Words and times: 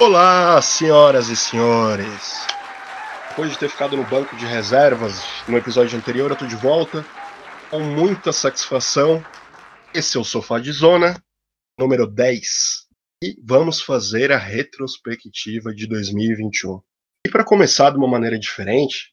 Olá, 0.00 0.62
senhoras 0.62 1.28
e 1.28 1.36
senhores. 1.36 2.46
Depois 3.28 3.50
de 3.50 3.58
ter 3.58 3.68
ficado 3.68 3.98
no 3.98 4.04
banco 4.08 4.34
de 4.34 4.46
reservas 4.46 5.22
no 5.46 5.58
episódio 5.58 5.98
anterior, 5.98 6.30
eu 6.30 6.36
tô 6.38 6.46
de 6.46 6.56
volta 6.56 7.04
com 7.70 7.80
muita 7.80 8.32
satisfação. 8.32 9.22
Esse 9.92 10.16
é 10.16 10.20
o 10.20 10.24
Sofá 10.24 10.58
de 10.58 10.72
Zona, 10.72 11.22
número 11.78 12.06
10. 12.06 12.86
E 13.22 13.36
vamos 13.44 13.82
fazer 13.82 14.32
a 14.32 14.38
retrospectiva 14.38 15.74
de 15.74 15.86
2021. 15.86 16.80
E 17.26 17.30
para 17.30 17.44
começar 17.44 17.90
de 17.90 17.98
uma 17.98 18.08
maneira 18.08 18.38
diferente, 18.38 19.12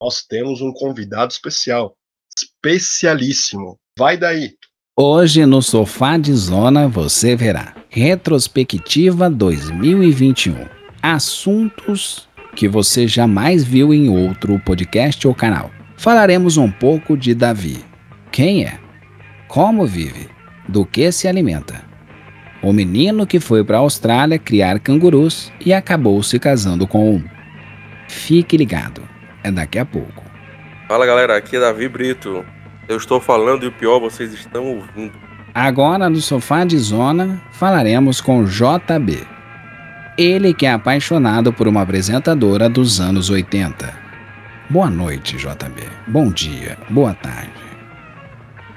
nós 0.00 0.22
temos 0.22 0.60
um 0.60 0.72
convidado 0.72 1.32
especial, 1.32 1.98
especialíssimo. 2.38 3.80
Vai 3.98 4.16
daí! 4.16 4.56
Hoje 5.02 5.46
no 5.46 5.62
Sofá 5.62 6.18
de 6.18 6.30
Zona 6.34 6.86
você 6.86 7.34
verá 7.34 7.72
Retrospectiva 7.88 9.30
2021. 9.30 10.66
Assuntos 11.02 12.28
que 12.54 12.68
você 12.68 13.08
jamais 13.08 13.64
viu 13.64 13.94
em 13.94 14.10
outro 14.10 14.58
podcast 14.58 15.26
ou 15.26 15.34
canal. 15.34 15.70
Falaremos 15.96 16.58
um 16.58 16.70
pouco 16.70 17.16
de 17.16 17.34
Davi. 17.34 17.82
Quem 18.30 18.66
é? 18.66 18.78
Como 19.48 19.86
vive? 19.86 20.28
Do 20.68 20.84
que 20.84 21.10
se 21.10 21.26
alimenta? 21.26 21.82
O 22.62 22.70
menino 22.70 23.26
que 23.26 23.40
foi 23.40 23.64
para 23.64 23.78
a 23.78 23.80
Austrália 23.80 24.38
criar 24.38 24.80
cangurus 24.80 25.50
e 25.64 25.72
acabou 25.72 26.22
se 26.22 26.38
casando 26.38 26.86
com 26.86 27.14
um. 27.14 27.24
Fique 28.06 28.54
ligado, 28.54 29.00
é 29.42 29.50
daqui 29.50 29.78
a 29.78 29.86
pouco. 29.86 30.22
Fala 30.86 31.06
galera, 31.06 31.38
aqui 31.38 31.56
é 31.56 31.60
Davi 31.60 31.88
Brito. 31.88 32.44
Eu 32.90 32.96
estou 32.96 33.20
falando 33.20 33.62
e 33.62 33.68
o 33.68 33.72
pior 33.72 34.00
vocês 34.00 34.34
estão 34.34 34.66
ouvindo. 34.66 35.12
Agora 35.54 36.10
no 36.10 36.20
sofá 36.20 36.64
de 36.64 36.76
zona 36.76 37.40
falaremos 37.52 38.20
com 38.20 38.42
JB. 38.42 39.24
Ele 40.18 40.52
que 40.52 40.66
é 40.66 40.72
apaixonado 40.72 41.52
por 41.52 41.68
uma 41.68 41.82
apresentadora 41.82 42.68
dos 42.68 43.00
anos 43.00 43.30
80. 43.30 43.94
Boa 44.68 44.90
noite, 44.90 45.36
JB. 45.36 45.84
Bom 46.08 46.32
dia, 46.32 46.76
boa 46.90 47.14
tarde. 47.14 47.52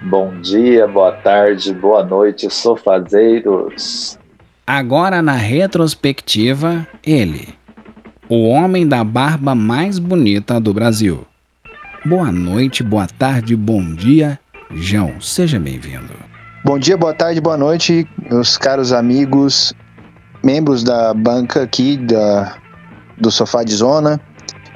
Bom 0.04 0.40
dia, 0.42 0.88
boa 0.88 1.14
tarde, 1.14 1.74
boa 1.74 2.04
noite, 2.04 2.48
sofazeiros. 2.52 4.20
Agora 4.68 5.24
na 5.24 5.34
retrospectiva, 5.34 6.88
ele, 7.04 7.48
o 8.30 8.48
homem 8.48 8.88
da 8.88 9.04
barba 9.04 9.56
mais 9.56 9.98
bonita 9.98 10.60
do 10.60 10.72
Brasil. 10.72 11.26
Boa 12.06 12.34
noite, 12.34 12.84
boa 12.84 13.08
tarde, 13.08 13.56
bom 13.56 13.82
dia. 13.94 14.38
João, 14.72 15.22
seja 15.22 15.58
bem-vindo. 15.58 16.14
Bom 16.66 16.78
dia, 16.78 16.98
boa 16.98 17.14
tarde, 17.14 17.40
boa 17.40 17.56
noite, 17.56 18.06
meus 18.30 18.58
caros 18.58 18.92
amigos, 18.92 19.74
membros 20.44 20.84
da 20.84 21.14
banca 21.14 21.64
aqui 21.64 21.96
da, 21.96 22.58
do 23.18 23.32
Sofá 23.32 23.64
de 23.64 23.74
Zona, 23.74 24.20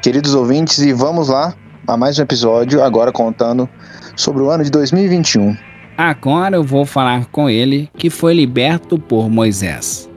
queridos 0.02 0.36
ouvintes, 0.36 0.80
e 0.80 0.94
vamos 0.94 1.28
lá 1.28 1.54
a 1.86 1.98
mais 1.98 2.18
um 2.18 2.22
episódio, 2.22 2.82
agora 2.82 3.12
contando 3.12 3.68
sobre 4.16 4.42
o 4.42 4.50
ano 4.50 4.64
de 4.64 4.72
2021. 4.72 5.58
Agora 5.98 6.56
eu 6.56 6.64
vou 6.64 6.86
falar 6.86 7.26
com 7.26 7.50
ele 7.50 7.90
que 7.98 8.10
foi 8.10 8.34
liberto 8.34 8.98
por 8.98 9.30
Moisés. 9.30 10.10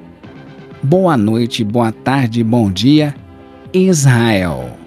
Boa 0.81 1.17
noite, 1.17 1.65
boa 1.65 1.91
tarde, 1.91 2.45
bom 2.45 2.71
dia, 2.71 3.13
Israel. 3.73 4.80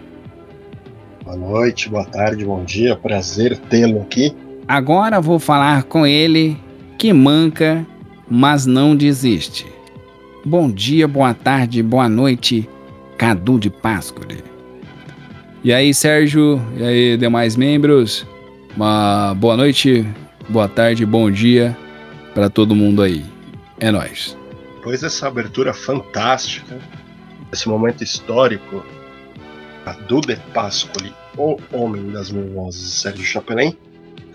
Boa 1.24 1.38
noite, 1.38 1.88
boa 1.88 2.04
tarde, 2.04 2.44
bom 2.44 2.66
dia, 2.66 2.98
prazer 2.98 3.58
tê-lo 3.58 4.02
aqui. 4.02 4.36
Agora 4.68 5.22
vou 5.22 5.40
falar 5.40 5.84
com 5.84 6.06
ele 6.06 6.58
que 6.98 7.14
manca, 7.14 7.88
mas 8.30 8.66
não 8.66 8.94
desiste. 8.94 9.66
Bom 10.44 10.70
dia, 10.70 11.08
boa 11.08 11.34
tarde, 11.34 11.82
boa 11.82 12.10
noite, 12.10 12.68
Cadu 13.18 13.58
de 13.58 13.70
Páscoa. 13.70 14.26
E 15.64 15.72
aí, 15.72 15.94
Sérgio, 15.94 16.62
e 16.76 16.84
aí, 16.84 17.18
demais 17.18 17.56
membros, 17.56 18.28
uma 18.76 19.34
boa 19.34 19.56
noite, 19.56 20.06
boa 20.50 20.68
tarde, 20.68 21.06
bom 21.06 21.32
dia 21.32 21.76
para 22.34 22.50
todo 22.50 22.76
mundo 22.76 23.02
aí. 23.02 23.24
É 23.80 23.90
nós. 23.92 24.38
Depois 24.76 25.00
dessa 25.00 25.28
abertura 25.30 25.74
fantástica, 25.74 26.78
esse 27.50 27.70
momento 27.70 28.04
histórico, 28.04 28.84
Cadu 29.84 30.22
de 30.22 30.36
Pascoli 30.54 31.14
o 31.38 31.58
Homem 31.72 32.12
das 32.12 32.32
Mil 32.32 32.54
Vozes, 32.54 32.94
Sérgio 32.94 33.26
Chapelin. 33.26 33.78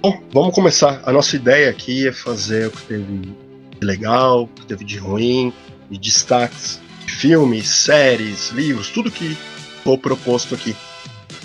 Bom, 0.01 0.21
vamos 0.33 0.55
começar. 0.55 1.03
A 1.05 1.13
nossa 1.13 1.37
ideia 1.37 1.71
aqui 1.71 2.09
é 2.09 2.13
fazer 2.13 2.69
o 2.69 2.71
que 2.71 2.83
teve 2.83 3.35
de 3.79 3.87
legal, 3.87 4.45
o 4.45 4.49
que 4.49 4.67
teve 4.67 4.85
de 4.85 4.99
ruim, 4.99 5.53
de 5.91 5.99
destaques, 5.99 6.81
de 7.07 7.13
filmes, 7.13 7.69
séries, 7.69 8.51
livros, 8.51 8.91
tudo 8.91 9.11
que 9.11 9.37
for 9.85 9.99
proposto 9.99 10.55
aqui. 10.55 10.77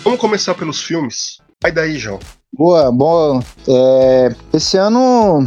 Vamos 0.02 0.18
começar 0.18 0.54
pelos 0.54 0.82
filmes. 0.82 1.38
Vai 1.62 1.72
daí, 1.72 1.98
João. 1.98 2.20
Boa, 2.56 2.92
bom. 2.92 3.42
É, 3.66 4.32
esse 4.52 4.76
ano 4.76 5.44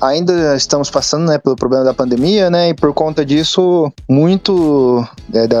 ainda 0.00 0.56
estamos 0.56 0.90
passando 0.90 1.26
né, 1.26 1.38
pelo 1.38 1.54
problema 1.54 1.84
da 1.84 1.94
pandemia, 1.94 2.50
né? 2.50 2.70
E 2.70 2.74
por 2.74 2.92
conta 2.92 3.24
disso, 3.24 3.92
muito 4.08 5.06
é, 5.32 5.46
da, 5.46 5.58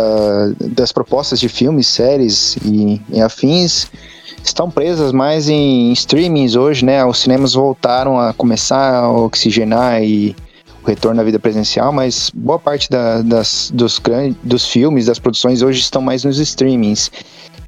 das 0.72 0.90
propostas 0.90 1.38
de 1.38 1.48
filmes, 1.48 1.86
séries 1.86 2.56
e, 2.64 3.00
e, 3.08 3.20
afins 3.20 3.86
estão 4.42 4.68
presas 4.68 5.12
mais 5.12 5.48
em 5.48 5.92
streamings 5.92 6.56
hoje, 6.56 6.84
né? 6.84 7.04
Os 7.04 7.18
cinemas 7.18 7.54
voltaram 7.54 8.18
a 8.18 8.32
começar 8.32 8.96
a 8.96 9.12
oxigenar 9.12 10.02
e 10.02 10.34
o 10.82 10.86
retorno 10.88 11.20
à 11.20 11.24
vida 11.24 11.38
presencial, 11.38 11.92
mas 11.92 12.32
boa 12.34 12.58
parte 12.58 12.90
da, 12.90 13.22
das, 13.22 13.70
dos, 13.72 14.02
dos 14.42 14.66
filmes, 14.66 15.06
das 15.06 15.20
produções 15.20 15.62
hoje 15.62 15.78
estão 15.78 16.02
mais 16.02 16.24
nos 16.24 16.40
streamings. 16.40 17.12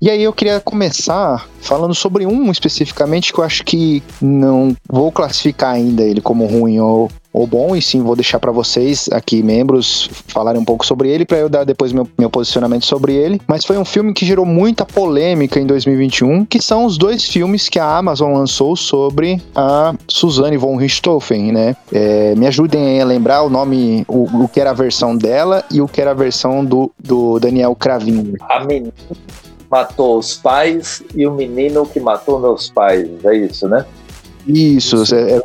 E 0.03 0.11
aí 0.11 0.25
eu 0.25 0.33
queria 0.33 0.59
começar 0.59 1.47
falando 1.61 1.95
sobre 1.95 2.27
um 2.27 2.51
especificamente 2.51 3.33
que 3.33 3.39
eu 3.39 3.45
acho 3.45 3.63
que 3.63 4.03
não 4.21 4.75
vou 4.91 5.13
classificar 5.13 5.75
ainda 5.75 6.03
ele 6.03 6.21
como 6.21 6.45
ruim 6.45 6.81
ou, 6.81 7.09
ou 7.33 7.47
bom, 7.47 7.77
e 7.77 7.81
sim 7.81 8.03
vou 8.03 8.17
deixar 8.17 8.41
para 8.41 8.51
vocês 8.51 9.09
aqui, 9.13 9.45
membros, 9.45 10.11
falarem 10.27 10.61
um 10.61 10.65
pouco 10.65 10.85
sobre 10.85 11.09
ele, 11.09 11.25
para 11.25 11.39
eu 11.39 11.49
dar 11.49 11.63
depois 11.63 11.93
meu, 11.93 12.09
meu 12.19 12.29
posicionamento 12.29 12.85
sobre 12.85 13.15
ele. 13.15 13.41
Mas 13.47 13.65
foi 13.65 13.79
um 13.79 13.85
filme 13.85 14.13
que 14.13 14.27
gerou 14.27 14.45
muita 14.45 14.85
polêmica 14.85 15.61
em 15.61 15.67
2021, 15.67 16.47
que 16.47 16.61
são 16.61 16.85
os 16.85 16.99
dois 16.99 17.23
filmes 17.23 17.69
que 17.69 17.79
a 17.79 17.97
Amazon 17.97 18.35
lançou 18.35 18.75
sobre 18.75 19.41
a 19.55 19.95
Suzanne 20.09 20.57
von 20.57 20.75
Richthofen, 20.75 21.53
né? 21.53 21.77
É, 21.93 22.35
me 22.35 22.49
ajudem 22.49 23.01
a 23.01 23.05
lembrar 23.05 23.45
o 23.45 23.49
nome, 23.49 24.05
o, 24.09 24.25
o, 24.43 24.49
que 24.49 24.61
era 24.61 24.71
a 24.71 24.75
versão 24.75 25.17
dela 25.17 25.65
e 25.71 25.81
o 25.81 25.87
que 25.87 26.01
era 26.01 26.11
a 26.11 26.15
versão 26.15 26.65
do, 26.65 26.91
do 26.99 27.39
Daniel 27.39 27.77
Cravinho. 27.77 28.35
A 28.51 28.65
menina 28.65 28.93
matou 29.73 30.19
os 30.19 30.35
pais 30.37 31.03
e 31.15 31.27
o 31.27 31.33
menino 31.33 31.87
que 31.87 31.99
matou 31.99 32.39
meus 32.39 32.69
pais. 32.69 33.09
É 33.25 33.35
isso, 33.35 33.67
né? 33.67 33.87
Isso, 34.47 35.03
é, 35.15 35.39
é, 35.39 35.43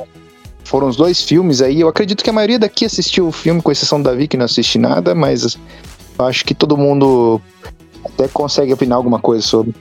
foram 0.66 0.90
os 0.90 0.98
dois 0.98 1.24
filmes 1.24 1.62
aí. 1.62 1.80
Eu 1.80 1.88
acredito 1.88 2.22
que 2.22 2.30
a 2.30 2.34
maioria 2.34 2.60
daqui 2.60 2.84
assistiu 2.84 3.30
o 3.30 3.32
filme, 3.32 3.62
com 3.62 3.72
exceção 3.72 4.02
do 4.02 4.10
Davi, 4.10 4.28
que 4.28 4.36
não 4.36 4.44
assisti 4.44 4.78
nada, 4.78 5.16
mas 5.16 5.58
eu 6.20 6.26
acho 6.26 6.44
que 6.44 6.54
todo 6.54 6.76
mundo 6.76 7.42
até 8.04 8.28
consegue 8.28 8.74
opinar 8.74 8.98
alguma 8.98 9.18
coisa 9.18 9.42
sobre. 9.42 9.74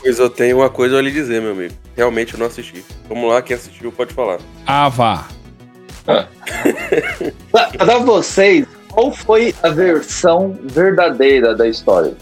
Pois 0.00 0.18
eu 0.18 0.30
tenho 0.30 0.56
uma 0.56 0.70
coisa 0.70 0.96
a 0.96 1.02
lhe 1.02 1.10
dizer, 1.10 1.42
meu 1.42 1.52
amigo. 1.52 1.74
Realmente 1.94 2.32
eu 2.32 2.40
não 2.40 2.46
assisti. 2.46 2.82
Vamos 3.06 3.30
lá, 3.30 3.42
quem 3.42 3.54
assistiu 3.54 3.92
pode 3.92 4.14
falar. 4.14 4.38
Ah, 4.66 4.88
vá. 4.88 5.28
Ah. 6.08 6.26
Para 7.76 7.98
vocês, 7.98 8.66
qual 8.88 9.12
foi 9.12 9.54
a 9.62 9.68
versão 9.68 10.58
verdadeira 10.64 11.54
da 11.54 11.68
história? 11.68 12.16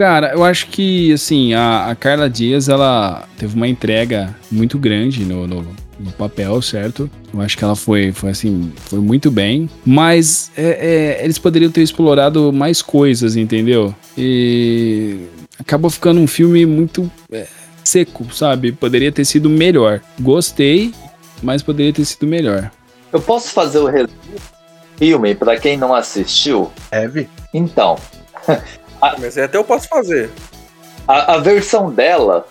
Cara, 0.00 0.32
eu 0.32 0.42
acho 0.42 0.68
que, 0.68 1.12
assim, 1.12 1.52
a, 1.52 1.90
a 1.90 1.94
Carla 1.94 2.30
Dias, 2.30 2.70
ela 2.70 3.28
teve 3.36 3.54
uma 3.54 3.68
entrega 3.68 4.34
muito 4.50 4.78
grande 4.78 5.26
no, 5.26 5.46
no, 5.46 5.76
no, 5.98 6.10
papel, 6.12 6.62
certo? 6.62 7.10
Eu 7.34 7.38
acho 7.42 7.54
que 7.54 7.62
ela 7.62 7.76
foi, 7.76 8.10
foi 8.10 8.30
assim, 8.30 8.72
foi 8.76 8.98
muito 8.98 9.30
bem. 9.30 9.68
Mas 9.84 10.50
é, 10.56 11.18
é, 11.18 11.22
eles 11.22 11.38
poderiam 11.38 11.70
ter 11.70 11.82
explorado 11.82 12.50
mais 12.50 12.80
coisas, 12.80 13.36
entendeu? 13.36 13.94
E 14.16 15.26
acabou 15.58 15.90
ficando 15.90 16.18
um 16.18 16.26
filme 16.26 16.64
muito 16.64 17.12
é, 17.30 17.46
seco, 17.84 18.34
sabe? 18.34 18.72
Poderia 18.72 19.12
ter 19.12 19.26
sido 19.26 19.50
melhor. 19.50 20.00
Gostei, 20.18 20.94
mas 21.42 21.62
poderia 21.62 21.92
ter 21.92 22.06
sido 22.06 22.26
melhor. 22.26 22.70
Eu 23.12 23.20
posso 23.20 23.50
fazer 23.50 23.80
o 23.80 23.84
resumo 23.84 24.14
filme 24.96 25.34
para 25.34 25.58
quem 25.58 25.76
não 25.76 25.94
assistiu? 25.94 26.70
Deve. 26.90 27.28
Então, 27.52 27.98
a, 29.00 29.16
Mas 29.18 29.36
até 29.36 29.56
eu 29.56 29.64
posso 29.64 29.88
fazer. 29.88 30.30
A, 31.06 31.34
a 31.34 31.38
versão 31.38 31.90
dela 31.90 32.46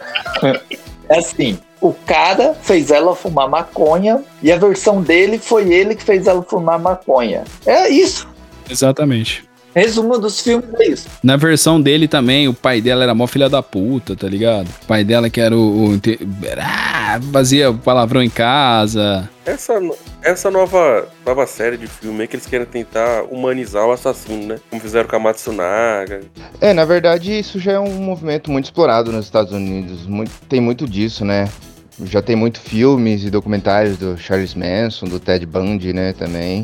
é 1.10 1.18
assim: 1.18 1.60
o 1.82 1.94
cara 1.94 2.54
fez 2.62 2.92
ela 2.92 3.16
fumar 3.16 3.48
maconha 3.48 4.24
e 4.42 4.52
a 4.52 4.58
versão 4.58 5.02
dele 5.02 5.40
foi 5.40 5.72
ele 5.74 5.96
que 5.96 6.04
fez 6.04 6.28
ela 6.28 6.44
fumar 6.44 6.80
maconha. 6.80 7.44
É 7.66 7.90
isso. 7.90 8.28
Exatamente. 8.70 9.49
Resumo 9.76 10.18
dos 10.18 10.40
filmes 10.42 10.68
é 10.80 10.88
isso. 10.88 11.08
Na 11.24 11.38
versão 11.38 11.80
dele 11.80 12.08
também, 12.08 12.48
o 12.48 12.54
pai 12.54 12.82
dela 12.82 13.04
era 13.04 13.14
mó 13.14 13.28
filha 13.28 13.50
da 13.50 13.62
puta, 13.62 14.16
tá 14.16 14.28
ligado? 14.28 14.68
O 14.84 14.86
pai 14.86 15.04
dela 15.04 15.30
que 15.30 15.40
era 15.40 15.56
o. 15.56 15.94
o 15.94 16.02
ah, 16.60 17.20
fazia 17.32 17.72
palavrão 17.74 18.22
em 18.22 18.30
casa. 18.30 19.30
Essa, 19.46 19.80
essa 20.22 20.52
nova, 20.52 21.08
nova 21.26 21.48
série 21.48 21.78
de 21.78 21.88
filme 21.88 22.22
aí 22.22 22.28
que 22.28 22.36
eles 22.36 22.46
querem 22.46 22.68
tentar 22.68 23.24
humanizar 23.32 23.86
o 23.86 23.92
assassino, 23.92 24.48
né? 24.48 24.60
Como 24.70 24.82
fizeram 24.82 25.08
com 25.08 25.16
a 25.16 25.20
Matsunaga. 25.20 26.22
É, 26.62 26.74
na 26.74 26.86
verdade, 26.86 27.38
isso 27.38 27.60
já 27.60 27.74
é 27.74 27.80
um 27.80 27.94
movimento 27.94 28.52
muito 28.52 28.66
explorado 28.66 29.12
nos 29.12 29.26
Estados 29.26 29.52
Unidos. 29.52 30.06
Muito, 30.06 30.32
tem 30.48 30.62
muito 30.62 30.88
disso, 30.88 31.26
né? 31.26 31.50
Já 32.06 32.22
tem 32.22 32.36
muito 32.36 32.60
filmes 32.60 33.24
e 33.24 33.30
documentários 33.30 33.98
do 33.98 34.18
Charles 34.18 34.56
Manson, 34.56 35.06
do 35.08 35.20
Ted 35.20 35.46
Bundy, 35.46 35.94
né, 35.94 36.14
também. 36.14 36.64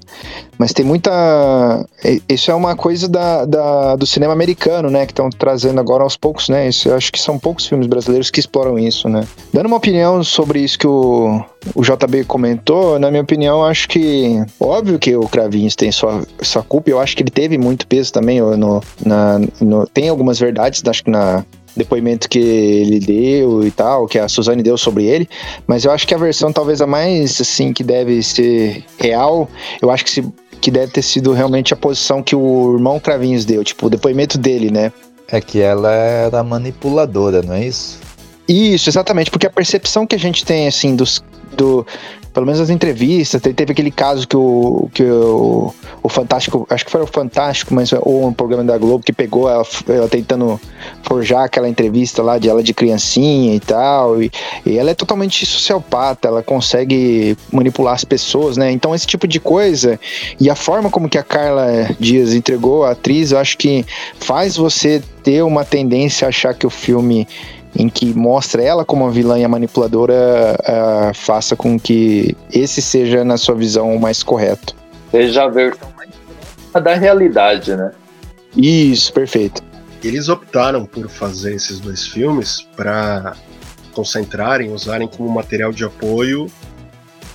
Mas 0.57 0.71
tem 0.73 0.85
muita. 0.85 1.85
Isso 2.29 2.49
é 2.49 2.53
uma 2.53 2.75
coisa 2.75 3.07
da, 3.07 3.45
da 3.45 3.95
do 3.95 4.05
cinema 4.05 4.33
americano, 4.33 4.89
né? 4.89 5.05
Que 5.05 5.11
estão 5.11 5.29
trazendo 5.29 5.79
agora 5.79 6.03
aos 6.03 6.15
poucos, 6.15 6.47
né? 6.47 6.69
Isso, 6.69 6.89
eu 6.89 6.95
acho 6.95 7.11
que 7.11 7.19
são 7.19 7.37
poucos 7.37 7.65
filmes 7.65 7.87
brasileiros 7.87 8.29
que 8.29 8.39
exploram 8.39 8.79
isso, 8.79 9.09
né? 9.09 9.27
Dando 9.53 9.65
uma 9.65 9.77
opinião 9.77 10.23
sobre 10.23 10.59
isso 10.59 10.79
que 10.79 10.87
o, 10.87 11.43
o 11.73 11.81
JB 11.81 12.23
comentou, 12.25 12.97
na 12.97 13.11
minha 13.11 13.23
opinião, 13.23 13.65
acho 13.65 13.87
que. 13.89 14.41
Óbvio 14.59 14.97
que 14.97 15.15
o 15.15 15.27
Cravinhos 15.27 15.75
tem 15.75 15.91
sua, 15.91 16.25
sua 16.41 16.63
culpa, 16.63 16.89
eu 16.89 16.99
acho 16.99 17.15
que 17.15 17.23
ele 17.23 17.31
teve 17.31 17.57
muito 17.57 17.85
peso 17.85 18.13
também. 18.13 18.39
No, 18.39 18.81
na, 19.05 19.39
no, 19.59 19.85
tem 19.87 20.07
algumas 20.07 20.39
verdades, 20.39 20.81
acho 20.85 21.03
que 21.03 21.11
na 21.11 21.43
depoimento 21.75 22.29
que 22.29 22.39
ele 22.39 22.99
deu 22.99 23.65
e 23.65 23.71
tal, 23.71 24.07
que 24.07 24.17
a 24.17 24.27
Suzane 24.27 24.63
deu 24.63 24.77
sobre 24.77 25.05
ele, 25.05 25.27
mas 25.67 25.85
eu 25.85 25.91
acho 25.91 26.07
que 26.07 26.13
a 26.13 26.17
versão 26.17 26.51
talvez 26.51 26.81
a 26.81 26.87
mais 26.87 27.39
assim 27.41 27.73
que 27.73 27.83
deve 27.83 28.21
ser 28.23 28.83
real, 28.99 29.49
eu 29.81 29.91
acho 29.91 30.03
que 30.03 30.09
se 30.09 30.23
que 30.61 30.71
deve 30.71 30.91
ter 30.91 31.03
sido 31.03 31.31
realmente 31.31 31.75
a 31.75 31.77
posição 31.77 32.23
que 32.23 32.35
o 32.35 32.73
irmão 32.73 32.99
Cravinhos 32.99 33.45
deu, 33.45 33.63
tipo, 33.63 33.85
o 33.85 33.89
depoimento 33.89 34.35
dele, 34.35 34.71
né? 34.71 34.91
É 35.27 35.39
que 35.39 35.61
ela 35.61 35.91
era 35.91 36.43
manipuladora, 36.43 37.43
não 37.43 37.53
é 37.53 37.67
isso? 37.67 37.99
Isso, 38.47 38.89
exatamente, 38.89 39.29
porque 39.29 39.45
a 39.45 39.49
percepção 39.51 40.07
que 40.07 40.15
a 40.15 40.19
gente 40.19 40.43
tem, 40.43 40.67
assim, 40.67 40.95
dos, 40.95 41.23
do, 41.55 41.85
pelo 42.35 42.45
menos 42.45 42.59
as 42.59 42.69
entrevistas, 42.69 43.41
teve 43.41 43.71
aquele 43.71 43.89
caso 43.89 44.27
que 44.27 44.35
o, 44.35 44.89
que 44.93 45.03
o, 45.03 45.73
o 46.03 46.09
Fantástico, 46.09 46.67
acho 46.69 46.83
que 46.83 46.91
foi 46.91 47.01
o 47.01 47.07
Fantástico, 47.07 47.73
mas 47.73 47.93
ou 47.93 48.27
um 48.27 48.33
programa 48.33 48.65
da 48.65 48.77
Globo 48.77 49.05
que 49.05 49.13
pegou 49.13 49.49
ela, 49.49 49.65
ela, 49.87 50.09
tentando 50.09 50.59
forjar 51.03 51.45
aquela 51.45 51.69
entrevista 51.69 52.21
lá 52.21 52.37
de 52.37 52.49
ela 52.49 52.61
de 52.61 52.73
criancinha 52.73 53.55
e 53.55 53.59
tal, 53.61 54.21
e, 54.21 54.29
e 54.65 54.77
ela 54.77 54.91
é 54.91 54.93
totalmente 54.93 55.45
sociopata, 55.45 56.27
ela 56.27 56.43
consegue 56.43 57.37
manipular 57.53 57.93
as 57.93 58.03
pessoas, 58.03 58.57
né? 58.57 58.69
Então 58.69 58.93
esse 58.93 59.07
tipo 59.07 59.29
de 59.29 59.39
coisa 59.39 59.97
e 60.37 60.49
a 60.49 60.55
forma 60.55 60.89
como 60.89 61.07
que 61.07 61.17
a 61.17 61.23
Carla 61.23 61.89
Dias 61.97 62.33
entregou 62.33 62.83
a 62.83 62.91
atriz, 62.91 63.31
eu 63.31 63.39
acho 63.39 63.57
que 63.57 63.85
faz 64.19 64.57
você 64.57 65.01
ter 65.23 65.41
uma 65.41 65.63
tendência 65.63 66.25
a 66.25 66.29
achar 66.29 66.53
que 66.53 66.67
o 66.67 66.69
filme 66.69 67.25
em 67.75 67.89
que 67.89 68.13
mostra 68.13 68.61
ela 68.63 68.85
como 68.85 69.05
a 69.05 69.09
vilã 69.09 69.37
e 69.37 69.43
a 69.43 69.49
manipuladora 69.49 70.57
uh, 70.61 71.13
faça 71.13 71.55
com 71.55 71.79
que 71.79 72.35
esse 72.51 72.81
seja, 72.81 73.23
na 73.23 73.37
sua 73.37 73.55
visão, 73.55 73.95
o 73.95 73.99
mais 73.99 74.23
correto. 74.23 74.75
Seja 75.11 75.43
a 75.43 75.49
versão 75.49 75.89
mais 75.95 76.83
da 76.83 76.93
realidade, 76.93 77.75
né? 77.75 77.91
Isso, 78.55 79.11
perfeito. 79.13 79.63
Eles 80.03 80.29
optaram 80.29 80.85
por 80.85 81.09
fazer 81.09 81.55
esses 81.55 81.79
dois 81.79 82.05
filmes 82.05 82.67
para 82.75 83.35
concentrarem, 83.93 84.71
usarem 84.71 85.07
como 85.07 85.29
material 85.29 85.71
de 85.71 85.83
apoio 85.83 86.47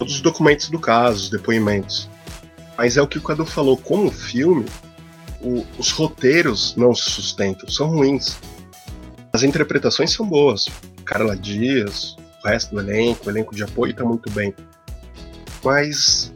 todos 0.00 0.14
os 0.14 0.20
documentos 0.22 0.70
do 0.70 0.78
caso, 0.78 1.24
os 1.24 1.30
depoimentos. 1.30 2.08
Mas 2.76 2.96
é 2.96 3.02
o 3.02 3.06
que 3.06 3.18
o 3.18 3.22
Cadu 3.22 3.44
falou, 3.44 3.76
como 3.76 4.10
filme, 4.10 4.64
o, 5.42 5.64
os 5.78 5.90
roteiros 5.90 6.74
não 6.74 6.94
se 6.94 7.10
sustentam, 7.10 7.68
são 7.68 7.88
ruins. 7.88 8.38
As 9.32 9.42
interpretações 9.42 10.12
são 10.12 10.26
boas. 10.26 10.66
Carla 11.04 11.36
Dias, 11.36 12.16
o 12.44 12.48
resto 12.48 12.74
do 12.74 12.80
elenco, 12.80 13.26
o 13.26 13.30
elenco 13.30 13.54
de 13.54 13.62
apoio 13.62 13.94
tá 13.94 14.04
muito 14.04 14.30
bem. 14.30 14.54
Mas 15.64 16.32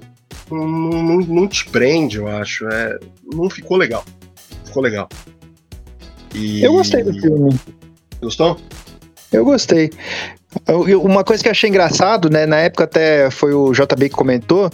não, 0.51 0.67
não, 0.67 1.19
não 1.19 1.49
te 1.49 1.69
prende, 1.69 2.19
eu 2.19 2.29
acho. 2.29 2.67
É, 2.69 2.99
não 3.33 3.49
ficou 3.49 3.77
legal. 3.77 4.05
Ficou 4.65 4.83
legal. 4.83 5.09
E... 6.35 6.63
Eu 6.63 6.73
gostei 6.73 7.03
do 7.03 7.13
filme. 7.13 7.59
Gostou? 8.21 8.59
Eu 9.33 9.45
gostei. 9.45 9.91
Uma 11.03 11.25
coisa 11.25 11.43
que 11.43 11.49
eu 11.49 11.51
achei 11.51 11.69
engraçado, 11.69 12.31
né? 12.31 12.47
Na 12.47 12.59
época 12.59 12.85
até 12.85 13.29
foi 13.29 13.53
o 13.53 13.73
JB 13.73 14.09
que 14.09 14.15
comentou 14.15 14.71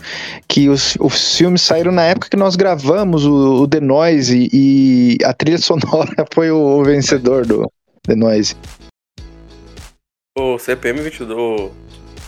que 0.47 0.69
os, 0.69 0.97
os 1.01 1.37
filmes 1.37 1.63
saíram 1.63 1.91
na 1.91 2.05
época 2.05 2.29
que 2.29 2.37
nós 2.37 2.55
gravamos 2.55 3.25
o, 3.25 3.63
o 3.63 3.69
The 3.69 3.81
Noise 3.81 4.49
e, 4.53 5.17
e 5.19 5.25
a 5.25 5.33
trilha 5.33 5.57
sonora 5.57 6.27
foi 6.35 6.51
o, 6.51 6.59
o 6.59 6.85
vencedor 6.85 7.47
do, 7.47 7.71
The 8.07 8.15
Noise. 8.15 8.57
O 10.39 10.59
CPM 10.59 11.01
22 11.03 11.71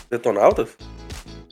Detonautas? 0.09 0.69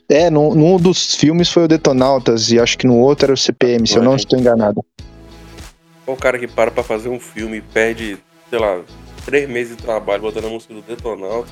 É, 0.07 0.29
num, 0.29 0.53
num, 0.53 0.77
dos 0.77 1.15
filmes 1.15 1.49
foi 1.49 1.63
o 1.63 1.67
Detonautas 1.67 2.51
e 2.51 2.59
acho 2.59 2.77
que 2.77 2.85
no 2.85 2.97
outro 2.97 3.27
era 3.27 3.33
o 3.33 3.37
CPM, 3.37 3.87
se 3.87 3.97
eu 3.97 4.03
não 4.03 4.15
estou 4.15 4.37
enganado. 4.37 4.85
Qual 6.05 6.17
o 6.17 6.19
cara 6.19 6.37
que 6.37 6.47
para 6.47 6.69
pra 6.69 6.83
fazer 6.83 7.09
um 7.09 7.19
filme 7.19 7.57
e 7.57 7.61
perde, 7.61 8.17
sei 8.49 8.59
lá, 8.59 8.81
três 9.25 9.49
meses 9.49 9.77
de 9.77 9.83
trabalho 9.83 10.21
botando 10.21 10.45
a 10.45 10.49
música 10.49 10.73
do 10.73 10.81
Detonautas? 10.81 11.51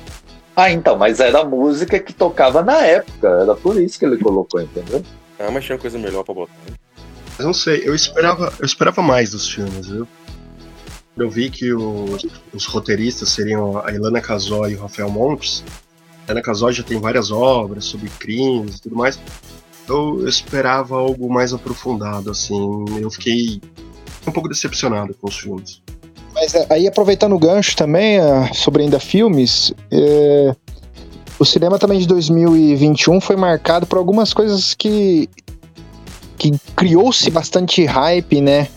Ah, 0.54 0.70
então, 0.70 0.96
mas 0.96 1.20
era 1.20 1.40
a 1.40 1.44
música 1.44 1.98
que 1.98 2.12
tocava 2.12 2.62
na 2.62 2.84
época, 2.84 3.28
era 3.28 3.54
por 3.54 3.80
isso 3.80 3.98
que 3.98 4.04
ele 4.04 4.18
colocou, 4.18 4.60
entendeu? 4.60 5.02
Ah, 5.38 5.50
mas 5.50 5.64
tinha 5.64 5.78
coisa 5.78 5.98
melhor 5.98 6.22
pra 6.22 6.34
botar. 6.34 6.52
Eu 7.38 7.46
não 7.46 7.54
sei, 7.54 7.82
eu 7.82 7.94
esperava, 7.94 8.52
eu 8.58 8.66
esperava 8.66 9.00
mais 9.00 9.30
dos 9.30 9.48
filmes, 9.48 9.88
viu? 9.88 10.06
Eu 11.22 11.30
vi 11.30 11.50
que 11.50 11.72
os, 11.72 12.26
os 12.52 12.66
roteiristas 12.66 13.30
seriam 13.30 13.78
a 13.84 13.92
Ilana 13.92 14.20
Casói 14.20 14.72
e 14.72 14.76
o 14.76 14.80
Rafael 14.80 15.10
Montes, 15.10 15.64
a 16.26 16.32
Ilana 16.32 16.42
Casói 16.42 16.72
já 16.72 16.82
tem 16.82 16.98
várias 16.98 17.30
obras 17.30 17.84
sobre 17.84 18.08
crimes 18.18 18.76
e 18.76 18.82
tudo 18.82 18.96
mais. 18.96 19.18
Eu, 19.88 20.20
eu 20.20 20.28
esperava 20.28 20.96
algo 20.96 21.32
mais 21.32 21.52
aprofundado, 21.52 22.30
assim. 22.30 22.84
Eu 23.00 23.10
fiquei 23.10 23.60
um 24.26 24.32
pouco 24.32 24.48
decepcionado 24.48 25.14
com 25.14 25.28
os 25.28 25.36
filmes. 25.36 25.82
Mas 26.32 26.54
é, 26.54 26.66
aí, 26.70 26.86
aproveitando 26.86 27.34
o 27.34 27.38
gancho 27.38 27.76
também, 27.76 28.18
é, 28.18 28.52
sobre 28.52 28.82
ainda 28.82 29.00
filmes, 29.00 29.72
é, 29.90 30.54
o 31.38 31.44
cinema 31.44 31.78
também 31.78 31.98
de 31.98 32.06
2021 32.06 33.20
foi 33.20 33.36
marcado 33.36 33.86
por 33.86 33.98
algumas 33.98 34.32
coisas 34.32 34.74
que, 34.74 35.28
que 36.38 36.52
criou-se 36.76 37.28
bastante 37.30 37.84
hype, 37.84 38.40
né? 38.40 38.68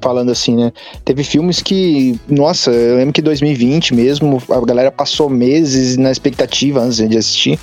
Falando 0.00 0.30
assim, 0.30 0.56
né? 0.56 0.72
Teve 1.04 1.24
filmes 1.24 1.60
que, 1.60 2.18
nossa, 2.28 2.70
eu 2.70 2.96
lembro 2.96 3.12
que 3.12 3.22
2020 3.22 3.94
mesmo, 3.94 4.42
a 4.50 4.60
galera 4.64 4.90
passou 4.90 5.28
meses 5.28 5.96
na 5.96 6.10
expectativa 6.10 6.80
antes 6.80 7.08
de 7.08 7.16
assistir. 7.16 7.58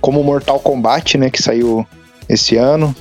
Como 0.00 0.22
Mortal 0.22 0.60
Kombat, 0.60 1.16
né, 1.16 1.30
que 1.30 1.42
saiu 1.42 1.86
esse 2.28 2.56
ano. 2.56 2.94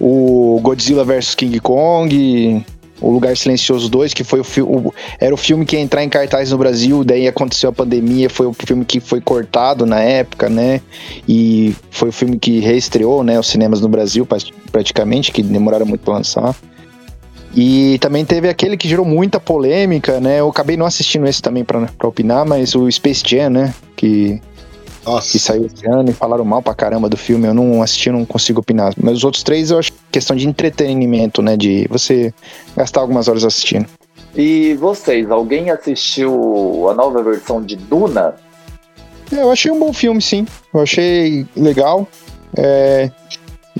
O 0.00 0.58
Godzilla 0.62 1.04
vs 1.04 1.34
King 1.34 1.60
Kong, 1.60 2.64
o 3.00 3.10
Lugar 3.10 3.36
Silencioso 3.36 3.88
2, 3.88 4.12
que 4.12 4.22
foi 4.22 4.40
o, 4.40 4.44
o, 4.62 4.94
era 5.18 5.32
o 5.32 5.36
filme 5.36 5.64
que 5.64 5.76
ia 5.76 5.82
entrar 5.82 6.04
em 6.04 6.08
cartaz 6.08 6.50
no 6.50 6.58
Brasil, 6.58 7.02
daí 7.02 7.26
aconteceu 7.26 7.70
a 7.70 7.72
pandemia, 7.72 8.28
foi 8.28 8.46
o 8.46 8.52
filme 8.52 8.84
que 8.84 9.00
foi 9.00 9.20
cortado 9.20 9.86
na 9.86 10.00
época, 10.00 10.48
né? 10.48 10.80
E 11.26 11.74
foi 11.90 12.10
o 12.10 12.12
filme 12.12 12.38
que 12.38 12.60
reestreou, 12.60 13.24
né, 13.24 13.38
os 13.38 13.46
cinemas 13.46 13.80
no 13.80 13.88
Brasil, 13.88 14.26
praticamente, 14.70 15.32
que 15.32 15.42
demoraram 15.42 15.86
muito 15.86 16.02
para 16.02 16.14
lançar. 16.14 16.54
E 17.54 17.98
também 17.98 18.24
teve 18.24 18.48
aquele 18.48 18.76
que 18.76 18.88
gerou 18.88 19.04
muita 19.04 19.40
polêmica, 19.40 20.20
né? 20.20 20.40
Eu 20.40 20.48
acabei 20.48 20.76
não 20.76 20.86
assistindo 20.86 21.26
esse 21.26 21.42
também 21.42 21.64
pra, 21.64 21.86
pra 21.98 22.08
opinar, 22.08 22.46
mas 22.46 22.74
o 22.74 22.90
Space 22.90 23.22
Jam, 23.26 23.50
né? 23.50 23.74
Que, 23.96 24.40
Nossa. 25.04 25.32
que 25.32 25.38
saiu 25.38 25.66
esse 25.66 25.84
ano 25.86 26.10
e 26.10 26.12
falaram 26.12 26.44
mal 26.44 26.62
pra 26.62 26.74
caramba 26.74 27.08
do 27.08 27.16
filme. 27.16 27.48
Eu 27.48 27.54
não 27.54 27.82
assisti, 27.82 28.10
não 28.10 28.24
consigo 28.24 28.60
opinar. 28.60 28.94
Mas 29.02 29.18
os 29.18 29.24
outros 29.24 29.42
três 29.42 29.70
eu 29.70 29.78
acho 29.78 29.92
questão 30.12 30.36
de 30.36 30.46
entretenimento, 30.46 31.42
né? 31.42 31.56
De 31.56 31.86
você 31.90 32.32
gastar 32.76 33.00
algumas 33.00 33.26
horas 33.26 33.44
assistindo. 33.44 33.86
E 34.36 34.74
vocês, 34.74 35.28
alguém 35.28 35.70
assistiu 35.70 36.88
a 36.88 36.94
nova 36.94 37.20
versão 37.20 37.60
de 37.60 37.74
Duna? 37.74 38.36
É, 39.32 39.42
eu 39.42 39.50
achei 39.50 39.72
um 39.72 39.78
bom 39.78 39.92
filme, 39.92 40.22
sim. 40.22 40.46
Eu 40.72 40.82
achei 40.82 41.44
legal. 41.56 42.06
É, 42.56 43.10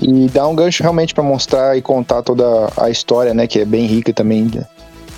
e 0.01 0.27
dá 0.29 0.47
um 0.47 0.55
gancho 0.55 0.81
realmente 0.81 1.13
para 1.13 1.23
mostrar 1.23 1.77
e 1.77 1.81
contar 1.81 2.23
toda 2.23 2.43
a 2.75 2.89
história, 2.89 3.33
né? 3.33 3.45
Que 3.45 3.59
é 3.59 3.65
bem 3.65 3.85
rica 3.85 4.11
também. 4.11 4.49
Né? 4.53 4.65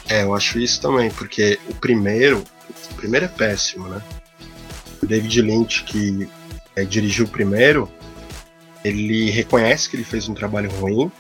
É, 0.10 0.24
eu 0.24 0.36
acho 0.36 0.60
isso 0.60 0.82
também, 0.82 1.10
porque 1.12 1.58
o 1.70 1.76
primeiro. 1.76 2.44
O 2.92 2.96
primeiro 2.96 3.26
é 3.26 3.30
péssimo, 3.30 3.88
né? 3.88 4.02
O 5.02 5.06
David 5.06 5.42
Lynch, 5.42 5.84
que 5.84 6.30
é, 6.76 6.84
dirigiu 6.84 7.26
o 7.26 7.30
primeiro, 7.30 7.90
ele 8.84 9.30
reconhece 9.30 9.90
que 9.90 9.96
ele 9.96 10.04
fez 10.04 10.28
um 10.28 10.34
trabalho 10.34 10.70
ruim, 10.80 11.12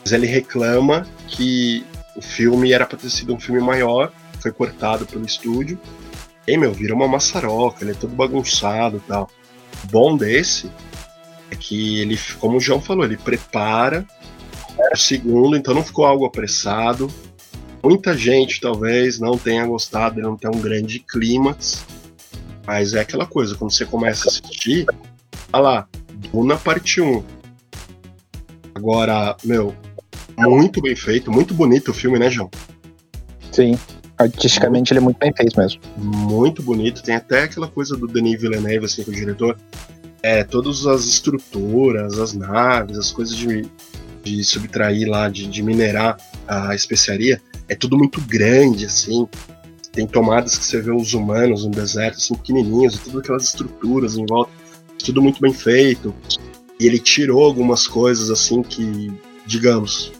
mas 0.00 0.12
ele 0.12 0.26
reclama 0.26 1.06
que 1.28 1.84
o 2.16 2.22
filme 2.22 2.72
era 2.72 2.86
pra 2.86 2.98
ter 2.98 3.10
sido 3.10 3.34
um 3.34 3.38
filme 3.38 3.60
maior, 3.60 4.12
foi 4.40 4.50
cortado 4.50 5.06
pelo 5.06 5.24
estúdio. 5.24 5.78
E, 6.46 6.56
meu, 6.56 6.72
vira 6.72 6.94
uma 6.94 7.08
maçaroca, 7.08 7.82
ele 7.82 7.90
é 7.92 7.94
todo 7.94 8.14
bagunçado 8.14 8.96
e 8.98 9.00
tal. 9.00 9.28
O 9.84 9.86
bom 9.88 10.16
desse 10.16 10.70
é 11.50 11.56
que 11.56 12.00
ele, 12.00 12.18
como 12.38 12.56
o 12.56 12.60
João 12.60 12.80
falou, 12.80 13.04
ele 13.04 13.16
prepara 13.16 14.06
o 14.92 14.96
segundo, 14.96 15.56
então 15.56 15.74
não 15.74 15.84
ficou 15.84 16.04
algo 16.04 16.24
apressado. 16.24 17.08
Muita 17.82 18.16
gente 18.16 18.60
talvez 18.60 19.18
não 19.18 19.38
tenha 19.38 19.64
gostado, 19.66 20.18
ele 20.18 20.26
não 20.26 20.36
tem 20.36 20.50
um 20.50 20.60
grande 20.60 20.98
clímax, 20.98 21.84
mas 22.66 22.94
é 22.94 23.00
aquela 23.00 23.26
coisa, 23.26 23.54
quando 23.54 23.70
você 23.70 23.86
começa 23.86 24.28
a 24.28 24.30
assistir, 24.30 24.86
olha 25.52 25.62
lá, 25.62 25.88
Duna 26.32 26.56
Parte 26.56 27.00
1. 27.00 27.22
Agora, 28.74 29.36
meu, 29.44 29.74
muito 30.36 30.82
bem 30.82 30.96
feito, 30.96 31.30
muito 31.30 31.54
bonito 31.54 31.92
o 31.92 31.94
filme, 31.94 32.18
né, 32.18 32.28
João? 32.28 32.50
Sim. 33.52 33.78
Artisticamente 34.18 34.92
ele 34.92 34.98
é 34.98 35.02
muito 35.02 35.18
bem 35.18 35.32
feito 35.34 35.58
mesmo. 35.58 35.80
Muito 35.96 36.62
bonito. 36.62 37.02
Tem 37.02 37.14
até 37.14 37.42
aquela 37.42 37.68
coisa 37.68 37.96
do 37.96 38.06
Denis 38.06 38.40
Villeneuve, 38.40 38.86
assim, 38.86 39.04
com 39.04 39.10
o 39.10 39.14
diretor. 39.14 39.58
É, 40.22 40.42
todas 40.42 40.86
as 40.86 41.04
estruturas, 41.04 42.18
as 42.18 42.32
naves, 42.32 42.98
as 42.98 43.10
coisas 43.12 43.36
de, 43.36 43.66
de 44.24 44.44
subtrair 44.44 45.08
lá, 45.08 45.28
de, 45.28 45.46
de 45.46 45.62
minerar 45.62 46.16
a 46.46 46.74
especiaria, 46.74 47.40
é 47.68 47.74
tudo 47.74 47.96
muito 47.96 48.20
grande, 48.20 48.86
assim. 48.86 49.28
Tem 49.92 50.06
tomadas 50.06 50.58
que 50.58 50.64
você 50.64 50.80
vê 50.80 50.90
os 50.90 51.14
humanos 51.14 51.64
no 51.64 51.70
deserto, 51.70 52.16
assim, 52.16 52.34
pequenininhos, 52.34 52.96
e 52.96 53.00
todas 53.00 53.20
aquelas 53.20 53.44
estruturas 53.44 54.16
em 54.16 54.26
volta. 54.26 54.50
Tudo 55.04 55.22
muito 55.22 55.40
bem 55.40 55.52
feito. 55.52 56.14
E 56.78 56.86
ele 56.86 56.98
tirou 56.98 57.44
algumas 57.44 57.86
coisas, 57.86 58.30
assim, 58.30 58.62
que, 58.62 59.12
digamos, 59.46 60.12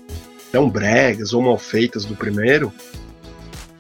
tão 0.51 0.71
bregas 0.71 1.33
ou 1.33 1.43
mal 1.43 1.59
feitas 1.59 2.05
do 2.05 2.17
primeiro. 2.17 2.73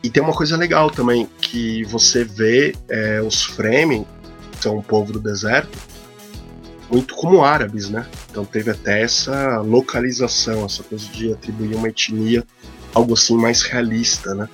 E 0.02 0.10
tem 0.10 0.22
uma 0.22 0.34
coisa 0.34 0.56
legal 0.56 0.90
também, 0.90 1.26
que 1.40 1.82
você 1.84 2.22
vê 2.22 2.74
é, 2.88 3.20
os 3.22 3.42
Fremen, 3.42 4.06
que 4.52 4.62
são 4.62 4.76
o 4.78 4.82
povo 4.82 5.12
do 5.12 5.18
deserto, 5.18 5.76
muito 6.90 7.14
como 7.14 7.44
árabes, 7.44 7.90
né? 7.90 8.06
Então 8.30 8.44
teve 8.44 8.70
até 8.70 9.02
essa 9.02 9.58
localização, 9.60 10.64
essa 10.64 10.82
coisa 10.82 11.06
de 11.08 11.32
atribuir 11.32 11.74
uma 11.74 11.88
etnia, 11.88 12.44
algo 12.94 13.14
assim 13.14 13.36
mais 13.36 13.62
realista, 13.62 14.34
né? 14.34 14.48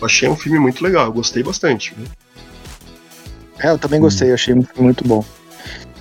Eu 0.00 0.06
achei 0.06 0.28
um 0.28 0.36
filme 0.36 0.58
muito 0.58 0.82
legal, 0.82 1.06
eu 1.06 1.12
gostei 1.12 1.42
bastante. 1.42 1.94
Viu? 1.96 2.06
É, 3.60 3.70
eu 3.70 3.78
também 3.78 4.00
gostei, 4.00 4.32
achei 4.32 4.54
muito 4.76 5.06
bom. 5.06 5.24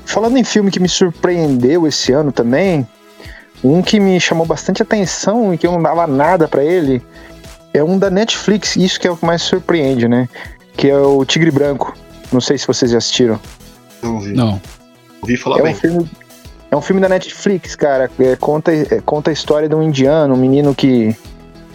Falando 0.06 0.38
em 0.38 0.44
filme 0.44 0.72
que 0.72 0.80
me 0.80 0.88
surpreendeu 0.88 1.88
esse 1.88 2.12
ano 2.12 2.32
também, 2.32 2.88
um 3.64 3.82
que 3.82 4.00
me 4.00 4.20
chamou 4.20 4.46
bastante 4.46 4.82
atenção 4.82 5.54
e 5.54 5.58
que 5.58 5.66
eu 5.66 5.72
não 5.72 5.82
dava 5.82 6.06
nada 6.06 6.48
pra 6.48 6.64
ele 6.64 7.04
é 7.74 7.84
um 7.84 7.98
da 7.98 8.10
Netflix, 8.10 8.76
isso 8.76 9.00
que 9.00 9.08
é 9.08 9.12
o 9.12 9.18
que 9.18 9.26
mais 9.26 9.42
surpreende, 9.42 10.08
né? 10.08 10.28
Que 10.76 10.90
é 10.90 10.98
o 10.98 11.24
Tigre 11.26 11.52
Branco. 11.52 11.96
Não 12.32 12.42
sei 12.42 12.58
se 12.58 12.66
vocês 12.66 12.92
já 12.92 12.98
assistiram. 12.98 13.40
Não 14.02 14.20
vi. 14.20 14.34
Não. 14.34 14.62
Ouvi 15.22 15.38
falar 15.38 15.60
É 15.60 15.64
bem. 15.64 15.74
um 15.74 15.76
filme, 15.76 16.10
é 16.72 16.76
um 16.76 16.82
filme 16.82 17.02
da 17.02 17.10
Netflix, 17.10 17.76
cara. 17.76 18.10
É, 18.20 18.36
conta, 18.36 18.72
é, 18.74 19.02
conta 19.06 19.30
a 19.30 19.34
história 19.34 19.68
de 19.70 19.76
um 19.76 19.82
indiano, 19.82 20.34
um 20.34 20.38
menino 20.38 20.76
que, 20.76 21.16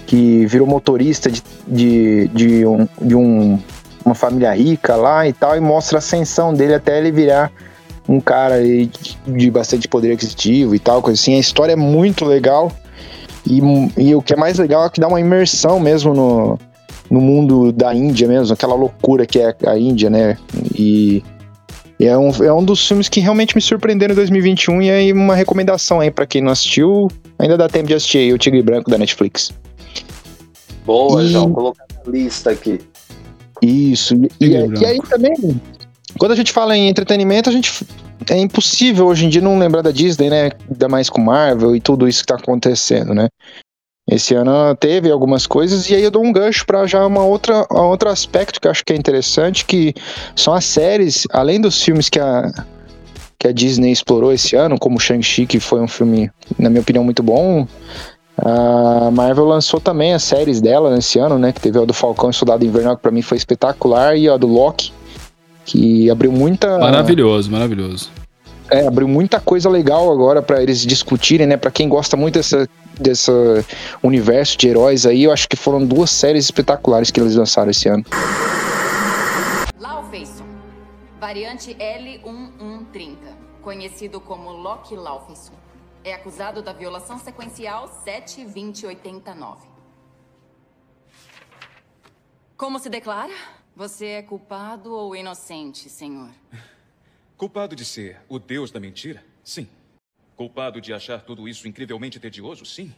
que 0.07 0.45
virou 0.47 0.67
motorista 0.67 1.31
de, 1.31 1.43
de, 1.67 2.29
de, 2.29 2.67
um, 2.67 2.89
de 3.01 3.15
um, 3.15 3.59
uma 4.05 4.15
família 4.15 4.53
rica 4.55 4.97
lá 4.97 5.27
e 5.27 5.33
tal, 5.33 5.57
e 5.57 5.61
mostra 5.61 5.99
a 5.99 6.01
ascensão 6.01 6.53
dele 6.53 6.75
até 6.75 6.99
ele 6.99 7.11
virar 7.11 7.51
um 8.09 8.21
cara 8.21 8.63
de, 8.63 8.91
de 9.27 9.51
bastante 9.51 9.87
poder 9.89 10.13
aquisitivo 10.13 10.75
e 10.75 10.79
tal, 10.79 11.01
coisa 11.01 11.21
assim. 11.21 11.37
A 11.37 11.39
história 11.39 11.73
é 11.73 11.77
muito 11.77 12.25
legal. 12.25 12.71
E, 13.47 13.61
e 13.97 14.15
o 14.15 14.23
que 14.23 14.35
é 14.35 14.37
mais 14.37 14.59
legal 14.59 14.85
é 14.85 14.91
que 14.91 15.01
dá 15.01 15.09
uma 15.09 15.21
imersão 15.21 15.81
mesmo 15.81 16.15
no, 16.15 16.59
no 17.11 17.21
mundo 17.21 17.73
da 17.73 17.93
Índia 17.95 18.29
mesmo, 18.29 18.55
aquela 18.55 18.75
loucura 18.75 19.27
que 19.27 19.41
é 19.41 19.55
a 19.67 19.77
Índia, 19.77 20.09
né? 20.09 20.37
E, 20.75 21.25
e 22.03 22.07
é, 22.07 22.19
um, 22.19 22.31
é 22.43 22.53
um 22.53 22.65
dos 22.65 22.87
filmes 22.87 23.09
que 23.09 23.21
realmente 23.21 23.55
me 23.55 23.63
surpreenderam 23.63 24.13
em 24.13 24.17
2021 24.17 24.83
e 24.83 24.91
aí 24.91 25.13
uma 25.13 25.37
recomendação 25.37 26.01
aí 26.01 26.11
pra 26.11 26.27
quem 26.27 26.43
não 26.43 26.51
assistiu, 26.51 27.07
ainda 27.39 27.57
dá 27.57 27.69
tempo 27.69 27.87
de 27.87 27.95
assistir 27.95 28.19
aí 28.19 28.33
o 28.33 28.39
Tigre 28.39 28.61
Branco 28.61 28.91
da 28.91 28.99
Netflix. 28.99 29.53
Boa, 30.85 31.23
E- 31.23 31.29
João. 31.29 31.53
Colocar 31.53 31.85
na 32.05 32.11
lista 32.11 32.51
aqui. 32.51 32.81
Isso. 33.63 34.15
E, 34.41 34.47
e- 34.47 34.81
e 34.81 34.85
aí 34.85 35.01
também, 35.09 35.33
quando 36.19 36.33
a 36.33 36.37
gente 36.37 36.51
fala 36.51 36.77
em 36.77 36.89
entretenimento, 36.89 37.49
a 37.49 37.53
gente 37.53 37.87
é 38.29 38.37
impossível 38.39 39.07
hoje 39.07 39.27
em 39.27 39.29
dia 39.29 39.41
não 39.41 39.57
lembrar 39.59 39.83
da 39.83 39.93
Disney, 39.93 40.29
né? 40.29 40.51
Ainda 40.69 40.89
mais 40.89 41.09
com 41.09 41.21
Marvel 41.21 41.77
e 41.77 41.81
tudo 41.81 42.09
isso 42.09 42.23
que 42.23 42.27
tá 42.27 42.35
acontecendo, 42.35 43.15
né? 43.15 43.29
Esse 44.13 44.35
ano 44.35 44.75
teve 44.77 45.11
algumas 45.11 45.47
coisas 45.47 45.89
e 45.89 45.95
aí 45.95 46.03
eu 46.03 46.11
dou 46.11 46.23
um 46.23 46.33
gancho 46.33 46.67
para 46.67 46.87
já 46.87 47.07
uma 47.07 47.25
outra 47.25 47.67
um 47.73 47.87
outro 47.87 48.11
aspecto 48.11 48.61
que 48.61 48.67
eu 48.67 48.71
acho 48.71 48.85
que 48.85 48.93
é 48.93 48.97
interessante, 48.97 49.65
que 49.65 49.95
são 50.37 50.53
as 50.53 50.67
séries, 50.67 51.27
além 51.33 51.59
dos 51.59 51.83
filmes 51.83 52.11
que 52.11 52.21
a 52.21 52.53
que 53.39 53.49
a 53.49 53.53
Disney 53.53 53.91
explorou 53.91 54.33
esse 54.33 54.55
ano, 54.55 54.79
como 54.79 55.01
Shang-Chi, 55.01 55.47
que 55.47 55.59
foi 55.59 55.81
um 55.81 55.89
filme, 55.89 56.31
na 56.57 56.71
minha 56.71 56.81
opinião, 56.81 57.03
muito 57.03 57.25
bom. 57.25 57.67
A 58.39 59.11
Marvel 59.11 59.47
lançou 59.47 59.81
também 59.81 60.15
as 60.15 60.23
séries 60.23 60.61
dela 60.61 60.95
nesse 60.95 61.19
ano, 61.19 61.41
né? 61.41 61.51
Que 61.51 61.61
teve 61.61 61.77
a 61.77 61.85
do 61.85 61.93
Falcão 61.93 62.31
e 62.31 62.33
Soldado 62.33 62.65
Invernal, 62.65 62.95
que 62.95 63.03
pra 63.03 63.11
mim 63.11 63.21
foi 63.21 63.37
espetacular, 63.37 64.17
e 64.17 64.29
a 64.29 64.37
do 64.37 64.47
Loki, 64.47 64.93
que 65.65 66.09
abriu 66.09 66.31
muita. 66.31 66.79
Maravilhoso, 66.79 67.51
maravilhoso. 67.51 68.11
É, 68.73 68.87
abriu 68.87 69.07
muita 69.07 69.39
coisa 69.39 69.69
legal 69.69 70.11
agora 70.11 70.41
pra 70.41 70.63
eles 70.63 70.81
discutirem, 70.81 71.47
né? 71.47 71.59
Pra 71.59 71.71
quem 71.71 71.91
gosta 71.91 72.17
muito 72.17 72.37
dessa, 72.37 72.67
dessa 72.99 73.31
universo 74.03 74.57
de 74.57 74.67
heróis 74.67 75.05
aí, 75.05 75.25
eu 75.25 75.31
acho 75.31 75.47
que 75.47 75.57
foram 75.57 75.85
duas 75.85 76.11
séries 76.11 76.47
espetaculares 76.47 77.11
que 77.11 77.21
eles 77.21 77.37
lançaram 77.37 77.71
esse 77.71 77.87
ano. 77.87 78.03
Laufeyson, 79.79 80.47
variante 81.21 81.75
L1130, 81.75 83.19
conhecido 83.61 84.19
como 84.23 84.51
Loki 84.51 84.97
Laufeyson, 84.97 85.53
é 86.03 86.15
acusado 86.15 86.63
da 86.63 86.73
violação 86.73 87.19
sequencial 87.19 87.87
72089. 88.03 89.67
Como 92.57 92.79
se 92.79 92.89
declara? 92.89 93.35
Você 93.77 94.07
é 94.07 94.23
culpado 94.23 94.95
ou 94.95 95.15
inocente, 95.15 95.91
senhor? 95.91 96.31
Culpado 97.43 97.75
de 97.75 97.85
ser 97.85 98.21
o 98.29 98.39
deus 98.39 98.71
da 98.71 98.79
mentira? 98.79 99.21
Sim. 99.43 99.67
Culpado 100.37 100.81
de 100.81 100.93
achar 100.93 101.23
tudo 101.23 101.49
isso 101.49 101.67
incrivelmente 101.67 102.21
tedioso? 102.21 102.65
Sim. 102.65 102.95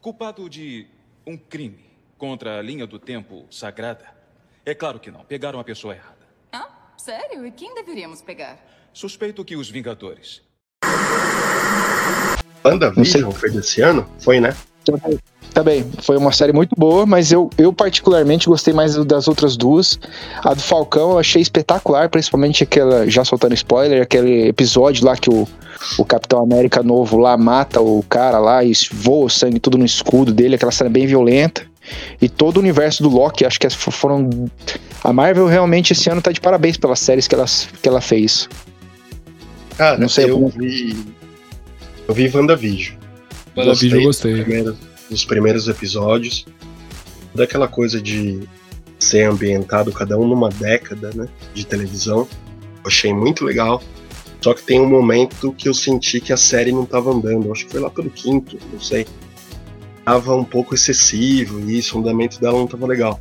Culpado 0.00 0.50
de 0.50 0.88
um 1.24 1.36
crime 1.36 1.84
contra 2.18 2.58
a 2.58 2.62
linha 2.62 2.84
do 2.84 2.98
tempo 2.98 3.46
sagrada? 3.48 4.12
É 4.64 4.74
claro 4.74 4.98
que 4.98 5.08
não. 5.08 5.24
Pegaram 5.24 5.60
a 5.60 5.62
pessoa 5.62 5.94
errada. 5.94 6.26
Ah, 6.52 6.68
sério? 6.96 7.46
E 7.46 7.52
quem 7.52 7.76
deveríamos 7.76 8.20
pegar? 8.20 8.58
Suspeito 8.92 9.44
que 9.44 9.54
os 9.54 9.70
Vingadores. 9.70 10.42
WandaVision 12.64 13.30
foi 13.30 13.52
desse 13.52 13.82
ano? 13.82 14.10
Foi, 14.18 14.40
né? 14.40 14.48
Também, 15.56 15.86
foi 16.02 16.18
uma 16.18 16.32
série 16.32 16.52
muito 16.52 16.74
boa, 16.76 17.06
mas 17.06 17.32
eu, 17.32 17.48
eu 17.56 17.72
particularmente 17.72 18.46
gostei 18.46 18.74
mais 18.74 18.94
das 19.06 19.26
outras 19.26 19.56
duas. 19.56 19.98
A 20.44 20.52
do 20.52 20.60
Falcão 20.60 21.12
eu 21.12 21.18
achei 21.18 21.40
espetacular, 21.40 22.10
principalmente 22.10 22.62
aquela, 22.62 23.08
já 23.08 23.24
soltando 23.24 23.54
spoiler, 23.54 24.02
aquele 24.02 24.48
episódio 24.48 25.06
lá 25.06 25.16
que 25.16 25.30
o, 25.30 25.48
o 25.96 26.04
Capitão 26.04 26.42
América 26.42 26.82
novo 26.82 27.16
lá 27.16 27.38
mata 27.38 27.80
o 27.80 28.02
cara 28.06 28.38
lá 28.38 28.62
e 28.62 28.70
voa 28.92 29.24
o 29.24 29.30
sangue 29.30 29.58
tudo 29.58 29.78
no 29.78 29.86
escudo 29.86 30.30
dele, 30.30 30.56
aquela 30.56 30.70
cena 30.70 30.90
bem 30.90 31.06
violenta. 31.06 31.62
E 32.20 32.28
todo 32.28 32.58
o 32.58 32.60
universo 32.60 33.02
do 33.02 33.08
Loki, 33.08 33.46
acho 33.46 33.58
que 33.58 33.70
foram. 33.70 34.28
A 35.02 35.10
Marvel 35.10 35.46
realmente 35.46 35.94
esse 35.94 36.10
ano 36.10 36.20
tá 36.20 36.32
de 36.32 36.40
parabéns 36.40 36.76
pelas 36.76 37.00
séries 37.00 37.26
que 37.26 37.34
ela, 37.34 37.46
que 37.80 37.88
ela 37.88 38.02
fez. 38.02 38.46
Cara, 39.78 39.96
Não 39.96 40.08
sei, 40.10 40.26
eu 40.26 40.38
eu- 40.38 40.48
vi. 40.48 41.02
Eu 42.06 42.12
vi 42.14 42.28
WandaVision. 42.28 42.96
WandaVision 43.56 44.00
eu 44.00 44.06
gostei. 44.06 44.34
Dos 44.34 44.42
primeiros, 44.44 44.76
dos 45.10 45.24
primeiros 45.24 45.68
episódios. 45.68 46.46
Daquela 47.34 47.68
coisa 47.68 48.00
de 48.00 48.40
ser 48.98 49.24
ambientado 49.24 49.92
cada 49.92 50.18
um 50.18 50.26
numa 50.26 50.48
década, 50.48 51.10
né? 51.14 51.28
De 51.54 51.66
televisão. 51.66 52.26
Achei 52.84 53.12
muito 53.12 53.44
legal. 53.44 53.82
Só 54.40 54.54
que 54.54 54.62
tem 54.62 54.80
um 54.80 54.88
momento 54.88 55.52
que 55.52 55.68
eu 55.68 55.74
senti 55.74 56.20
que 56.20 56.32
a 56.32 56.36
série 56.36 56.72
não 56.72 56.86
tava 56.86 57.10
andando. 57.10 57.50
Acho 57.50 57.66
que 57.66 57.72
foi 57.72 57.80
lá 57.80 57.90
pelo 57.90 58.10
quinto, 58.10 58.58
não 58.72 58.80
sei. 58.80 59.06
Tava 60.04 60.34
um 60.34 60.44
pouco 60.44 60.74
excessivo 60.74 61.58
e 61.68 61.80
o 61.80 61.98
andamento 61.98 62.40
dela 62.40 62.58
não 62.58 62.66
tava 62.66 62.86
legal. 62.86 63.20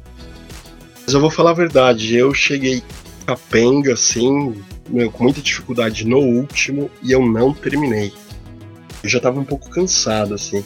Mas 1.03 1.13
eu 1.13 1.19
vou 1.19 1.29
falar 1.29 1.51
a 1.51 1.53
verdade, 1.55 2.15
eu 2.15 2.33
cheguei 2.33 2.83
capenga, 3.25 3.93
assim, 3.93 4.55
meu, 4.87 5.11
com 5.11 5.23
muita 5.23 5.41
dificuldade 5.41 6.05
no 6.05 6.19
último 6.19 6.89
e 7.01 7.11
eu 7.11 7.25
não 7.25 7.53
terminei. 7.53 8.13
Eu 9.03 9.09
já 9.09 9.19
tava 9.19 9.39
um 9.39 9.43
pouco 9.43 9.69
cansado, 9.69 10.33
assim. 10.33 10.63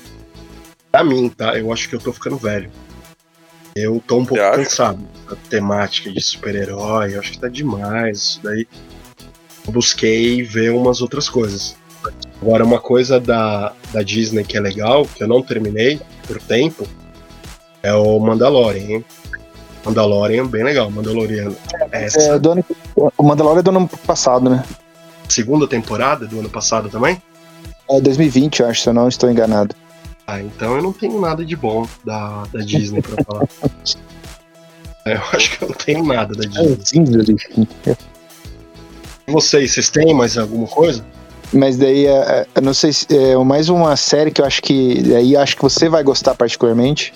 Pra 0.91 1.03
mim, 1.03 1.29
tá? 1.29 1.57
Eu 1.57 1.71
acho 1.71 1.87
que 1.87 1.95
eu 1.95 1.99
tô 1.99 2.11
ficando 2.11 2.37
velho. 2.37 2.71
Eu 3.75 4.01
tô 4.05 4.17
um 4.17 4.25
pouco 4.25 4.43
cansado 4.55 4.99
da 5.29 5.35
temática 5.49 6.11
de 6.11 6.21
super-herói. 6.21 7.15
Eu 7.15 7.19
acho 7.19 7.31
que 7.31 7.39
tá 7.39 7.47
demais 7.47 8.17
isso 8.17 8.39
daí. 8.43 8.67
Eu 9.65 9.73
busquei 9.73 10.41
ver 10.41 10.71
umas 10.71 11.01
outras 11.01 11.29
coisas. 11.29 11.75
Agora, 12.41 12.65
uma 12.65 12.79
coisa 12.79 13.19
da, 13.19 13.73
da 13.93 14.01
Disney 14.01 14.43
que 14.43 14.57
é 14.57 14.59
legal, 14.59 15.05
que 15.05 15.23
eu 15.23 15.27
não 15.27 15.41
terminei 15.41 15.99
por 16.25 16.41
tempo, 16.41 16.87
é 17.83 17.93
o 17.93 18.19
Mandalorian, 18.19 18.95
hein? 18.95 19.05
Mandalorian, 19.85 20.47
bem 20.47 20.63
legal. 20.63 20.89
Mandaloriano. 20.89 21.55
Essa 21.91 22.21
É, 22.21 22.39
do 22.39 22.51
ano, 22.51 22.65
o 22.95 23.23
Mandalorian 23.23 23.59
é 23.59 23.63
do 23.63 23.69
ano 23.69 23.87
passado, 24.05 24.49
né? 24.49 24.63
segunda 25.27 25.67
temporada 25.67 26.25
do 26.25 26.39
ano 26.39 26.49
passado 26.49 26.89
também? 26.89 27.21
É 27.89 28.01
2020, 28.01 28.61
eu 28.61 28.67
acho, 28.67 28.81
se 28.81 28.89
eu 28.89 28.93
não 28.93 29.07
estou 29.07 29.29
enganado. 29.29 29.75
Ah, 30.31 30.41
então 30.41 30.75
eu 30.75 30.83
não 30.83 30.93
tenho 30.93 31.19
nada 31.19 31.43
de 31.43 31.55
bom 31.55 31.87
da, 32.05 32.43
da 32.53 32.59
Disney 32.59 33.01
pra 33.01 33.23
falar. 33.23 33.47
Eu 35.05 35.21
acho 35.33 35.57
que 35.57 35.63
eu 35.63 35.69
não 35.69 35.75
tenho 35.75 36.03
nada 36.05 36.35
da 36.35 36.43
É, 36.61 36.75
Disney. 36.75 37.35
vocês, 39.27 39.71
vocês 39.73 39.89
têm 39.89 40.13
mais 40.13 40.37
alguma 40.37 40.67
coisa? 40.67 41.03
Mas 41.51 41.77
daí, 41.77 42.05
é, 42.05 42.11
é, 42.11 42.47
eu 42.53 42.61
não 42.61 42.75
sei 42.75 42.93
se 42.93 43.07
é 43.09 43.35
mais 43.37 43.69
uma 43.69 43.95
série 43.95 44.29
que 44.29 44.39
eu 44.39 44.45
acho 44.45 44.61
que 44.61 45.15
aí 45.15 45.35
acho 45.35 45.55
que 45.55 45.63
você 45.63 45.89
vai 45.89 46.03
gostar 46.03 46.35
particularmente. 46.35 47.11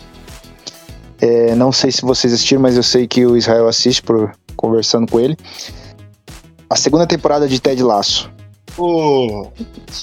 É, 1.21 1.53
não 1.53 1.71
sei 1.71 1.91
se 1.91 2.01
vocês 2.01 2.33
assistiram, 2.33 2.61
mas 2.63 2.75
eu 2.75 2.83
sei 2.83 3.05
que 3.05 3.25
o 3.27 3.37
Israel 3.37 3.67
assiste 3.67 4.01
por 4.01 4.31
conversando 4.55 5.05
com 5.11 5.19
ele. 5.19 5.37
A 6.67 6.75
segunda 6.75 7.05
temporada 7.05 7.47
de 7.47 7.59
Ted 7.59 7.83
Laço. 7.83 8.31
Pô, 8.75 9.51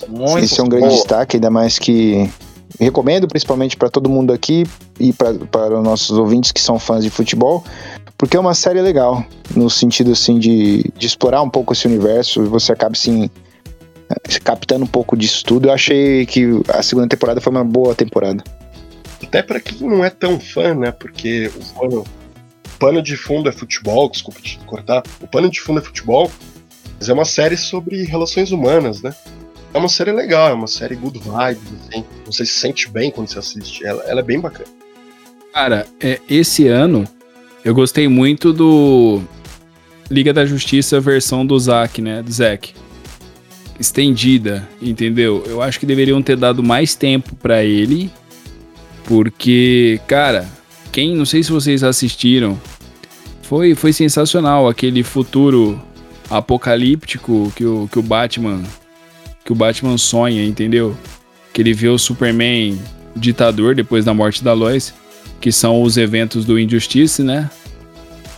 Muito 0.08 0.38
Esse 0.44 0.60
é 0.60 0.62
um 0.62 0.68
grande 0.68 0.86
boa. 0.86 0.96
destaque, 0.96 1.38
ainda 1.38 1.50
mais 1.50 1.76
que 1.76 2.30
recomendo 2.84 3.28
principalmente 3.28 3.76
para 3.76 3.90
todo 3.90 4.08
mundo 4.08 4.32
aqui 4.32 4.64
e 4.98 5.12
para 5.12 5.78
os 5.78 5.84
nossos 5.84 6.16
ouvintes 6.16 6.50
que 6.50 6.60
são 6.60 6.78
fãs 6.78 7.04
de 7.04 7.10
futebol, 7.10 7.64
porque 8.16 8.36
é 8.36 8.40
uma 8.40 8.54
série 8.54 8.80
legal, 8.80 9.24
no 9.54 9.68
sentido 9.68 10.12
assim 10.12 10.38
de, 10.38 10.84
de 10.96 11.06
explorar 11.06 11.42
um 11.42 11.50
pouco 11.50 11.72
esse 11.72 11.86
universo, 11.86 12.44
você 12.44 12.72
acaba 12.72 12.92
assim 12.92 13.30
captando 14.42 14.84
um 14.84 14.88
pouco 14.88 15.16
disso 15.16 15.44
tudo. 15.44 15.68
Eu 15.68 15.72
achei 15.72 16.26
que 16.26 16.46
a 16.68 16.82
segunda 16.82 17.08
temporada 17.08 17.40
foi 17.40 17.50
uma 17.50 17.64
boa 17.64 17.94
temporada. 17.94 18.42
até 19.22 19.42
pra 19.42 19.60
quem 19.60 19.88
não 19.88 20.04
é 20.04 20.10
tão 20.10 20.40
fã, 20.40 20.74
né? 20.74 20.90
Porque 20.90 21.50
o 21.54 21.78
pano, 21.78 22.00
o 22.00 22.78
pano 22.78 23.02
de 23.02 23.16
fundo 23.16 23.48
é 23.48 23.52
futebol, 23.52 24.10
desculpa 24.10 24.40
te 24.40 24.58
cortar. 24.66 25.02
O 25.20 25.26
pano 25.26 25.50
de 25.50 25.60
fundo 25.60 25.80
é 25.80 25.82
futebol, 25.82 26.30
mas 26.98 27.08
é 27.08 27.12
uma 27.12 27.24
série 27.24 27.56
sobre 27.56 28.04
relações 28.04 28.50
humanas, 28.50 29.02
né? 29.02 29.14
É 29.72 29.78
uma 29.78 29.88
série 29.88 30.12
legal, 30.12 30.48
é 30.48 30.52
uma 30.52 30.66
série 30.66 30.96
good 30.96 31.18
vibes, 31.18 31.88
assim. 31.88 32.04
Você 32.26 32.44
se 32.44 32.52
sente 32.52 32.88
bem 32.88 33.10
quando 33.10 33.28
você 33.28 33.38
assiste. 33.38 33.84
Ela, 33.84 34.02
ela 34.04 34.20
é 34.20 34.22
bem 34.22 34.40
bacana. 34.40 34.68
Cara, 35.52 35.86
é, 36.00 36.20
esse 36.28 36.66
ano 36.66 37.06
eu 37.64 37.74
gostei 37.74 38.08
muito 38.08 38.52
do 38.52 39.20
Liga 40.10 40.32
da 40.32 40.46
Justiça 40.46 41.00
versão 41.00 41.46
do 41.46 41.58
Zack, 41.58 42.00
né? 42.02 42.22
Do 42.22 42.32
Zack. 42.32 42.72
Estendida, 43.78 44.68
entendeu? 44.80 45.44
Eu 45.46 45.62
acho 45.62 45.78
que 45.78 45.86
deveriam 45.86 46.20
ter 46.22 46.36
dado 46.36 46.62
mais 46.62 46.94
tempo 46.94 47.34
pra 47.36 47.64
ele. 47.64 48.10
Porque, 49.04 50.00
cara, 50.06 50.48
quem. 50.90 51.14
Não 51.16 51.24
sei 51.24 51.42
se 51.42 51.50
vocês 51.50 51.82
assistiram. 51.82 52.58
Foi, 53.42 53.74
foi 53.74 53.92
sensacional 53.92 54.68
aquele 54.68 55.02
futuro 55.02 55.80
apocalíptico 56.28 57.52
que 57.56 57.64
o, 57.64 57.88
que 57.90 57.98
o 57.98 58.02
Batman. 58.02 58.62
Que 59.50 59.52
o 59.52 59.56
Batman 59.56 59.98
sonha, 59.98 60.44
entendeu? 60.44 60.96
Que 61.52 61.60
ele 61.60 61.74
vê 61.74 61.88
o 61.88 61.98
Superman 61.98 62.80
ditador 63.16 63.74
depois 63.74 64.04
da 64.04 64.14
morte 64.14 64.44
da 64.44 64.52
Lois 64.52 64.94
que 65.40 65.50
são 65.50 65.82
os 65.82 65.96
eventos 65.96 66.44
do 66.44 66.56
Injustice, 66.56 67.24
né? 67.24 67.50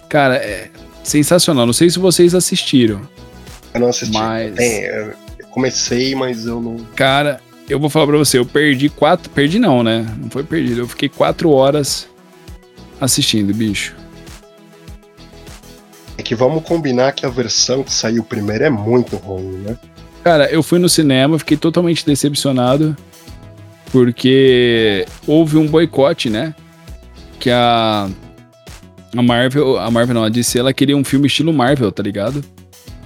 Cara, 0.09 0.37
é 0.37 0.71
sensacional. 1.05 1.67
Não 1.67 1.75
sei 1.75 1.91
se 1.91 1.99
vocês 1.99 2.35
assistiram, 2.35 3.03
Eu 3.75 3.81
não 3.81 3.89
assisti. 3.89 4.17
mas. 4.17 4.57
Eu 4.59 5.13
eu 5.39 5.47
comecei, 5.51 6.15
mas 6.15 6.47
eu 6.47 6.63
não. 6.63 6.79
Cara, 6.97 7.43
eu 7.69 7.79
vou 7.79 7.91
falar 7.91 8.07
pra 8.07 8.17
você, 8.17 8.39
eu 8.39 8.47
perdi 8.47 8.89
quatro. 8.89 9.29
Perdi 9.29 9.59
não, 9.59 9.83
né? 9.83 10.07
Não 10.19 10.31
foi 10.31 10.45
perdido. 10.45 10.81
Eu 10.81 10.89
fiquei 10.89 11.11
quatro 11.11 11.51
horas 11.51 12.09
assistindo, 12.99 13.53
bicho. 13.53 13.95
É 16.17 16.23
que 16.23 16.35
vamos 16.35 16.65
combinar 16.65 17.13
que 17.13 17.27
a 17.27 17.29
versão 17.29 17.83
que 17.83 17.93
saiu 17.93 18.25
primeiro 18.25 18.65
é 18.65 18.71
muito 18.71 19.17
ruim, 19.17 19.59
né? 19.59 19.77
Cara, 20.23 20.51
eu 20.51 20.63
fui 20.63 20.79
no 20.79 20.89
cinema, 20.89 21.39
fiquei 21.39 21.57
totalmente 21.57 22.07
decepcionado. 22.07 22.97
Porque 23.91 25.05
houve 25.27 25.59
um 25.59 25.67
boicote, 25.67 26.31
né? 26.31 26.55
Que 27.39 27.51
a. 27.51 28.09
A 29.15 29.23
Marvel. 29.23 29.79
A 29.79 29.91
Marvel 29.91 30.15
não, 30.15 30.25
a 30.25 30.29
DC, 30.29 30.59
ela 30.59 30.73
queria 30.73 30.97
um 30.97 31.05
filme 31.05 31.27
estilo 31.27 31.53
Marvel, 31.53 31.93
tá 31.93 32.03
ligado? 32.03 32.43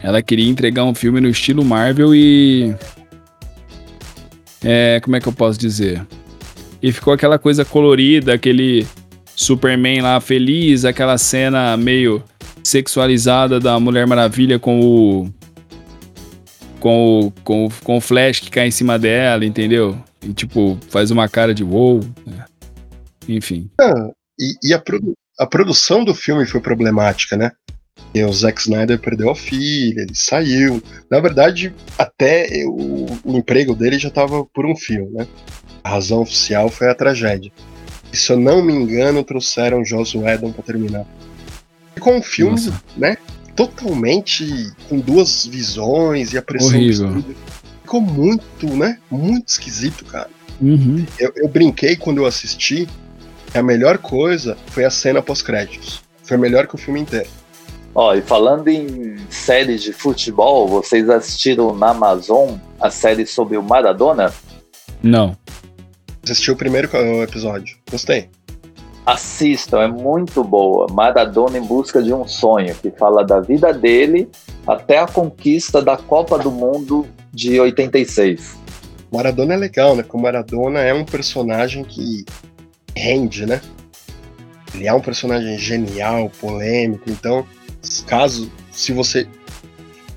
Ela 0.02 0.22
queria 0.22 0.48
entregar 0.48 0.84
um 0.84 0.94
filme 0.94 1.20
no 1.20 1.28
estilo 1.28 1.64
Marvel 1.64 2.14
e. 2.14 2.74
É. 4.62 5.00
Como 5.02 5.16
é 5.16 5.20
que 5.20 5.26
eu 5.26 5.32
posso 5.32 5.58
dizer? 5.58 6.06
E 6.80 6.92
ficou 6.92 7.12
aquela 7.12 7.38
coisa 7.38 7.64
colorida, 7.64 8.34
aquele 8.34 8.86
Superman 9.34 10.02
lá 10.02 10.20
feliz, 10.20 10.84
aquela 10.84 11.18
cena 11.18 11.76
meio 11.76 12.22
sexualizada 12.62 13.58
da 13.58 13.80
Mulher 13.80 14.06
Maravilha 14.06 14.58
com 14.58 14.80
o 14.80 15.34
com 16.86 17.18
o, 17.18 17.30
com, 17.42 17.66
o, 17.66 17.70
com 17.82 17.96
o 17.96 18.00
Flash 18.00 18.38
que 18.38 18.48
cai 18.48 18.68
em 18.68 18.70
cima 18.70 18.96
dela, 18.96 19.44
entendeu? 19.44 19.98
E 20.22 20.32
tipo, 20.32 20.78
faz 20.88 21.10
uma 21.10 21.28
cara 21.28 21.52
de 21.52 21.64
wow. 21.64 21.98
né? 22.24 22.44
Enfim. 23.28 23.68
Ah, 23.80 24.10
e 24.38 24.54
e 24.62 24.72
a, 24.72 24.78
produ- 24.78 25.14
a 25.36 25.44
produção 25.48 26.04
do 26.04 26.14
filme 26.14 26.46
foi 26.46 26.60
problemática, 26.60 27.36
né? 27.36 27.50
E 28.14 28.22
o 28.22 28.32
Zack 28.32 28.60
Snyder 28.60 29.00
perdeu 29.00 29.28
a 29.30 29.34
filha, 29.34 30.02
ele 30.02 30.14
saiu. 30.14 30.80
Na 31.10 31.18
verdade, 31.18 31.74
até 31.98 32.48
o, 32.66 33.06
o 33.24 33.36
emprego 33.36 33.74
dele 33.74 33.98
já 33.98 34.08
estava 34.08 34.44
por 34.44 34.64
um 34.64 34.76
fio, 34.76 35.10
né? 35.12 35.26
A 35.82 35.88
razão 35.88 36.20
oficial 36.20 36.68
foi 36.68 36.88
a 36.88 36.94
tragédia. 36.94 37.50
E 38.12 38.16
se 38.16 38.30
eu 38.30 38.38
não 38.38 38.62
me 38.62 38.72
engano, 38.72 39.24
trouxeram 39.24 39.84
Joss 39.84 40.16
Whedon 40.16 40.52
para 40.52 40.62
terminar. 40.62 41.04
Ficou 41.96 42.14
um 42.14 42.22
filme, 42.22 42.52
Nossa. 42.52 42.80
né? 42.96 43.16
Totalmente 43.56 44.72
com 44.88 45.00
duas 45.00 45.46
visões 45.46 46.32
e 46.32 46.38
a 46.38 46.42
pressão 46.42 46.70
do 46.70 46.76
Horrível. 46.76 47.08
estúdio. 47.08 47.36
Ficou 47.82 48.00
muito, 48.00 48.66
né? 48.76 48.98
Muito 49.10 49.48
esquisito, 49.48 50.04
cara. 50.04 50.28
Uhum. 50.60 51.04
Eu, 51.18 51.32
eu 51.36 51.48
brinquei 51.48 51.96
quando 51.96 52.18
eu 52.18 52.26
assisti 52.26 52.86
que 53.50 53.58
a 53.58 53.62
melhor 53.62 53.98
coisa 53.98 54.56
foi 54.66 54.84
a 54.84 54.90
cena 54.90 55.22
pós-créditos. 55.22 56.02
Foi 56.22 56.36
melhor 56.36 56.66
que 56.66 56.74
o 56.74 56.78
filme 56.78 57.00
inteiro. 57.00 57.28
Ó, 57.94 58.14
e 58.14 58.20
falando 58.20 58.68
em 58.68 59.16
séries 59.30 59.82
de 59.82 59.92
futebol, 59.92 60.68
vocês 60.68 61.08
assistiram 61.08 61.74
na 61.74 61.90
Amazon 61.90 62.56
a 62.78 62.90
série 62.90 63.24
sobre 63.24 63.56
o 63.56 63.62
Maradona? 63.62 64.34
Não. 65.02 65.36
Assisti 66.22 66.50
o 66.50 66.56
primeiro 66.56 66.90
episódio. 67.22 67.78
Gostei. 67.90 68.28
Assistam, 69.06 69.82
é 69.82 69.86
muito 69.86 70.42
boa. 70.42 70.88
Maradona 70.90 71.56
em 71.56 71.62
busca 71.62 72.02
de 72.02 72.12
um 72.12 72.26
sonho, 72.26 72.74
que 72.74 72.90
fala 72.90 73.24
da 73.24 73.38
vida 73.38 73.72
dele 73.72 74.28
até 74.66 74.98
a 74.98 75.06
conquista 75.06 75.80
da 75.80 75.96
Copa 75.96 76.36
do 76.36 76.50
Mundo 76.50 77.06
de 77.32 77.60
86. 77.60 78.58
Maradona 79.12 79.54
é 79.54 79.56
legal, 79.56 79.94
né? 79.94 80.02
Porque 80.02 80.16
o 80.16 80.20
Maradona 80.20 80.80
é 80.80 80.92
um 80.92 81.04
personagem 81.04 81.84
que 81.84 82.24
rende, 82.96 83.46
né? 83.46 83.60
Ele 84.74 84.88
é 84.88 84.92
um 84.92 85.00
personagem 85.00 85.56
genial, 85.56 86.28
polêmico. 86.40 87.08
Então, 87.08 87.46
caso, 88.08 88.50
se 88.72 88.92
você 88.92 89.28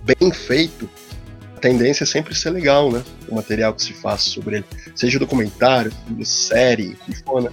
bem 0.02 0.32
feito, 0.32 0.90
a 1.56 1.60
tendência 1.60 2.04
é 2.04 2.08
sempre 2.08 2.34
ser 2.34 2.50
legal, 2.50 2.92
né? 2.92 3.04
O 3.28 3.36
material 3.36 3.72
que 3.74 3.84
se 3.84 3.94
faz 3.94 4.22
sobre 4.22 4.58
ele. 4.58 4.66
Seja 4.96 5.20
documentário, 5.20 5.92
série, 6.24 6.94
o 6.94 6.96
que 7.06 7.16
for, 7.24 7.44
né? 7.44 7.52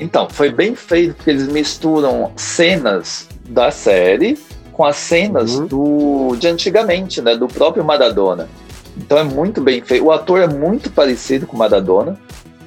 Então, 0.00 0.28
foi 0.30 0.50
bem 0.50 0.74
feito 0.74 1.14
porque 1.14 1.30
eles 1.30 1.48
misturam 1.48 2.30
cenas 2.36 3.26
da 3.48 3.70
série 3.70 4.38
com 4.72 4.84
as 4.84 4.96
cenas 4.96 5.54
Uhum. 5.56 5.66
do 5.66 6.36
de 6.38 6.46
antigamente, 6.46 7.20
né, 7.20 7.36
do 7.36 7.48
próprio 7.48 7.84
Maradona. 7.84 8.48
Então 8.96 9.18
é 9.18 9.24
muito 9.24 9.60
bem 9.60 9.80
feito. 9.82 10.04
O 10.04 10.12
ator 10.12 10.40
é 10.40 10.46
muito 10.46 10.90
parecido 10.90 11.46
com 11.46 11.56
o 11.56 11.58
Maradona, 11.58 12.16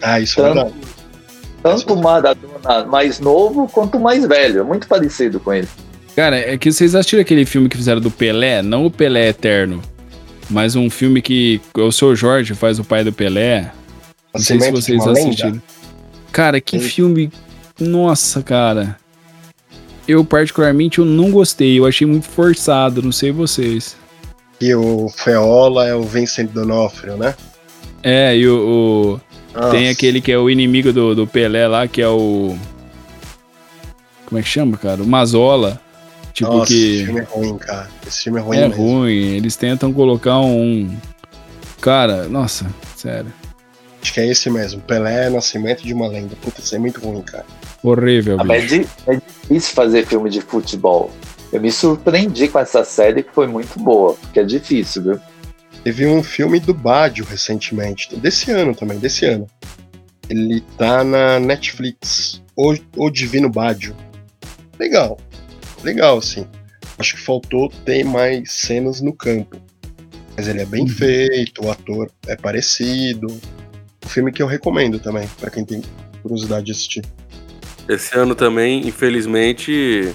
Ah, 0.02 0.20
isso 0.20 0.40
é 0.40 0.44
Tanto- 0.44 0.56
verdade. 0.56 0.76
tanto 1.62 1.94
o 1.94 2.02
Maradona 2.02 2.86
mais 2.86 3.20
novo 3.20 3.68
quanto 3.72 3.98
o 3.98 4.02
mais 4.02 4.26
velho, 4.26 4.62
é 4.62 4.64
muito 4.64 4.88
parecido 4.88 5.40
com 5.40 5.54
ele. 5.54 5.68
Cara, 6.16 6.38
é 6.38 6.58
que 6.58 6.72
vocês 6.72 6.96
assistiram 6.96 7.22
aquele 7.22 7.46
filme 7.46 7.70
que 7.70 7.78
fizeram 7.78 8.02
do 8.02 8.10
Pelé? 8.12 8.62
Não 8.62 8.86
o 8.86 8.92
Pelé 8.92 9.30
Eterno, 9.30 9.82
mas 10.50 10.76
um 10.76 10.90
filme 10.90 11.22
que 11.22 11.62
o 11.78 11.92
seu 11.92 12.16
Jorge 12.16 12.54
faz 12.56 12.80
o 12.80 12.84
pai 12.84 13.04
do 13.04 13.14
Pelé. 13.14 13.72
Não 14.34 14.42
sei 14.42 14.60
se 14.60 14.72
vocês 14.72 15.02
uma 15.02 15.12
lenda. 15.14 15.62
Cara, 16.32 16.62
que 16.62 16.80
Sim. 16.80 16.88
filme. 16.90 17.32
Nossa, 17.80 18.42
cara. 18.42 18.98
Eu, 20.08 20.24
particularmente, 20.26 21.00
eu 21.00 21.06
não 21.06 21.32
gostei. 21.32 21.78
Eu 21.80 21.86
achei 21.86 22.06
muito 22.08 22.28
forçado, 22.28 23.02
não 23.02 23.12
sei 23.12 23.32
vocês. 23.32 23.96
E 24.60 24.74
o 24.76 25.10
Feola 25.10 25.88
é 25.88 25.96
o 25.96 26.04
Vincent 26.04 26.50
D'Onofrio, 26.52 27.18
né? 27.18 27.36
É, 28.04 28.36
e 28.36 28.48
o. 28.48 29.20
o- 29.56 29.70
tem 29.72 29.90
aquele 29.90 30.22
que 30.22 30.32
é 30.32 30.38
o 30.38 30.50
inimigo 30.50 30.94
do, 30.94 31.14
do 31.14 31.28
Pelé 31.28 31.68
lá, 31.68 31.88
que 31.88 32.02
é 32.02 32.08
o. 32.08 32.56
Como 34.26 34.40
é 34.40 34.42
que 34.44 34.48
chama, 34.50 34.78
cara? 34.78 35.02
O 35.04 35.08
Mazola. 35.08 35.80
Tipo 36.34 36.52
Nossa, 36.54 36.72
esse 36.74 36.82
que. 37.00 37.06
filme 37.06 37.20
é 37.20 37.24
ruim, 37.24 37.58
cara. 37.58 37.90
Esse 38.08 38.24
filme 38.24 38.40
é 38.40 38.42
ruim 38.42 38.58
É 38.58 38.68
mesmo. 38.70 38.84
ruim. 38.84 39.36
Eles 39.36 39.56
tentam 39.56 39.92
colocar 39.92 40.40
um. 40.40 40.96
Cara, 41.82 42.28
nossa, 42.30 42.66
sério. 42.96 43.34
Acho 44.02 44.14
que 44.14 44.20
é 44.20 44.28
esse 44.28 44.50
mesmo. 44.50 44.82
Pelé, 44.82 45.30
Nascimento 45.30 45.84
de 45.84 45.94
uma 45.94 46.08
Lenda. 46.08 46.36
Puta, 46.42 46.60
isso 46.60 46.76
é 46.76 46.80
muito 46.80 47.00
ruim, 47.00 47.22
cara. 47.22 47.46
Horrível, 47.84 48.38
Ah, 48.40 48.44
bicho. 48.44 48.88
é, 49.08 49.14
é 49.16 49.16
difícil 49.16 49.74
fazer 49.76 50.06
filme 50.06 50.30
de 50.30 50.42
futebol. 50.42 51.12
Eu 51.52 51.62
me 51.62 51.72
surpreendi 51.72 52.48
com 52.48 52.60
essa 52.60 52.84
série 52.84 53.24
que 53.24 53.34
foi 53.34 53.46
muito 53.48 53.78
boa, 53.80 54.14
porque 54.16 54.40
é 54.40 54.44
difícil, 54.44 55.04
viu? 55.04 55.20
Teve 55.84 56.08
um 56.08 56.24
filme 56.24 56.60
do 56.60 56.74
Badio 56.74 57.26
recentemente. 57.26 58.16
Desse 58.16 58.52
ano 58.52 58.74
também, 58.74 58.98
desse 59.00 59.26
ano. 59.26 59.48
Ele 60.30 60.62
tá 60.78 61.04
na 61.04 61.40
Netflix. 61.40 62.42
O, 62.56 62.74
o 62.96 63.10
Divino 63.10 63.50
Badio. 63.50 63.96
Legal. 64.80 65.18
Legal, 65.84 66.18
assim. 66.20 66.46
Acho 66.98 67.16
que 67.16 67.22
faltou 67.22 67.70
ter 67.84 68.04
mais 68.04 68.52
cenas 68.52 69.02
no 69.02 69.12
campo. 69.14 69.58
Mas 70.38 70.48
ele 70.48 70.62
é 70.62 70.66
bem 70.66 70.88
feito, 70.88 71.66
o 71.66 71.72
ator 71.72 72.10
é 72.28 72.36
parecido. 72.36 73.28
Um 74.06 74.10
filme 74.10 74.32
que 74.32 74.42
eu 74.42 74.48
recomendo 74.48 75.00
também, 75.00 75.28
pra 75.40 75.50
quem 75.50 75.64
tem 75.66 75.82
curiosidade 76.22 76.66
de 76.66 76.72
assistir. 76.72 77.06
Esse 77.88 78.18
ano 78.18 78.36
também, 78.36 78.88
infelizmente, 78.88 80.14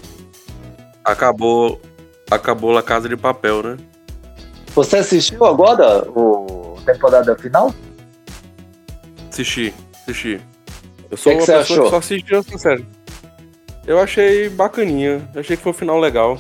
acabou 1.05 1.81
acabou 2.31 2.73
La 2.73 2.83
Casa 2.83 3.09
de 3.09 3.17
Papel, 3.17 3.63
né? 3.63 3.77
Você 4.75 4.97
assistiu 4.97 5.45
agora 5.45 6.09
o 6.11 6.77
temporada 6.85 7.37
final? 7.37 7.75
Assisti, 9.31 9.73
assisti. 10.03 10.41
Eu 11.11 11.17
sou 11.17 11.33
Que 11.33 11.39
que 11.39 11.43
uma 11.43 11.47
você 11.47 11.59
pessoa 11.59 11.63
achou? 11.63 11.85
que 11.85 11.91
só 11.91 11.97
assistiu 11.97 12.59
série. 12.59 12.87
Eu 13.87 14.01
achei 14.01 14.49
bacaninha. 14.49 15.29
Eu 15.35 15.41
achei 15.41 15.57
que 15.57 15.63
foi 15.63 15.71
um 15.71 15.75
final 15.75 15.99
legal. 16.01 16.39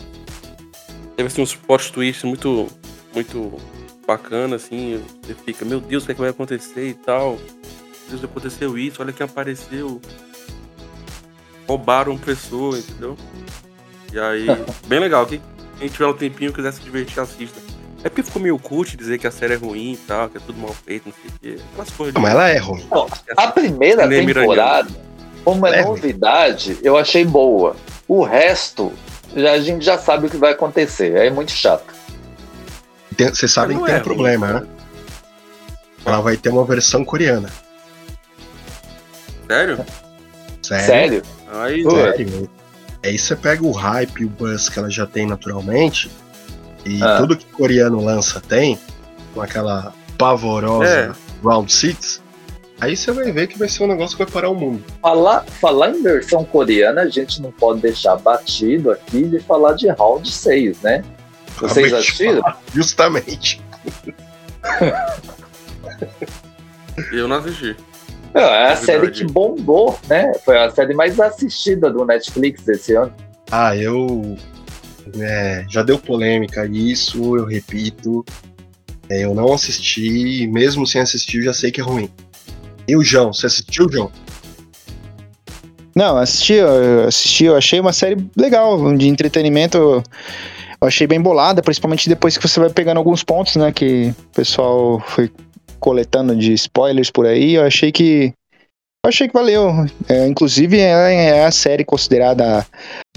Teve 1.16 1.28
assim 1.28 1.42
uns 1.42 1.54
plot 1.54 1.92
twists 1.92 2.24
muito, 2.24 2.66
muito 3.14 3.54
bacana, 4.07 4.57
assim. 4.57 5.03
Você 5.23 5.35
fica, 5.35 5.64
meu 5.64 5.81
Deus, 5.81 6.03
o 6.03 6.07
que, 6.07 6.12
é 6.12 6.14
que 6.14 6.21
vai 6.21 6.31
acontecer 6.31 6.88
e 6.88 6.95
tal. 6.95 7.31
Meu 7.33 7.40
Deus, 8.21 8.25
aconteceu 8.25 8.79
isso, 8.79 9.03
olha 9.03 9.12
quem 9.12 9.25
apareceu. 9.25 10.01
Roubaram 11.69 12.16
pessoa, 12.16 12.79
entendeu? 12.79 13.16
E 14.12 14.19
aí, 14.19 14.47
bem 14.87 15.01
legal. 15.01 15.27
Quem, 15.27 15.42
quem 15.79 15.88
tiver 15.88 16.07
um 16.07 16.12
tempinho 16.12 16.51
e 16.51 16.55
quiser 16.55 16.73
se 16.73 16.81
divertir, 16.81 17.19
assista. 17.21 17.61
É 18.05 18.09
porque 18.09 18.23
ficou 18.23 18.40
meio 18.40 18.57
cult 18.59 18.97
dizer 18.97 19.19
que 19.19 19.27
a 19.27 19.33
série 19.33 19.55
é 19.55 19.57
ruim 19.57 19.95
e 19.95 19.97
tal, 19.97 20.29
que 20.29 20.37
é 20.37 20.40
tudo 20.40 20.59
mal 20.61 20.73
feito, 20.73 21.07
não 21.07 21.12
sei 21.14 21.31
o 21.31 21.33
quê. 21.59 21.62
Aquelas 21.73 21.90
coisas 21.90 22.14
Não, 22.14 22.21
de- 22.21 22.27
mas 22.27 22.35
ela 22.35 22.49
é 22.49 22.59
ruim. 22.59 22.87
Não, 22.90 23.07
a 23.37 23.49
primeira 23.49 24.09
temporada, 24.09 24.88
como 25.42 25.66
é 25.66 25.81
É. 25.81 25.85
novidade, 25.85 26.79
eu 26.85 26.97
achei 26.97 27.25
boa. 27.25 27.75
O 28.07 28.23
resto, 28.23 28.92
já, 29.35 29.53
a 29.53 29.61
gente 29.61 29.85
já 29.85 29.99
sabe 29.99 30.27
o 30.29 30.31
que 30.31 30.37
vai 30.37 30.53
acontecer. 30.53 31.16
É 31.16 31.31
muito 31.31 31.51
chato. 31.51 31.92
Tem- 33.16 33.29
Vocês 33.29 33.50
sabem 33.52 33.79
que 33.79 33.85
tem 33.85 33.94
é 33.94 33.98
um 33.98 34.02
problema, 34.02 34.52
né? 34.52 34.66
Ela 36.05 36.20
vai 36.20 36.37
ter 36.37 36.50
uma 36.50 36.64
versão 36.64 37.05
coreana. 37.05 37.48
Sério? 39.48 39.85
Sério? 40.62 40.87
Sério? 40.87 41.22
Aí, 41.52 41.83
Pô. 41.83 41.90
Sério. 41.92 42.50
Aí 43.05 43.18
você 43.18 43.37
pega 43.37 43.64
o 43.64 43.70
hype 43.70 44.20
e 44.20 44.24
o 44.24 44.29
buzz 44.29 44.68
que 44.68 44.79
ela 44.79 44.90
já 44.90 45.07
tem 45.07 45.26
naturalmente, 45.26 46.11
e 46.85 47.02
Ah. 47.02 47.18
tudo 47.18 47.37
que 47.37 47.44
coreano 47.46 48.05
lança 48.05 48.40
tem, 48.40 48.79
com 49.33 49.40
aquela 49.40 49.92
pavorosa 50.18 50.88
É. 50.88 51.12
Round 51.44 51.72
Six, 51.72 52.20
aí 52.81 52.96
você 52.96 53.12
vai 53.12 53.31
ver 53.31 53.46
que 53.46 53.57
vai 53.59 53.68
ser 53.68 53.85
um 53.85 53.87
negócio 53.87 54.16
que 54.16 54.24
vai 54.24 54.33
parar 54.33 54.50
o 54.50 54.55
mundo. 54.55 54.83
Falar, 55.00 55.44
falar 55.61 55.90
em 55.90 56.02
versão 56.02 56.44
coreana, 56.44 57.02
a 57.02 57.09
gente 57.09 57.40
não 57.40 57.52
pode 57.52 57.81
deixar 57.81 58.16
batido 58.16 58.90
aqui 58.90 59.22
de 59.24 59.38
falar 59.40 59.74
de 59.74 59.88
Round 59.88 60.29
6, 60.33 60.81
né? 60.83 61.05
Vocês 61.61 61.92
assistiram? 61.92 62.42
Justamente. 62.75 63.61
eu 67.12 67.29
não 67.29 67.37
assisti. 67.37 67.77
Não, 68.35 68.42
é 68.42 68.73
a 68.73 68.77
série 68.77 69.01
verdade. 69.01 69.25
que 69.25 69.33
bombou, 69.33 69.99
né? 70.09 70.33
Foi 70.45 70.59
a 70.59 70.71
série 70.71 70.95
mais 70.95 71.19
assistida 71.19 71.90
do 71.90 72.05
Netflix 72.05 72.69
esse 72.69 72.95
ano. 72.95 73.12
Ah, 73.51 73.75
eu. 73.77 74.37
é, 75.19 75.64
já 75.69 75.83
deu 75.83 75.99
polêmica 75.99 76.66
isso, 76.66 77.37
eu 77.37 77.47
repito. 77.47 78.25
É, 79.09 79.25
eu 79.25 79.35
não 79.35 79.53
assisti, 79.53 80.42
e 80.42 80.47
mesmo 80.49 80.87
sem 80.87 81.01
assistir, 81.01 81.42
já 81.42 81.55
sei 81.55 81.71
que 81.71 81.81
é 81.81 81.85
ruim. 81.85 82.11
E 82.88 82.97
o 82.97 83.03
João, 83.03 83.33
você 83.33 83.47
assistiu, 83.47 83.90
João? 83.90 84.11
Não, 85.95 86.19
assisti, 86.19 86.55
eu 86.55 87.05
assisti, 87.07 87.45
eu 87.45 87.57
achei 87.57 87.81
uma 87.81 87.92
série 87.92 88.16
legal, 88.37 88.95
de 88.97 89.09
entretenimento. 89.09 90.03
Eu 90.87 90.88
achei 90.88 91.07
bem 91.07 91.20
bolada, 91.20 91.61
principalmente 91.61 92.09
depois 92.09 92.38
que 92.38 92.49
você 92.49 92.61
vai 92.61 92.70
pegando 92.70 92.99
alguns 92.99 93.25
pontos, 93.25 93.57
né? 93.57 93.72
Que 93.72 94.14
o 94.16 94.35
pessoal 94.37 95.01
foi 95.01 95.33
coletando 95.81 96.37
de 96.37 96.53
spoilers 96.53 97.11
por 97.11 97.27
aí. 97.27 97.55
Eu 97.55 97.64
achei 97.64 97.90
que. 97.90 98.33
Eu 99.05 99.09
achei 99.09 99.27
que 99.27 99.35
valeu. 99.35 99.68
É, 100.09 100.29
inclusive, 100.29 100.79
ela 100.79 101.11
é 101.11 101.44
a 101.44 101.51
série 101.51 101.85
considerada 101.85 102.61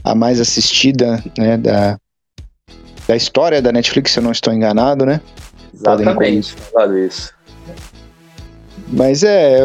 a, 0.03 0.11
a 0.11 0.15
mais 0.15 0.39
assistida, 0.39 1.23
né? 1.37 1.57
Da, 1.57 1.99
da 3.07 3.15
história 3.15 3.61
da 3.61 3.71
Netflix, 3.71 4.13
se 4.13 4.19
eu 4.19 4.23
não 4.23 4.31
estou 4.31 4.51
enganado, 4.51 5.05
né? 5.05 5.21
Exatamente, 5.71 6.55
isso. 7.05 7.33
Mas 8.91 9.23
é, 9.23 9.59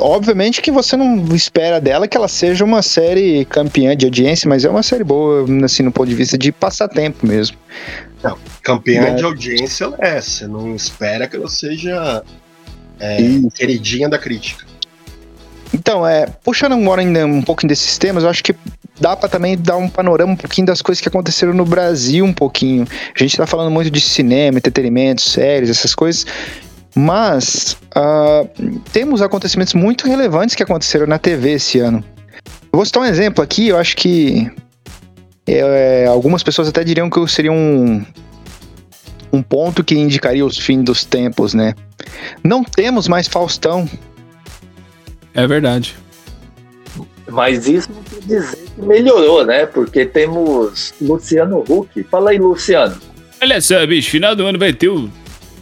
obviamente 0.00 0.62
que 0.62 0.70
você 0.70 0.96
não 0.96 1.34
espera 1.34 1.80
dela 1.80 2.06
que 2.06 2.16
ela 2.16 2.28
seja 2.28 2.64
uma 2.64 2.80
série 2.80 3.44
campeã 3.44 3.96
de 3.96 4.06
audiência, 4.06 4.48
mas 4.48 4.64
é 4.64 4.70
uma 4.70 4.84
série 4.84 5.02
boa, 5.02 5.44
assim, 5.64 5.82
no 5.82 5.90
ponto 5.90 6.08
de 6.08 6.14
vista 6.14 6.38
de 6.38 6.52
passatempo 6.52 7.26
mesmo. 7.26 7.56
Campeã 8.62 9.02
É. 9.02 9.14
de 9.14 9.24
audiência 9.24 9.84
ela 9.84 9.96
é. 9.98 10.20
Você 10.20 10.46
não 10.46 10.74
espera 10.74 11.26
que 11.26 11.36
ela 11.36 11.48
seja 11.48 12.22
é, 13.00 13.18
queridinha 13.54 14.08
da 14.08 14.18
crítica. 14.18 14.64
Então, 15.74 16.06
é, 16.06 16.26
puxando 16.44 16.72
agora 16.74 17.00
ainda 17.00 17.26
um 17.26 17.42
pouco 17.42 17.66
desses 17.66 17.98
temas, 17.98 18.24
eu 18.24 18.30
acho 18.30 18.42
que 18.42 18.54
dá 19.00 19.16
pra 19.16 19.28
também 19.28 19.56
dar 19.56 19.76
um 19.76 19.88
panorama 19.88 20.32
um 20.32 20.36
pouquinho 20.36 20.66
das 20.66 20.82
coisas 20.82 21.00
que 21.00 21.08
aconteceram 21.08 21.52
no 21.52 21.64
Brasil 21.64 22.24
um 22.24 22.32
pouquinho. 22.32 22.86
A 23.14 23.18
gente 23.18 23.36
tá 23.36 23.46
falando 23.46 23.70
muito 23.70 23.90
de 23.90 24.00
cinema, 24.00 24.58
entretenimento, 24.58 25.22
séries, 25.22 25.70
essas 25.70 25.94
coisas, 25.94 26.26
mas 26.98 27.76
ah, 27.94 28.44
temos 28.92 29.22
acontecimentos 29.22 29.72
muito 29.72 30.08
relevantes 30.08 30.56
que 30.56 30.64
aconteceram 30.64 31.06
na 31.06 31.16
TV 31.16 31.52
esse 31.52 31.78
ano. 31.78 32.02
Eu 32.44 32.70
vou 32.72 32.84
citar 32.84 33.04
um 33.04 33.06
exemplo 33.06 33.42
aqui, 33.42 33.68
eu 33.68 33.78
acho 33.78 33.96
que 33.96 34.50
é, 35.46 36.06
algumas 36.06 36.42
pessoas 36.42 36.66
até 36.66 36.82
diriam 36.82 37.08
que 37.08 37.24
seria 37.28 37.52
um, 37.52 38.04
um 39.32 39.40
ponto 39.40 39.84
que 39.84 39.94
indicaria 39.94 40.44
os 40.44 40.58
fins 40.58 40.82
dos 40.82 41.04
tempos, 41.04 41.54
né? 41.54 41.72
Não 42.42 42.64
temos 42.64 43.06
mais 43.06 43.28
Faustão, 43.28 43.88
É 45.34 45.46
verdade. 45.46 45.94
Mas 47.28 47.68
isso 47.68 47.90
não 47.92 48.02
quer 48.02 48.26
dizer 48.26 48.58
que 48.74 48.82
melhorou, 48.82 49.46
né? 49.46 49.66
Porque 49.66 50.04
temos 50.04 50.92
Luciano 51.00 51.62
Huck. 51.68 52.02
Fala 52.10 52.30
aí, 52.30 52.38
Luciano. 52.38 52.96
Olha 53.40 53.60
só, 53.60 53.86
bicho, 53.86 54.10
final 54.10 54.34
do 54.34 54.44
ano 54.44 54.58
vai 54.58 54.72
ter 54.72 54.88
o 54.88 55.08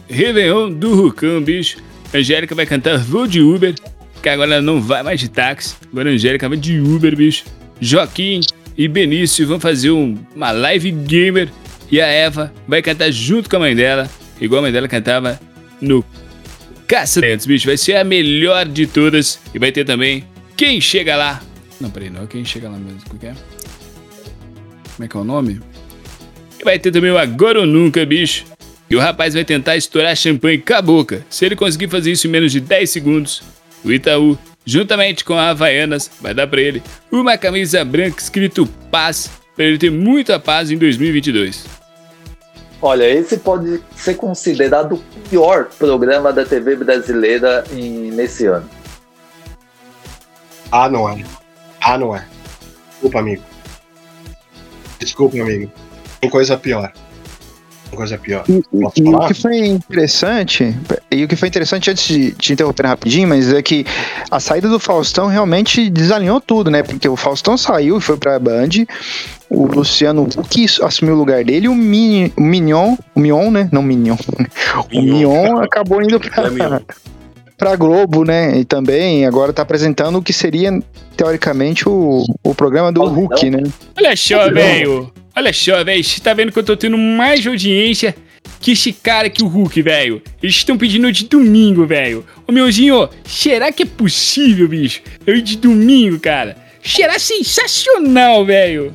Réveillon 0.09 0.71
do 0.71 0.95
Rucão, 0.95 1.41
bicho. 1.41 1.77
Angélica 2.13 2.55
vai 2.55 2.65
cantar 2.65 2.97
Vou 2.99 3.27
de 3.27 3.41
Uber, 3.41 3.75
que 4.21 4.29
agora 4.29 4.53
ela 4.55 4.61
não 4.61 4.81
vai 4.81 5.03
mais 5.03 5.19
de 5.19 5.29
táxi. 5.29 5.75
Agora 5.91 6.09
a 6.09 6.13
Angélica 6.13 6.47
vai 6.47 6.57
de 6.57 6.79
Uber, 6.79 7.15
bicho. 7.15 7.43
Joaquim 7.81 8.41
e 8.77 8.87
Benício 8.87 9.45
vão 9.47 9.59
fazer 9.59 9.91
um- 9.91 10.17
uma 10.35 10.51
live 10.51 10.91
gamer. 10.91 11.49
E 11.91 12.01
a 12.01 12.07
Eva 12.07 12.53
vai 12.67 12.81
cantar 12.81 13.11
junto 13.11 13.49
com 13.49 13.55
a 13.55 13.59
mãe 13.59 13.75
dela, 13.75 14.09
igual 14.41 14.59
a 14.59 14.61
mãe 14.63 14.71
dela 14.71 14.87
cantava 14.89 15.39
no 15.79 16.03
Caça 16.85 17.21
bicho. 17.45 17.67
Vai 17.67 17.77
ser 17.77 17.95
a 17.95 18.03
melhor 18.03 18.65
de 18.65 18.87
todas. 18.87 19.39
E 19.53 19.59
vai 19.59 19.71
ter 19.71 19.83
também 19.85 20.23
Quem 20.55 20.79
Chega 20.81 21.15
Lá. 21.15 21.41
Não, 21.79 21.89
peraí, 21.89 22.09
não 22.09 22.23
é 22.23 22.27
Quem 22.27 22.43
Chega 22.45 22.69
Lá 22.69 22.77
mesmo. 22.77 22.99
Como 23.07 23.17
é 23.17 23.19
que 23.19 23.25
é? 23.27 23.33
Como 24.95 25.05
é 25.05 25.07
que 25.07 25.17
é 25.17 25.19
o 25.19 25.23
nome? 25.23 25.59
E 26.59 26.63
vai 26.63 26.79
ter 26.79 26.91
também 26.91 27.11
o 27.11 27.17
Agora 27.17 27.59
ou 27.59 27.65
Nunca, 27.65 28.05
bicho. 28.05 28.45
E 28.89 28.95
o 28.95 28.99
rapaz 28.99 29.33
vai 29.33 29.43
tentar 29.43 29.75
estourar 29.75 30.15
champanhe 30.15 30.57
com 30.59 30.73
a 30.73 30.81
boca. 30.81 31.25
Se 31.29 31.45
ele 31.45 31.55
conseguir 31.55 31.89
fazer 31.89 32.11
isso 32.11 32.27
em 32.27 32.29
menos 32.29 32.51
de 32.51 32.59
10 32.61 32.89
segundos, 32.89 33.43
o 33.83 33.91
Itaú, 33.91 34.37
juntamente 34.65 35.25
com 35.25 35.33
a 35.33 35.49
Havaianas, 35.49 36.09
vai 36.21 36.33
dar 36.33 36.47
pra 36.47 36.61
ele 36.61 36.81
uma 37.11 37.37
camisa 37.37 37.83
branca 37.83 38.21
escrito 38.21 38.65
Paz, 38.89 39.29
pra 39.55 39.65
ele 39.65 39.77
ter 39.77 39.91
muita 39.91 40.39
paz 40.39 40.71
em 40.71 40.77
2022. 40.77 41.65
Olha, 42.81 43.09
esse 43.09 43.37
pode 43.37 43.81
ser 43.95 44.13
considerado 44.13 44.93
o 44.93 45.03
pior 45.29 45.65
programa 45.79 46.31
da 46.31 46.45
TV 46.45 46.75
brasileira 46.75 47.63
em- 47.73 48.11
nesse 48.11 48.45
ano. 48.45 48.69
Ah, 50.71 50.87
não 50.89 51.09
é. 51.09 51.23
Ah, 51.81 51.97
não 51.97 52.15
é. 52.15 52.25
Desculpa, 52.91 53.19
amigo. 53.19 53.43
Desculpa, 54.99 55.37
amigo. 55.41 55.71
Tem 56.21 56.29
coisa 56.29 56.57
pior. 56.57 56.91
Tem 57.89 57.97
coisa 57.97 58.17
pior. 58.17 58.43
Posso 58.45 59.01
E 59.01 59.09
o 59.09 59.27
que 59.27 59.33
foi 59.33 59.67
interessante, 59.67 60.75
e 61.11 61.23
o 61.23 61.27
que 61.27 61.35
foi 61.35 61.47
interessante 61.47 61.89
antes 61.89 62.07
de 62.07 62.31
te 62.31 62.53
interromper 62.53 62.85
rapidinho, 62.85 63.27
mas 63.27 63.51
é 63.51 63.61
que 63.61 63.85
a 64.29 64.39
saída 64.39 64.67
do 64.67 64.79
Faustão 64.79 65.27
realmente 65.27 65.89
desalinhou 65.89 66.41
tudo, 66.41 66.69
né? 66.69 66.83
Porque 66.83 67.07
o 67.07 67.15
Faustão 67.15 67.57
saiu 67.57 67.97
e 67.97 68.01
foi 68.01 68.17
pra 68.17 68.39
Band, 68.39 68.69
o 69.49 69.65
Luciano 69.65 70.23
Huck 70.23 70.65
assumiu 70.83 71.15
o 71.15 71.17
lugar 71.17 71.43
dele, 71.43 71.65
e 71.65 71.69
o, 71.69 71.75
Mini, 71.75 72.33
o 72.35 72.41
Mignon, 72.41 72.97
o 73.15 73.19
Mion, 73.19 73.51
né? 73.51 73.69
Não 73.71 73.81
Mignon. 73.81 74.17
O 74.93 75.01
Mion 75.01 75.59
acabou 75.59 76.01
indo 76.01 76.19
pra, 76.19 76.47
É 76.47 76.81
pra 77.57 77.75
Globo, 77.75 78.23
né? 78.23 78.59
E 78.59 78.65
também 78.65 79.25
agora 79.25 79.51
tá 79.51 79.63
apresentando 79.63 80.17
o 80.17 80.21
que 80.21 80.31
seria, 80.31 80.71
teoricamente, 81.15 81.87
o, 81.89 82.23
o 82.43 82.53
programa 82.53 82.91
do. 82.91 83.03
Hulk, 83.03 83.49
né? 83.49 83.63
Olha 83.97 84.15
só, 84.15 84.51
velho. 84.51 85.11
Olha 85.37 85.53
só, 85.53 85.83
velho. 85.83 86.03
Você 86.03 86.19
tá 86.19 86.33
vendo 86.33 86.51
que 86.51 86.57
eu 86.57 86.63
tô 86.63 86.75
tendo 86.75 86.97
mais 86.97 87.45
audiência 87.45 88.15
que 88.59 88.71
esse 88.71 88.91
cara 88.91 89.27
aqui, 89.27 89.43
o 89.43 89.47
Hulk, 89.47 89.83
velho. 89.83 90.19
Eles 90.41 90.55
estão 90.55 90.75
pedindo 90.75 91.11
de 91.11 91.25
domingo, 91.25 91.85
velho. 91.85 92.25
Ô, 92.47 92.51
meuzinho, 92.51 93.07
será 93.23 93.71
que 93.71 93.83
é 93.83 93.85
possível, 93.85 94.67
bicho? 94.67 95.03
Eu 95.27 95.35
ir 95.35 95.43
de 95.43 95.55
domingo, 95.57 96.19
cara. 96.19 96.57
Será 96.83 97.19
sensacional, 97.19 98.43
velho. 98.45 98.91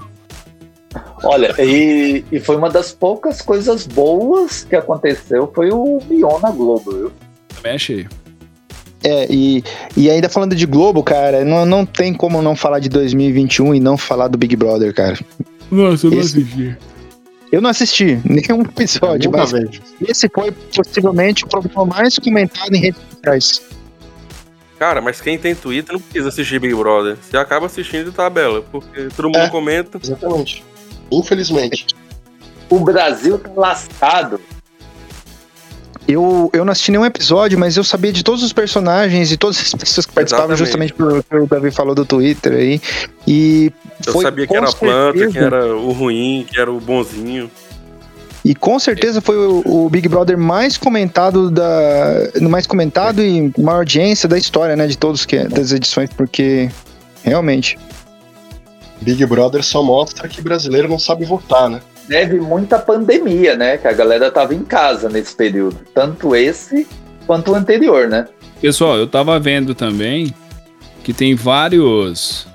Olha, 1.22 1.54
e, 1.62 2.24
e 2.32 2.40
foi 2.40 2.56
uma 2.56 2.68
das 2.68 2.90
poucas 2.90 3.40
coisas 3.40 3.86
boas 3.86 4.64
que 4.64 4.74
aconteceu, 4.74 5.48
foi 5.54 5.70
o 5.70 6.00
Mion 6.10 6.40
na 6.40 6.50
Globo, 6.50 6.90
viu? 6.90 7.12
Também 7.54 7.74
achei. 7.74 8.08
É, 9.04 9.26
e, 9.30 9.62
e 9.96 10.10
ainda 10.10 10.28
falando 10.28 10.56
de 10.56 10.66
Globo, 10.66 11.04
cara, 11.04 11.44
não, 11.44 11.64
não 11.64 11.86
tem 11.86 12.12
como 12.12 12.42
não 12.42 12.56
falar 12.56 12.80
de 12.80 12.88
2021 12.88 13.76
e 13.76 13.80
não 13.80 13.96
falar 13.96 14.26
do 14.26 14.36
Big 14.36 14.56
Brother, 14.56 14.92
cara. 14.92 15.18
Nossa, 15.72 16.06
eu 16.06 16.10
não 16.10 16.20
Esse- 16.20 16.38
assisti. 16.38 16.76
Eu 17.50 17.60
não 17.60 17.68
assisti 17.70 18.20
nenhum 18.24 18.62
episódio, 18.62 19.30
mas 19.30 19.52
vejo. 19.52 19.80
esse 20.06 20.28
foi 20.28 20.50
possivelmente 20.52 21.44
o 21.44 21.48
programa 21.48 21.84
mais 21.96 22.18
comentado 22.18 22.72
em 22.74 22.78
redes 22.80 23.00
sociais. 23.10 23.62
Cara, 24.78 25.00
mas 25.00 25.20
quem 25.20 25.38
tem 25.38 25.54
Twitter 25.54 25.92
não 25.94 26.00
precisa 26.00 26.28
assistir 26.28 26.58
Big 26.58 26.74
Brother. 26.74 27.16
Você 27.20 27.36
acaba 27.36 27.66
assistindo 27.66 28.06
de 28.10 28.16
tabela, 28.16 28.62
porque 28.72 29.08
todo 29.14 29.26
mundo 29.26 29.36
É. 29.38 29.48
comenta. 29.48 29.98
Exatamente. 30.02 30.64
Infelizmente. 31.10 31.86
O 32.70 32.80
Brasil 32.80 33.38
tá 33.38 33.50
lascado. 33.54 34.40
Eu, 36.06 36.50
eu 36.52 36.64
não 36.64 36.72
assisti 36.72 36.90
nenhum 36.90 37.04
episódio, 37.04 37.58
mas 37.58 37.76
eu 37.76 37.84
sabia 37.84 38.12
de 38.12 38.22
todos 38.24 38.42
os 38.42 38.52
personagens 38.52 39.30
e 39.30 39.36
todas 39.36 39.58
as 39.58 39.72
pessoas 39.72 40.04
que 40.04 40.12
participavam, 40.12 40.54
Exatamente. 40.54 40.90
justamente 40.90 40.92
pelo 40.92 41.22
que 41.22 41.36
o 41.36 41.46
Davi 41.46 41.70
falou 41.70 41.94
do 41.94 42.04
Twitter 42.04 42.52
aí. 42.52 42.80
E 43.26 43.72
Eu 44.04 44.12
foi 44.12 44.24
sabia 44.24 44.46
que 44.46 44.56
era 44.56 44.68
a 44.68 44.72
planta, 44.72 45.28
que 45.28 45.38
era 45.38 45.76
o 45.76 45.92
ruim, 45.92 46.46
que 46.50 46.60
era 46.60 46.70
o 46.70 46.80
bonzinho. 46.80 47.50
E 48.44 48.54
com 48.54 48.78
certeza 48.78 49.20
foi 49.20 49.36
o, 49.36 49.62
o 49.64 49.88
Big 49.88 50.08
Brother 50.08 50.36
mais 50.36 50.76
comentado 50.76 51.50
da. 51.50 52.30
mais 52.40 52.66
comentado 52.66 53.22
e 53.22 53.52
maior 53.56 53.78
audiência 53.78 54.28
da 54.28 54.36
história, 54.36 54.74
né? 54.74 54.88
De 54.88 54.98
todos 54.98 55.24
que 55.24 55.38
das 55.44 55.70
edições, 55.70 56.10
porque 56.10 56.68
realmente. 57.22 57.78
Big 59.02 59.24
Brother 59.26 59.62
só 59.62 59.82
mostra 59.82 60.28
que 60.28 60.40
brasileiro 60.40 60.88
não 60.88 60.98
sabe 60.98 61.24
votar, 61.24 61.68
né? 61.68 61.80
Deve 62.08 62.40
muita 62.40 62.78
pandemia, 62.78 63.56
né? 63.56 63.76
Que 63.76 63.88
a 63.88 63.92
galera 63.92 64.30
tava 64.30 64.54
em 64.54 64.64
casa 64.64 65.08
nesse 65.08 65.34
período. 65.34 65.78
Tanto 65.94 66.34
esse 66.34 66.86
quanto 67.26 67.52
o 67.52 67.54
anterior, 67.54 68.08
né? 68.08 68.26
Pessoal, 68.60 68.96
eu 68.96 69.06
tava 69.06 69.38
vendo 69.38 69.74
também 69.74 70.34
que 71.02 71.12
tem 71.12 71.34
vários 71.34 72.46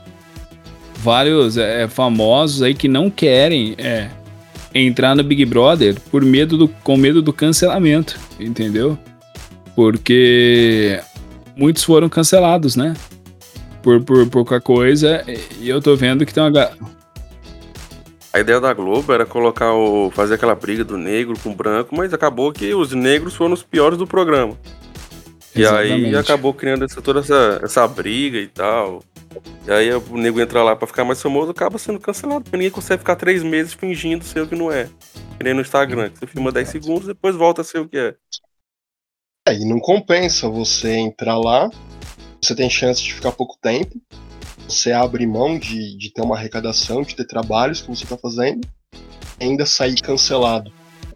vários 0.95 1.57
é, 1.57 1.87
famosos 1.87 2.61
aí 2.61 2.73
que 2.73 2.87
não 2.87 3.09
querem 3.09 3.75
é, 3.77 4.09
entrar 4.73 5.15
no 5.15 5.23
Big 5.23 5.45
Brother 5.45 5.95
por 6.11 6.23
medo 6.23 6.57
do, 6.57 6.67
com 6.67 6.97
medo 6.97 7.21
do 7.21 7.31
cancelamento, 7.31 8.19
entendeu? 8.39 8.97
Porque 9.75 10.99
muitos 11.55 11.83
foram 11.83 12.09
cancelados, 12.09 12.75
né? 12.75 12.95
Por, 13.87 14.03
por 14.03 14.27
pouca 14.29 14.59
coisa, 14.59 15.23
e 15.61 15.69
eu 15.69 15.81
tô 15.81 15.95
vendo 15.95 16.25
que 16.25 16.33
tem 16.33 16.43
uma. 16.43 16.51
ga- 16.51 16.73
A 18.33 18.39
ideia 18.41 18.59
da 18.59 18.73
Globo 18.73 19.13
era 19.13 19.25
colocar 19.25 19.73
o. 19.73 20.11
fazer 20.11 20.33
aquela 20.33 20.53
briga 20.55 20.83
do 20.83 20.97
negro 20.97 21.39
com 21.41 21.51
o 21.51 21.55
branco, 21.55 21.95
mas 21.95 22.13
acabou 22.13 22.51
que 22.51 22.73
os 22.73 22.91
negros 22.91 23.33
foram 23.33 23.53
os 23.53 23.63
piores 23.63 23.97
do 23.97 24.05
programa. 24.05 24.57
E 25.55 25.65
aí 25.65 25.87
Exatamente. 25.87 26.15
acabou 26.17 26.53
criando 26.53 26.83
essa, 26.83 27.01
toda 27.01 27.21
essa, 27.21 27.61
essa 27.63 27.87
briga 27.87 28.37
e 28.37 28.47
tal. 28.47 29.01
E 29.65 29.71
aí 29.71 29.89
o 29.93 30.17
nego 30.17 30.41
entra 30.41 30.61
lá 30.61 30.75
pra 30.75 30.85
ficar 30.85 31.05
mais 31.05 31.21
famoso, 31.21 31.51
acaba 31.51 31.77
sendo 31.77 31.97
cancelado, 31.97 32.41
porque 32.43 32.57
ninguém 32.57 32.71
consegue 32.71 32.99
ficar 32.99 33.15
três 33.15 33.41
meses 33.41 33.71
fingindo 33.71 34.25
ser 34.25 34.41
o 34.41 34.47
que 34.47 34.55
não 34.57 34.69
é. 34.69 34.89
Que 35.37 35.45
nem 35.45 35.53
no 35.53 35.61
Instagram, 35.61 36.09
que 36.09 36.19
você 36.19 36.27
filma 36.27 36.51
10 36.51 36.67
segundos 36.67 37.07
depois 37.07 37.37
volta 37.37 37.61
a 37.61 37.63
ser 37.63 37.79
o 37.79 37.87
que 37.87 37.97
é. 37.97 38.15
É, 39.47 39.53
e 39.55 39.63
não 39.63 39.79
compensa 39.79 40.49
você 40.49 40.91
entrar 40.97 41.37
lá, 41.37 41.69
você 42.47 42.55
tem 42.55 42.69
chance 42.69 43.03
de 43.03 43.13
ficar 43.13 43.33
pouco 43.33 43.57
tempo, 43.61 43.99
você 44.67 44.93
abre 44.93 45.27
mão 45.27 45.59
de, 45.59 45.97
de 45.97 46.13
ter 46.13 46.21
uma 46.21 46.35
arrecadação, 46.35 47.01
de 47.01 47.13
ter 47.13 47.25
trabalhos 47.25 47.81
que 47.81 47.89
você 47.89 48.05
tá 48.05 48.17
fazendo, 48.17 48.65
e 49.39 49.43
ainda 49.43 49.65
sair 49.65 49.99
cancelado, 50.01 50.71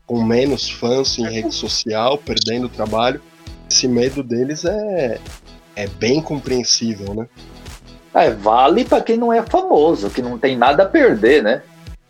com 0.06 0.22
menos 0.22 0.70
fãs 0.70 1.17
em 1.17 1.24
rede 1.24 1.54
social, 1.54 2.17
perdendo 2.17 2.65
o 2.65 2.70
trabalho. 2.70 3.22
Esse 3.70 3.88
medo 3.88 4.22
deles 4.22 4.65
é, 4.65 5.20
é 5.76 5.88
bem 5.88 6.22
compreensível, 6.22 7.13
né? 7.13 7.28
É, 8.13 8.32
vale 8.32 8.84
pra 8.84 9.00
quem 9.00 9.15
não 9.15 9.32
é 9.32 9.41
famoso, 9.41 10.10
que 10.10 10.22
não 10.22 10.38
tem 10.38 10.58
nada 10.58 10.84
a 10.84 10.86
perder, 10.86 11.41
né? 11.41 11.62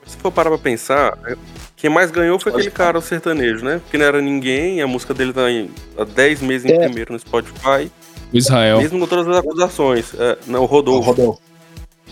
Se 0.04 0.18
for 0.18 0.32
parar 0.32 0.50
pra 0.50 0.58
pensar, 0.58 1.16
é, 1.28 1.36
quem 1.78 1.92
mais 1.92 2.10
ganhou 2.10 2.40
foi 2.40 2.52
aquele 2.52 2.72
cara, 2.72 2.98
o 2.98 3.02
sertanejo, 3.02 3.64
né? 3.64 3.80
Porque 3.84 4.00
não 4.00 4.06
era 4.06 4.20
ninguém, 4.20 4.82
a 4.82 4.88
música 4.88 5.14
dele 5.14 5.32
tá 5.32 5.50
em, 5.52 5.70
há 5.96 6.04
10 6.04 6.42
meses 6.42 6.72
em 6.72 6.74
É. 6.74 6.80
primeiro 6.80 7.14
no 7.14 7.20
Spotify, 7.20 7.92
O 8.34 8.38
Israel. 8.38 8.78
mesmo 8.80 9.00
com 9.00 9.08
todas 9.08 9.28
as 9.28 9.38
acusações. 9.38 10.14
É, 10.18 10.38
não, 10.48 10.60
o 10.60 10.62
Não, 10.62 10.66
Rodolfo. 10.66 11.12
Rodolfo. 11.12 11.42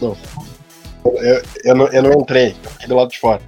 Não. 0.01 0.17
Eu, 1.05 1.41
eu, 1.63 1.75
não, 1.75 1.87
eu 1.87 2.03
não 2.03 2.13
entrei, 2.21 2.55
eu 2.63 2.69
fiquei 2.71 2.87
do 2.87 2.95
lado 2.95 3.09
de 3.09 3.19
fora. 3.19 3.41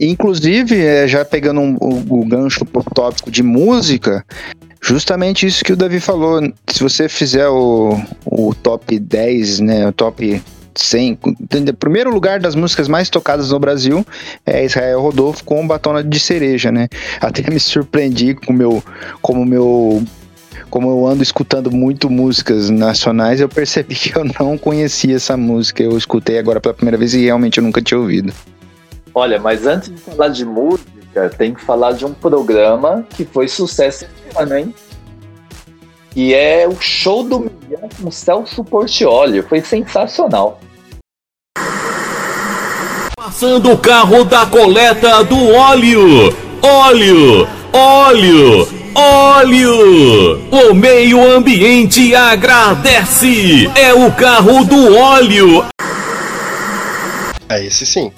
Inclusive, 0.00 0.84
é, 0.84 1.06
já 1.06 1.24
pegando 1.24 1.60
um- 1.60 1.76
o, 1.80 2.20
o 2.20 2.24
gancho 2.26 2.64
pro 2.64 2.82
tópico 2.82 3.30
de 3.30 3.42
música, 3.42 4.24
justamente 4.80 5.46
isso 5.46 5.64
que 5.64 5.72
o 5.72 5.76
Davi 5.76 6.00
falou. 6.00 6.40
Se 6.68 6.82
você 6.82 7.08
fizer 7.08 7.48
o, 7.48 7.98
o 8.24 8.54
top 8.54 8.98
10, 8.98 9.60
né, 9.60 9.86
o 9.88 9.92
top 9.92 10.42
100, 10.74 11.18
entendeu? 11.40 11.74
primeiro 11.74 12.10
lugar 12.10 12.38
das 12.40 12.54
músicas 12.54 12.88
mais 12.88 13.08
tocadas 13.08 13.50
no 13.50 13.58
Brasil 13.58 14.04
é 14.44 14.64
Israel 14.64 15.00
Rodolfo 15.00 15.42
com 15.44 15.66
Batona 15.66 16.02
de 16.04 16.20
Cereja, 16.20 16.70
né? 16.70 16.88
Até 17.20 17.48
me 17.50 17.58
surpreendi 17.60 18.34
com 18.34 18.52
o 18.52 18.56
meu, 18.56 18.82
como 19.22 19.42
o 19.42 19.46
meu 19.46 20.02
como 20.76 20.90
eu 20.90 21.06
ando 21.06 21.22
escutando 21.22 21.70
muito 21.70 22.10
músicas 22.10 22.68
nacionais, 22.68 23.40
eu 23.40 23.48
percebi 23.48 23.94
que 23.94 24.14
eu 24.14 24.26
não 24.38 24.58
conhecia 24.58 25.16
essa 25.16 25.34
música. 25.34 25.82
Eu 25.82 25.96
escutei 25.96 26.38
agora 26.38 26.60
pela 26.60 26.74
primeira 26.74 26.98
vez 26.98 27.14
e 27.14 27.24
realmente 27.24 27.56
eu 27.56 27.64
nunca 27.64 27.80
tinha 27.80 27.98
ouvido. 27.98 28.30
Olha, 29.14 29.40
mas 29.40 29.66
antes 29.66 29.88
de 29.88 29.96
falar 29.96 30.28
de 30.28 30.44
música, 30.44 31.30
tem 31.30 31.54
que 31.54 31.62
falar 31.62 31.92
de 31.92 32.04
um 32.04 32.12
programa 32.12 33.06
que 33.16 33.24
foi 33.24 33.48
sucesso 33.48 34.04
esse 34.04 34.38
ano, 34.38 34.54
hein? 34.54 34.74
E 36.14 36.34
é 36.34 36.68
o 36.68 36.76
Show 36.78 37.24
do 37.24 37.40
Milhão 37.40 37.88
com 37.98 38.10
Celso 38.10 38.62
Portiolli. 38.62 39.40
Foi 39.40 39.62
sensacional. 39.62 40.60
Passando 43.16 43.72
o 43.72 43.78
carro 43.78 44.24
da 44.24 44.44
coleta 44.44 45.24
do 45.24 45.38
óleo. 45.54 46.36
Óleo, 46.62 47.48
óleo, 47.72 48.85
óleo. 48.96 50.38
O 50.50 50.74
meio 50.74 51.22
ambiente 51.36 52.14
agradece. 52.14 53.70
É 53.76 53.92
o 53.92 54.10
carro 54.12 54.64
do 54.64 54.96
óleo. 54.96 55.64
É 57.48 57.64
esse 57.64 57.84
sim. 57.84 58.10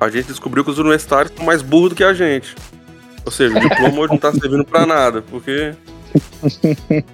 A 0.00 0.08
gente 0.08 0.28
descobriu 0.28 0.64
que 0.64 0.70
os 0.70 0.78
universitários 0.78 1.32
são 1.36 1.44
mais 1.44 1.62
burros 1.62 1.90
do 1.90 1.94
que 1.94 2.04
a 2.04 2.14
gente. 2.14 2.54
Ou 3.24 3.30
seja, 3.32 3.56
o 3.56 3.60
diploma 3.60 4.00
hoje 4.00 4.12
não 4.12 4.18
tá 4.18 4.32
servindo 4.32 4.64
pra 4.64 4.86
nada, 4.86 5.22
porque 5.22 5.74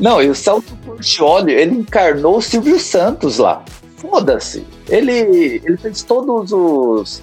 Não, 0.00 0.22
e 0.22 0.28
o 0.28 0.34
Celso 0.34 0.76
Portiolli, 0.84 1.52
ele 1.52 1.76
encarnou 1.76 2.38
o 2.38 2.42
Silvio 2.42 2.78
Santos 2.78 3.38
lá. 3.38 3.64
Foda-se. 3.96 4.66
Ele, 4.88 5.60
ele 5.64 5.76
fez 5.76 6.02
todos 6.02 6.52
os 6.52 7.22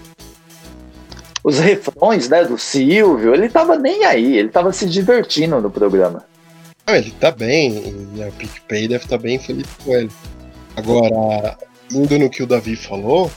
os 1.50 1.60
refrões, 1.60 2.30
né, 2.30 2.46
do 2.46 2.58
Silvio. 2.58 3.34
Ele 3.34 3.50
tava 3.50 3.78
nem 3.78 4.06
aí, 4.06 4.38
ele 4.38 4.50
tava 4.50 4.72
se 4.72 4.86
divertindo 4.86 5.60
no 5.60 5.70
programa. 5.70 6.24
Não, 6.88 6.96
ele 6.96 7.12
tá 7.12 7.30
bem, 7.32 8.10
e 8.16 8.24
a 8.24 8.32
PicPay 8.32 8.88
deve 8.88 9.04
estar 9.04 9.18
bem 9.18 9.38
feliz 9.38 9.68
com 9.84 9.94
ele. 9.94 10.10
Agora, 10.76 11.58
indo 11.92 12.18
no 12.18 12.30
que 12.30 12.42
o 12.42 12.48
Davi 12.48 12.76
falou, 12.76 13.30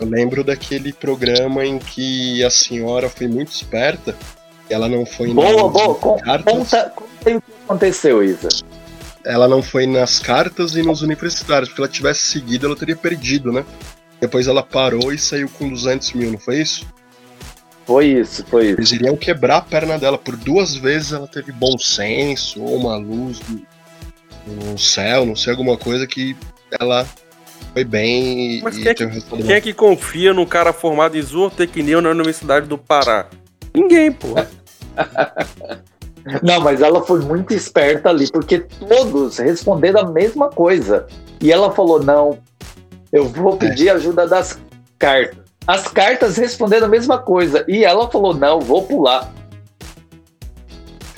eu 0.00 0.06
lembro 0.08 0.42
daquele 0.42 0.92
programa 0.92 1.64
em 1.64 1.78
que 1.78 2.42
a 2.42 2.50
senhora 2.50 3.08
foi 3.08 3.28
muito 3.28 3.52
esperta, 3.52 4.16
e 4.68 4.74
ela 4.74 4.88
não 4.88 5.06
foi 5.06 5.32
Boa, 5.32 5.52
nas 5.64 5.72
boa. 5.72 5.94
Conta, 5.94 6.92
conta 6.94 7.08
aí 7.26 7.36
o 7.36 7.40
que 7.40 7.52
aconteceu, 7.64 8.24
Isa. 8.24 8.48
ela 9.24 9.46
não 9.46 9.62
foi 9.62 9.86
nas 9.86 10.18
cartas 10.18 10.74
e 10.74 10.82
nos 10.82 11.02
universitários, 11.02 11.68
porque 11.68 11.82
ela 11.82 11.90
tivesse 11.90 12.20
seguido, 12.20 12.66
ela 12.66 12.76
teria 12.76 12.96
perdido, 12.96 13.52
né? 13.52 13.64
Depois 14.20 14.48
ela 14.48 14.62
parou 14.62 15.12
e 15.12 15.18
saiu 15.18 15.48
com 15.48 15.68
200 15.68 16.12
mil, 16.14 16.32
não 16.32 16.38
foi 16.38 16.60
isso? 16.60 16.86
Foi 17.86 18.06
isso, 18.06 18.44
foi 18.46 18.66
isso. 18.66 18.80
Eles 18.80 18.92
iriam 18.92 19.16
quebrar 19.16 19.58
a 19.58 19.62
perna 19.62 19.96
dela. 19.96 20.18
Por 20.18 20.36
duas 20.36 20.74
vezes 20.74 21.12
ela 21.12 21.28
teve 21.28 21.52
bom 21.52 21.78
senso, 21.78 22.60
ou 22.60 22.76
uma 22.76 22.96
luz 22.96 23.40
no, 23.48 24.72
no 24.72 24.78
céu, 24.78 25.24
não 25.24 25.36
sei, 25.36 25.52
alguma 25.52 25.76
coisa 25.76 26.06
que 26.06 26.36
ela 26.80 27.06
foi 27.72 27.84
bem 27.84 28.60
Mas 28.62 28.76
e 28.76 28.82
quem 28.82 28.90
é, 28.90 28.94
que, 28.94 29.04
um 29.04 29.20
quem 29.20 29.52
é 29.52 29.60
que 29.60 29.72
confia 29.72 30.34
num 30.34 30.46
cara 30.46 30.72
formado 30.72 31.16
em 31.16 31.22
zootecnia 31.22 32.00
na 32.00 32.10
Universidade 32.10 32.66
do 32.66 32.76
Pará? 32.76 33.28
Ninguém, 33.72 34.10
pô. 34.10 34.34
Não, 36.42 36.60
mas 36.60 36.80
ela 36.80 37.04
foi 37.04 37.20
muito 37.20 37.54
esperta 37.54 38.08
ali, 38.08 38.30
porque 38.30 38.58
todos 38.58 39.38
responderam 39.38 40.00
a 40.00 40.10
mesma 40.10 40.48
coisa. 40.48 41.06
E 41.40 41.52
ela 41.52 41.70
falou: 41.70 42.02
não, 42.02 42.38
eu 43.12 43.28
vou 43.28 43.56
pedir 43.56 43.90
ajuda 43.90 44.26
das 44.26 44.58
cartas. 44.98 45.45
As 45.66 45.88
cartas 45.88 46.36
responderam 46.36 46.86
a 46.86 46.90
mesma 46.90 47.18
coisa. 47.18 47.64
E 47.66 47.84
ela 47.84 48.08
falou: 48.10 48.34
não, 48.34 48.60
vou 48.60 48.82
pular. 48.82 49.32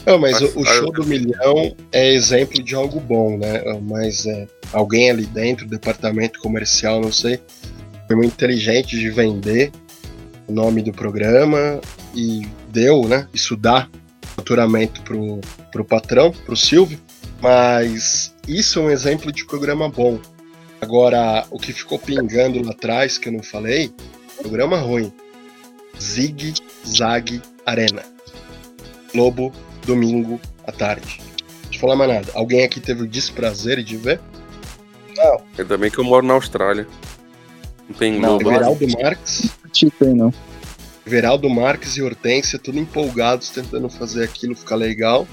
Não, 0.06 0.18
mas 0.18 0.40
Mas- 0.40 0.54
o, 0.54 0.60
o 0.60 0.64
show 0.64 0.90
do 0.90 1.04
milhão 1.04 1.76
é 1.92 2.12
exemplo 2.12 2.62
de 2.62 2.74
algo 2.74 2.98
bom, 2.98 3.36
né? 3.36 3.62
Mas 3.82 4.24
é, 4.26 4.46
alguém 4.72 5.10
ali 5.10 5.26
dentro, 5.26 5.66
departamento 5.66 6.40
comercial, 6.40 7.00
não 7.00 7.12
sei, 7.12 7.38
foi 8.06 8.16
muito 8.16 8.32
inteligente 8.32 8.98
de 8.98 9.10
vender 9.10 9.70
o 10.46 10.52
nome 10.52 10.80
do 10.80 10.92
programa 10.92 11.78
e 12.14 12.48
deu, 12.70 13.06
né? 13.06 13.28
Isso 13.34 13.54
dá 13.54 13.86
faturamento 14.34 15.02
pro, 15.02 15.40
pro 15.70 15.84
patrão, 15.84 16.32
pro 16.32 16.56
Silvio. 16.56 16.98
Mas 17.40 18.34
isso 18.46 18.78
é 18.78 18.82
um 18.82 18.90
exemplo 18.90 19.30
de 19.30 19.44
programa 19.44 19.90
bom. 19.90 20.18
Agora, 20.80 21.44
o 21.50 21.58
que 21.58 21.72
ficou 21.72 21.98
pingando 21.98 22.64
lá 22.64 22.70
atrás, 22.70 23.18
que 23.18 23.28
eu 23.28 23.32
não 23.32 23.42
falei, 23.42 23.92
programa 24.40 24.78
ruim. 24.78 25.12
Zig 26.00 26.54
Zag 26.86 27.42
Arena. 27.66 28.02
Globo, 29.12 29.52
domingo 29.84 30.40
à 30.66 30.72
tarde. 30.72 31.20
Deixa 31.64 31.76
eu 31.76 31.80
falar 31.80 31.96
mais 31.96 32.10
nada. 32.10 32.32
Alguém 32.34 32.64
aqui 32.64 32.80
teve 32.80 33.02
o 33.02 33.06
desprazer 33.08 33.82
de 33.82 33.96
ver? 33.96 34.20
Não. 35.16 35.40
Ainda 35.58 35.76
bem 35.76 35.90
que 35.90 35.98
eu 35.98 36.04
moro 36.04 36.24
na 36.24 36.34
Austrália. 36.34 36.86
Não 37.88 37.96
tem 37.96 38.18
Não, 38.18 38.38
Globo. 38.38 38.50
Everaldo 38.50 38.86
Marques. 39.02 39.50
Tipo 39.72 40.04
aí, 40.04 40.14
não. 40.14 40.32
Everaldo 41.06 41.48
Marques 41.48 41.96
e 41.96 42.02
Hortência, 42.02 42.58
tudo 42.58 42.78
empolgados, 42.78 43.48
tentando 43.48 43.88
fazer 43.88 44.24
aquilo 44.24 44.54
ficar 44.54 44.76
legal. 44.76 45.26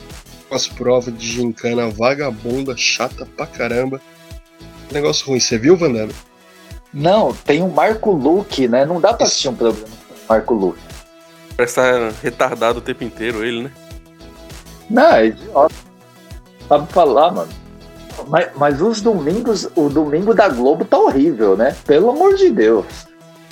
Com 0.48 0.56
as 0.56 0.68
provas 0.68 1.18
de 1.18 1.28
gincana 1.28 1.90
vagabunda, 1.90 2.76
chata 2.78 3.26
pra 3.26 3.46
caramba. 3.46 4.02
Negócio 4.92 5.28
ruim. 5.28 5.40
Você 5.40 5.58
viu, 5.58 5.76
Vandana? 5.76 6.14
Não, 6.96 7.34
tem 7.34 7.62
o 7.62 7.68
Marco 7.68 8.12
Luque, 8.12 8.70
né? 8.70 8.86
Não 8.86 9.02
dá 9.02 9.14
pra 9.14 9.28
assistir 9.28 9.50
um 9.50 9.56
programa 9.56 9.86
com 10.08 10.14
o 10.14 10.18
Marco 10.30 10.54
Luque. 10.54 10.80
Parece 11.58 11.80
estar 11.80 12.14
retardado 12.24 12.80
o 12.80 12.82
tempo 12.82 13.04
inteiro 13.04 13.44
ele, 13.44 13.64
né? 13.64 13.72
Não, 14.90 15.12
é 15.12 15.28
idiota. 15.28 15.76
Sabe 16.70 16.92
falar, 16.94 17.32
mano. 17.32 17.52
Mas, 18.28 18.50
mas 18.56 18.82
os 18.82 19.02
domingos, 19.02 19.68
o 19.76 19.90
domingo 19.90 20.34
da 20.34 20.48
Globo 20.48 20.86
tá 20.86 20.98
horrível, 20.98 21.58
né? 21.58 21.76
Pelo 21.86 22.12
amor 22.12 22.36
de 22.36 22.50
Deus. 22.50 22.86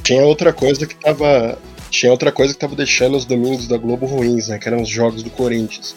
Tinha 0.02 0.24
outra 0.24 0.54
coisa 0.54 0.88
que 0.88 0.96
tava. 0.96 1.58
Tinha 1.90 2.12
outra 2.14 2.32
coisa 2.32 2.54
que 2.54 2.60
tava 2.60 2.76
deixando 2.76 3.18
os 3.18 3.26
domingos 3.26 3.68
da 3.68 3.78
Globo 3.78 4.06
ruins, 4.06 4.48
né? 4.48 4.58
Que 4.58 4.70
eram 4.70 4.82
os 4.82 4.90
jogos 4.90 5.22
do 5.22 5.30
Corinthians. 5.30 5.96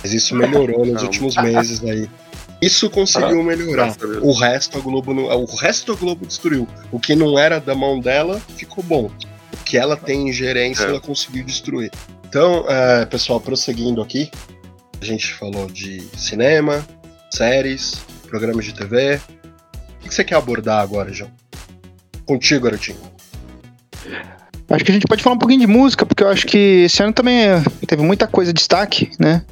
Mas 0.00 0.12
isso 0.12 0.34
melhorou 0.36 0.86
nos 0.86 1.02
últimos 1.02 1.36
meses 1.36 1.82
aí. 1.82 2.08
Isso 2.60 2.90
conseguiu 2.90 3.42
melhorar. 3.42 3.72
Graças 3.72 4.02
a 4.02 4.06
Deus. 4.06 4.22
O 4.22 4.32
resto 4.32 4.78
a 4.78 4.80
Globo 4.80 5.14
não, 5.14 5.24
o 5.24 5.54
resto 5.56 5.92
a 5.92 5.94
Globo 5.94 6.26
destruiu. 6.26 6.66
O 6.90 6.98
que 6.98 7.14
não 7.14 7.38
era 7.38 7.60
da 7.60 7.74
mão 7.74 8.00
dela 8.00 8.40
ficou 8.56 8.82
bom. 8.82 9.10
O 9.52 9.64
que 9.64 9.76
ela 9.76 9.96
tem 9.96 10.28
ingerência 10.28 10.84
É. 10.84 10.86
ela 10.88 11.00
conseguiu 11.00 11.44
destruir. 11.44 11.90
Então, 12.28 12.64
é, 12.68 13.06
pessoal, 13.06 13.40
prosseguindo 13.40 14.02
aqui, 14.02 14.30
a 15.00 15.04
gente 15.04 15.32
falou 15.34 15.66
de 15.66 16.02
cinema, 16.16 16.84
séries, 17.30 18.00
programas 18.26 18.64
de 18.64 18.74
TV. 18.74 19.20
O 20.00 20.08
que 20.08 20.14
você 20.14 20.24
quer 20.24 20.34
abordar 20.34 20.80
agora, 20.80 21.12
João? 21.12 21.30
Contigo, 22.26 22.64
Garotinho. 22.64 22.98
Acho 24.70 24.84
que 24.84 24.90
a 24.90 24.94
gente 24.94 25.06
pode 25.06 25.22
falar 25.22 25.36
um 25.36 25.38
pouquinho 25.38 25.60
de 25.60 25.66
música, 25.66 26.04
porque 26.04 26.22
eu 26.22 26.28
acho 26.28 26.46
que 26.46 26.84
esse 26.84 27.02
ano 27.02 27.12
também 27.12 27.38
teve 27.86 28.02
muita 28.02 28.26
coisa 28.26 28.52
de 28.52 28.58
destaque, 28.58 29.10
né? 29.18 29.42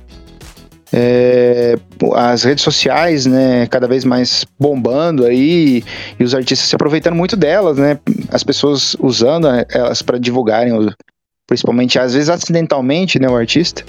É, 0.92 1.76
as 2.14 2.44
redes 2.44 2.62
sociais, 2.62 3.26
né, 3.26 3.66
cada 3.66 3.88
vez 3.88 4.04
mais 4.04 4.44
bombando 4.58 5.24
aí, 5.24 5.82
e 6.18 6.24
os 6.24 6.34
artistas 6.34 6.68
se 6.68 6.74
aproveitando 6.74 7.14
muito 7.14 7.36
delas, 7.36 7.76
né? 7.76 7.98
As 8.30 8.44
pessoas 8.44 8.96
usando 9.00 9.48
eh, 9.48 9.66
elas 9.70 10.00
para 10.00 10.18
divulgarem, 10.18 10.72
principalmente 11.46 11.98
às 11.98 12.14
vezes 12.14 12.28
acidentalmente, 12.28 13.18
né, 13.18 13.28
o 13.28 13.36
artista. 13.36 13.84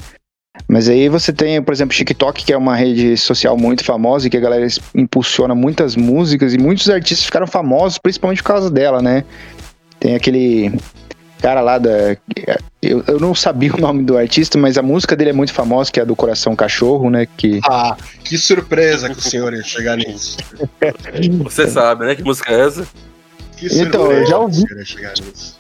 Mas 0.68 0.90
aí 0.90 1.08
você 1.08 1.32
tem, 1.32 1.62
por 1.62 1.72
exemplo, 1.72 1.96
TikTok, 1.96 2.44
que 2.44 2.52
é 2.52 2.58
uma 2.58 2.76
rede 2.76 3.16
social 3.16 3.56
muito 3.56 3.84
famosa 3.84 4.26
e 4.26 4.30
que 4.30 4.38
a 4.38 4.40
galera 4.40 4.66
impulsiona 4.96 5.54
muitas 5.54 5.96
músicas 5.96 6.54
e 6.54 6.58
muitos 6.58 6.90
artistas 6.90 7.26
ficaram 7.26 7.46
famosos 7.46 8.00
principalmente 8.00 8.42
por 8.42 8.50
causa 8.50 8.72
dela, 8.72 9.02
né? 9.02 9.24
Tem 10.00 10.16
aquele 10.16 10.72
cara 11.42 11.62
lá 11.62 11.78
da. 11.78 12.18
Eu, 12.82 13.04
eu 13.08 13.20
não 13.20 13.34
sabia 13.36 13.74
o 13.76 13.80
nome 13.80 14.04
do 14.04 14.18
artista, 14.18 14.58
mas 14.58 14.78
a 14.78 14.82
música 14.82 15.16
dele 15.16 15.32
é 15.32 15.34
muito 15.34 15.54
famosa, 15.54 15.92
que 15.92 16.00
é 16.00 16.04
a 16.04 16.06
do 16.06 16.16
Coração 16.16 16.56
Cachorro, 16.56 17.10
né? 17.10 17.28
Que. 17.38 17.60
Ah, 17.70 17.96
que 18.24 18.38
surpresa 18.38 19.10
que 19.10 19.20
o 19.20 19.22
senhor 19.22 19.54
ia 19.54 19.64
chegar 19.64 19.98
nisso. 19.98 20.38
Você 21.44 21.68
sabe, 21.68 22.06
né? 22.06 22.16
Que 22.16 22.24
música 22.24 22.52
é 22.52 22.62
essa? 22.68 22.88
Que 23.58 23.66
Então, 23.68 24.02
surpresa 24.02 24.14
eu 24.22 24.26
já 24.26 24.34
que 24.34 24.34
o 24.36 24.42
ouvi. 24.44 24.56
senhor 24.56 24.78
ia 24.80 24.86
chegar 24.86 25.14
nisso. 25.14 25.58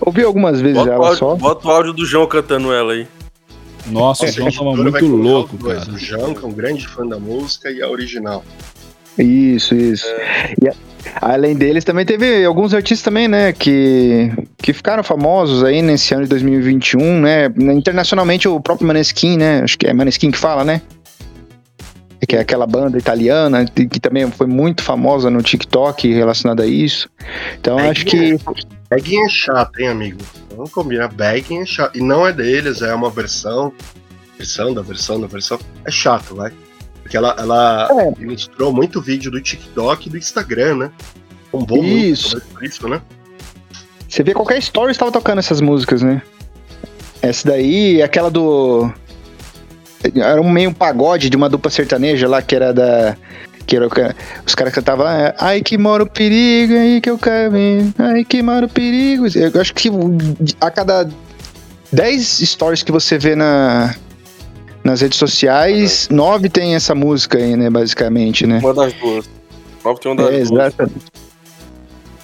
Ouvi 0.00 0.22
algumas 0.22 0.60
vezes 0.60 0.76
Bota 0.76 0.90
o, 0.90 0.92
ela 0.92 1.04
áudio, 1.06 1.18
só. 1.18 1.34
bota 1.36 1.68
o 1.68 1.70
áudio 1.70 1.92
do 1.92 2.06
João 2.06 2.26
cantando 2.26 2.72
ela 2.72 2.92
aí. 2.92 3.06
Nossa, 3.86 4.26
o 4.26 4.28
João 4.30 4.50
tava 4.50 4.76
muito 4.76 5.06
louco, 5.06 5.56
cara. 5.58 5.90
O 5.90 5.98
João, 5.98 6.34
que 6.34 6.44
é 6.44 6.46
um 6.46 6.52
grande 6.52 6.86
fã 6.86 7.06
da 7.06 7.18
música, 7.18 7.70
e 7.70 7.82
a 7.82 7.88
original. 7.88 8.44
Isso, 9.18 9.74
isso. 9.74 10.06
E 10.62 10.68
a- 10.68 10.74
além 11.20 11.54
deles, 11.56 11.84
também 11.84 12.04
teve 12.06 12.44
alguns 12.44 12.72
artistas 12.74 13.02
também, 13.02 13.26
né? 13.28 13.52
Que, 13.52 14.30
que 14.58 14.72
ficaram 14.72 15.02
famosos 15.02 15.64
aí 15.64 15.82
nesse 15.82 16.14
ano 16.14 16.24
de 16.24 16.28
2021, 16.30 17.20
né? 17.20 17.46
Internacionalmente, 17.74 18.46
o 18.48 18.60
próprio 18.60 18.86
Maneskin, 18.86 19.36
né? 19.36 19.62
Acho 19.62 19.76
que 19.78 19.86
é 19.86 19.92
Maneskin 19.92 20.30
que 20.30 20.38
fala, 20.38 20.64
né? 20.64 20.80
Que 22.26 22.36
é 22.36 22.40
aquela 22.40 22.66
banda 22.66 22.98
italiana 22.98 23.64
que 23.64 23.98
também 23.98 24.30
foi 24.30 24.46
muito 24.46 24.82
famosa 24.82 25.30
no 25.30 25.40
TikTok 25.40 26.12
relacionada 26.12 26.62
a 26.62 26.66
isso. 26.66 27.08
Então, 27.58 27.78
É 27.78 27.88
acho 27.88 28.04
que. 28.04 28.36
Bagging 28.90 29.24
é 29.24 29.28
chato, 29.28 29.78
hein, 29.80 29.88
amigo? 29.88 30.18
Vamos 30.54 30.70
combinar. 30.70 31.08
Bagging 31.08 31.62
é 31.62 31.66
chato. 31.66 31.96
E 31.96 32.02
não 32.02 32.26
é 32.26 32.32
deles, 32.32 32.82
é 32.82 32.92
uma 32.94 33.08
versão. 33.08 33.72
Versão 34.36 34.74
da 34.74 34.82
versão 34.82 35.20
da 35.20 35.26
versão. 35.26 35.58
É 35.86 35.90
chato, 35.90 36.34
vai. 36.34 36.52
Porque 37.08 37.16
ela, 37.16 37.34
ela 37.38 37.88
É. 37.90 38.22
ilustrou 38.22 38.70
muito 38.70 39.00
vídeo 39.00 39.30
do 39.30 39.40
TikTok 39.40 40.08
e 40.08 40.10
do 40.10 40.18
Instagram, 40.18 40.76
né? 40.76 40.90
Bombou 41.50 41.82
Isso. 41.82 42.32
muito 42.36 42.46
por 42.48 42.62
isso, 42.62 42.86
né? 42.86 43.00
Você 44.06 44.22
vê 44.22 44.34
qualquer 44.34 44.58
story 44.58 44.92
estava 44.92 45.10
tocando 45.10 45.38
essas 45.38 45.62
músicas, 45.62 46.02
né? 46.02 46.20
Essa 47.22 47.48
daí, 47.48 48.02
aquela 48.02 48.30
do. 48.30 48.92
Era 50.14 50.38
um 50.40 50.50
meio 50.50 50.68
um 50.68 50.74
pagode 50.74 51.30
de 51.30 51.36
uma 51.36 51.48
dupla 51.48 51.70
sertaneja 51.70 52.28
lá 52.28 52.42
que 52.42 52.54
era 52.54 52.74
da. 52.74 53.16
Que 53.66 53.76
era, 53.76 53.86
os 54.46 54.54
caras 54.54 54.74
cantavam 54.74 55.04
lá, 55.06 55.34
ai 55.38 55.62
que 55.62 55.78
mora 55.78 56.02
o 56.02 56.06
perigo, 56.06 56.74
aí 56.74 57.00
que 57.00 57.08
eu 57.08 57.18
caminho, 57.18 57.92
ai 57.98 58.22
que 58.24 58.42
mora 58.42 58.66
o 58.66 58.68
perigo. 58.68 59.26
Eu 59.34 59.60
acho 59.60 59.74
que 59.74 59.90
a 60.60 60.70
cada 60.70 61.08
10 61.90 62.22
stories 62.22 62.82
que 62.82 62.92
você 62.92 63.18
vê 63.18 63.34
na, 63.34 63.94
nas 64.84 65.00
redes 65.00 65.18
sociais, 65.18 66.08
nove 66.10 66.48
tem 66.48 66.74
essa 66.74 66.94
música 66.94 67.38
aí, 67.38 67.56
né, 67.56 67.68
basicamente, 67.70 68.46
né? 68.46 68.58
Uma 68.62 68.74
das 68.74 68.92
duas. 68.94 69.28
Nova 69.84 69.98
tem 70.00 70.12
uma 70.12 70.22
das 70.22 70.34
É, 70.34 70.44
duas. 70.44 70.50
exato. 70.74 70.92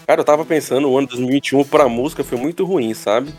Cara, 0.06 0.20
eu 0.20 0.24
tava 0.24 0.44
pensando, 0.44 0.88
o 0.90 0.98
ano 0.98 1.06
2021 1.08 1.64
pra 1.64 1.88
música 1.88 2.22
foi 2.22 2.36
muito 2.38 2.64
ruim, 2.64 2.92
sabe? 2.94 3.32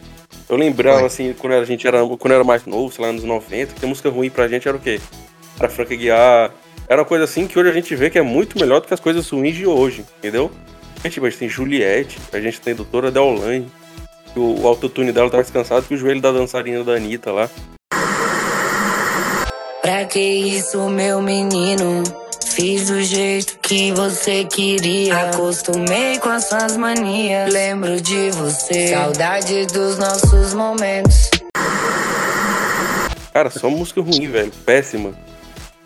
Eu 0.49 0.57
lembrava, 0.57 1.05
assim, 1.05 1.33
quando 1.37 1.53
a 1.53 1.65
gente 1.65 1.87
era, 1.87 2.05
quando 2.17 2.33
era 2.33 2.43
mais 2.43 2.65
novo, 2.65 2.91
sei 2.93 3.05
lá, 3.05 3.11
nos 3.11 3.23
90, 3.23 3.73
que 3.75 3.85
a 3.85 3.87
música 3.87 4.09
ruim 4.09 4.29
pra 4.29 4.47
gente 4.47 4.67
era 4.67 4.75
o 4.77 4.79
quê? 4.79 4.99
Era 5.59 5.69
Frank 5.69 5.95
Guiar. 5.95 6.51
Era 6.87 7.01
uma 7.01 7.07
coisa 7.07 7.23
assim 7.23 7.47
que 7.47 7.57
hoje 7.57 7.69
a 7.69 7.73
gente 7.73 7.95
vê 7.95 8.09
que 8.09 8.17
é 8.17 8.21
muito 8.21 8.59
melhor 8.59 8.81
do 8.81 8.87
que 8.87 8.93
as 8.93 8.99
coisas 8.99 9.27
ruins 9.29 9.55
de 9.55 9.65
hoje, 9.65 10.03
entendeu? 10.19 10.51
A 11.03 11.07
gente, 11.07 11.19
a 11.19 11.29
gente 11.29 11.39
tem 11.39 11.49
Juliette, 11.49 12.17
a 12.31 12.39
gente 12.39 12.59
tem 12.61 12.75
Doutora 12.75 13.09
Deolane, 13.11 13.67
o, 14.35 14.61
o 14.61 14.67
autotune 14.67 15.11
dela 15.11 15.29
tá 15.29 15.37
mais 15.37 15.49
cansado 15.49 15.87
que 15.87 15.93
o 15.93 15.97
joelho 15.97 16.21
da 16.21 16.31
dançarina 16.31 16.83
da 16.83 16.93
Anitta 16.93 17.31
lá. 17.31 17.49
Pra 19.85 20.03
que 20.03 20.19
isso, 20.19 20.89
meu 20.89 21.21
menino? 21.21 22.01
Fiz 22.43 22.87
do 22.87 23.03
jeito 23.03 23.59
que 23.61 23.91
você 23.91 24.43
queria. 24.43 25.29
Acostumei 25.29 26.17
com 26.17 26.27
as 26.29 26.45
suas 26.45 26.75
manias. 26.75 27.53
Lembro 27.53 28.01
de 28.01 28.31
você. 28.31 28.87
Saudade 28.87 29.67
dos 29.67 29.99
nossos 29.99 30.55
momentos. 30.55 31.29
Cara, 33.31 33.51
só 33.51 33.69
música 33.69 34.01
ruim, 34.01 34.27
velho. 34.27 34.51
Péssima. 34.65 35.11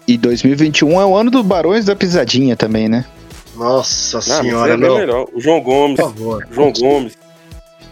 E 0.07 0.17
2021 0.17 1.01
é 1.01 1.05
o 1.05 1.13
ano 1.17 1.29
do 1.29 1.43
Barões 1.43 1.83
da 1.83 1.93
Pisadinha 1.93 2.55
também, 2.55 2.87
né? 2.87 3.03
Nossa 3.53 4.19
Ah, 4.19 4.21
senhora, 4.21 4.75
é 4.75 4.77
não. 4.77 4.97
melhor. 4.97 5.25
O 5.33 5.41
João 5.41 5.59
Gomes. 5.59 5.97
Por 5.99 6.05
favor. 6.05 6.47
João 6.49 6.71
Gomes. 6.71 7.17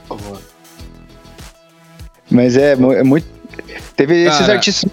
Por 0.07 0.17
favor. 0.17 0.39
Mas 2.31 2.55
é, 2.55 2.71
é 2.71 3.03
muito. 3.03 3.27
Teve 3.97 4.23
esses 4.25 4.39
Cara, 4.39 4.53
artistas. 4.53 4.89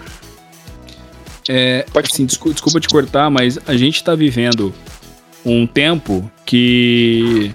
É, 1.47 1.85
assim, 1.93 2.25
desculpa, 2.25 2.53
desculpa 2.53 2.79
te 2.79 2.87
cortar, 2.87 3.29
mas 3.29 3.59
a 3.67 3.75
gente 3.75 4.03
tá 4.03 4.15
vivendo 4.15 4.73
um 5.45 5.67
tempo 5.67 6.29
que 6.45 7.53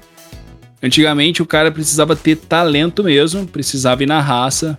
antigamente 0.83 1.43
o 1.43 1.47
cara 1.47 1.73
precisava 1.73 2.15
ter 2.15 2.37
talento 2.37 3.03
mesmo, 3.03 3.47
precisava 3.47 4.03
ir 4.03 4.07
na 4.07 4.21
raça 4.21 4.79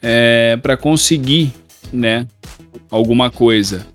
é, 0.00 0.56
para 0.62 0.76
conseguir, 0.76 1.52
né, 1.92 2.26
alguma 2.90 3.30
coisa. 3.30 3.86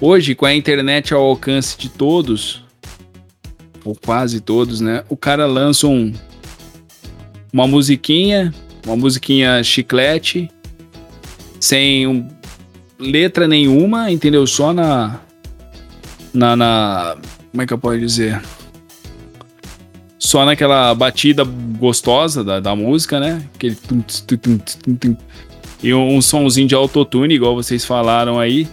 Hoje, 0.00 0.34
com 0.34 0.46
a 0.46 0.54
internet 0.54 1.12
ao 1.12 1.22
alcance 1.22 1.76
de 1.76 1.88
todos, 1.88 2.64
ou 3.84 3.94
quase 3.94 4.40
todos, 4.40 4.80
né, 4.80 5.04
o 5.08 5.16
cara 5.16 5.46
lança 5.46 5.86
um, 5.86 6.12
uma 7.52 7.66
musiquinha, 7.66 8.54
uma 8.86 8.96
musiquinha 8.96 9.62
chiclete, 9.62 10.50
sem 11.60 12.06
um 12.06 12.28
letra 12.98 13.46
nenhuma, 13.48 14.10
entendeu? 14.10 14.46
Só 14.46 14.72
na, 14.72 15.20
na. 16.32 16.56
na- 16.56 17.16
Como 17.50 17.62
é 17.62 17.66
que 17.66 17.72
eu 17.72 17.78
posso 17.78 17.98
dizer? 17.98 18.40
só 20.18 20.44
naquela 20.46 20.94
batida 20.94 21.42
gostosa 21.44 22.44
da, 22.44 22.60
da 22.60 22.76
música, 22.76 23.18
né? 23.18 23.42
Aquele 23.56 23.74
tum, 23.74 24.00
tum, 24.00 24.56
tum, 24.94 25.16
e 25.82 25.92
um, 25.92 26.16
um 26.16 26.22
sonzinho 26.22 26.68
de 26.68 26.76
autotune, 26.76 27.34
igual 27.34 27.56
vocês 27.56 27.84
falaram 27.84 28.38
aí. 28.38 28.68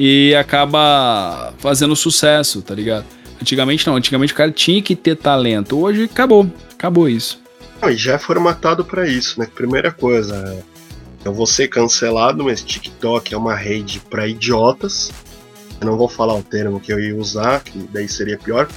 E 0.00 0.34
acaba 0.34 1.52
fazendo 1.58 1.94
sucesso, 1.94 2.62
tá 2.62 2.74
ligado? 2.74 3.04
Antigamente 3.40 3.86
não, 3.86 3.94
antigamente 3.96 4.32
o 4.32 4.36
cara 4.36 4.50
tinha 4.50 4.80
que 4.80 4.96
ter 4.96 5.16
talento. 5.16 5.78
Hoje 5.78 6.04
acabou, 6.04 6.50
acabou 6.72 7.08
isso. 7.10 7.38
Não, 7.82 7.90
e 7.90 7.96
já 7.96 8.14
é 8.14 8.18
formatado 8.18 8.84
pra 8.84 9.06
isso, 9.06 9.38
né? 9.38 9.46
Primeira 9.54 9.92
coisa, 9.92 10.56
eu 11.24 11.32
vou 11.32 11.46
ser 11.46 11.68
cancelado, 11.68 12.44
mas 12.44 12.62
TikTok 12.62 13.34
é 13.34 13.36
uma 13.36 13.54
rede 13.54 14.00
pra 14.08 14.26
idiotas. 14.26 15.10
Eu 15.80 15.86
não 15.86 15.96
vou 15.96 16.08
falar 16.08 16.34
o 16.34 16.42
termo 16.42 16.80
que 16.80 16.92
eu 16.92 17.00
ia 17.00 17.16
usar, 17.16 17.60
que 17.60 17.78
daí 17.92 18.08
seria 18.08 18.38
pior, 18.38 18.68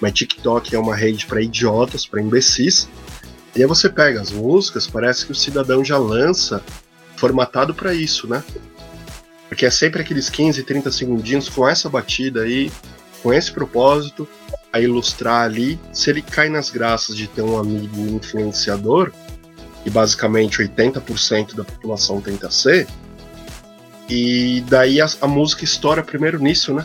mas 0.00 0.12
TikTok 0.12 0.74
é 0.74 0.78
uma 0.78 0.94
rede 0.94 1.26
pra 1.26 1.42
idiotas, 1.42 2.06
pra 2.06 2.20
imbecis. 2.20 2.88
E 3.54 3.62
aí 3.62 3.66
você 3.66 3.88
pega 3.88 4.20
as 4.20 4.30
músicas, 4.30 4.86
parece 4.86 5.26
que 5.26 5.32
o 5.32 5.34
cidadão 5.34 5.84
já 5.84 5.98
lança 5.98 6.62
formatado 7.16 7.74
pra 7.74 7.94
isso, 7.94 8.28
né? 8.28 8.44
Porque 9.48 9.64
é 9.64 9.70
sempre 9.70 10.02
aqueles 10.02 10.28
15, 10.28 10.62
30 10.62 10.90
segundinhos 10.90 11.48
com 11.48 11.66
essa 11.66 11.88
batida 11.88 12.42
aí, 12.42 12.70
com 13.22 13.32
esse 13.32 13.50
propósito, 13.52 14.28
a 14.72 14.80
ilustrar 14.80 15.42
ali. 15.42 15.78
Se 15.92 16.10
ele 16.10 16.20
cai 16.20 16.48
nas 16.48 16.68
graças 16.68 17.16
de 17.16 17.26
ter 17.26 17.42
um 17.42 17.58
amigo 17.58 17.98
influenciador, 18.14 19.12
e 19.86 19.90
basicamente 19.90 20.58
80% 20.58 21.54
da 21.54 21.62
população 21.62 22.20
tenta 22.20 22.50
ser, 22.50 22.88
e 24.08 24.62
daí 24.68 25.00
a, 25.00 25.06
a, 25.20 25.28
música 25.28 25.64
estoura 25.64 26.02
primeiro 26.02 26.40
nisso, 26.40 26.74
né? 26.74 26.84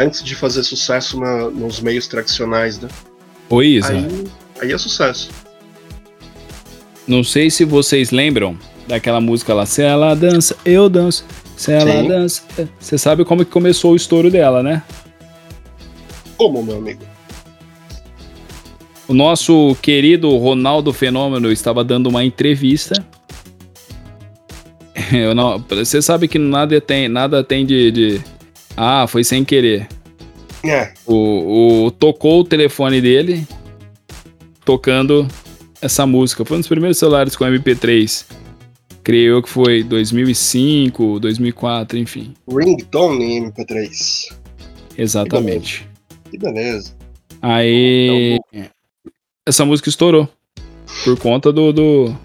Antes 0.00 0.22
de 0.24 0.34
fazer 0.34 0.62
sucesso 0.62 1.20
na, 1.20 1.50
nos 1.50 1.80
meios 1.80 2.06
tradicionais, 2.06 2.78
né? 2.78 2.88
Oi, 3.50 3.66
Isa. 3.66 3.92
Aí, 3.92 4.26
aí 4.60 4.72
é 4.72 4.78
sucesso. 4.78 5.30
Não 7.06 7.22
sei 7.22 7.50
se 7.50 7.64
vocês 7.64 8.10
lembram 8.10 8.58
daquela 8.86 9.20
música 9.20 9.54
lá, 9.54 9.66
se 9.66 9.82
ela 9.82 10.14
dança, 10.14 10.56
eu 10.64 10.88
danço. 10.88 11.24
Se 11.56 11.72
ela 11.72 12.02
Sim. 12.02 12.08
dança. 12.08 12.42
Você 12.78 12.96
sabe 12.96 13.24
como 13.24 13.44
que 13.44 13.50
começou 13.50 13.92
o 13.92 13.96
estouro 13.96 14.30
dela, 14.30 14.62
né? 14.62 14.82
Como, 16.36 16.62
meu 16.62 16.76
amigo? 16.76 17.02
O 19.08 19.14
nosso 19.14 19.74
querido 19.80 20.36
Ronaldo 20.36 20.92
Fenômeno 20.92 21.50
estava 21.50 21.82
dando 21.82 22.10
uma 22.10 22.22
entrevista. 22.22 23.02
Eu 25.10 25.34
não, 25.34 25.58
você 25.66 26.02
sabe 26.02 26.28
que 26.28 26.38
nada 26.38 26.78
tem, 26.78 27.08
nada 27.08 27.42
tem 27.42 27.64
de, 27.64 27.90
de 27.90 28.20
ah, 28.76 29.06
foi 29.08 29.24
sem 29.24 29.44
querer. 29.44 29.88
É. 30.62 30.92
O, 31.06 31.86
o 31.86 31.90
tocou 31.90 32.40
o 32.40 32.44
telefone 32.44 33.00
dele 33.00 33.46
tocando 34.62 35.26
essa 35.80 36.06
música. 36.06 36.44
Foi 36.44 36.58
um 36.58 36.60
dos 36.60 36.68
primeiros 36.68 36.98
celulares 36.98 37.34
com 37.34 37.46
MP3. 37.46 38.26
Creio 39.02 39.42
que 39.42 39.48
foi 39.48 39.82
2005, 39.82 41.18
2004, 41.18 41.98
enfim. 41.98 42.34
Ringtone 42.46 43.24
em 43.24 43.50
MP3. 43.50 44.36
Exatamente. 44.98 45.88
Que 46.30 46.36
beleza. 46.36 46.94
Aí. 47.40 48.38
Então, 48.52 48.77
essa 49.48 49.64
música 49.64 49.88
estourou. 49.88 50.28
Por 51.04 51.18
conta 51.18 51.50
do. 51.50 51.72
do, 51.72 52.08
do 52.08 52.16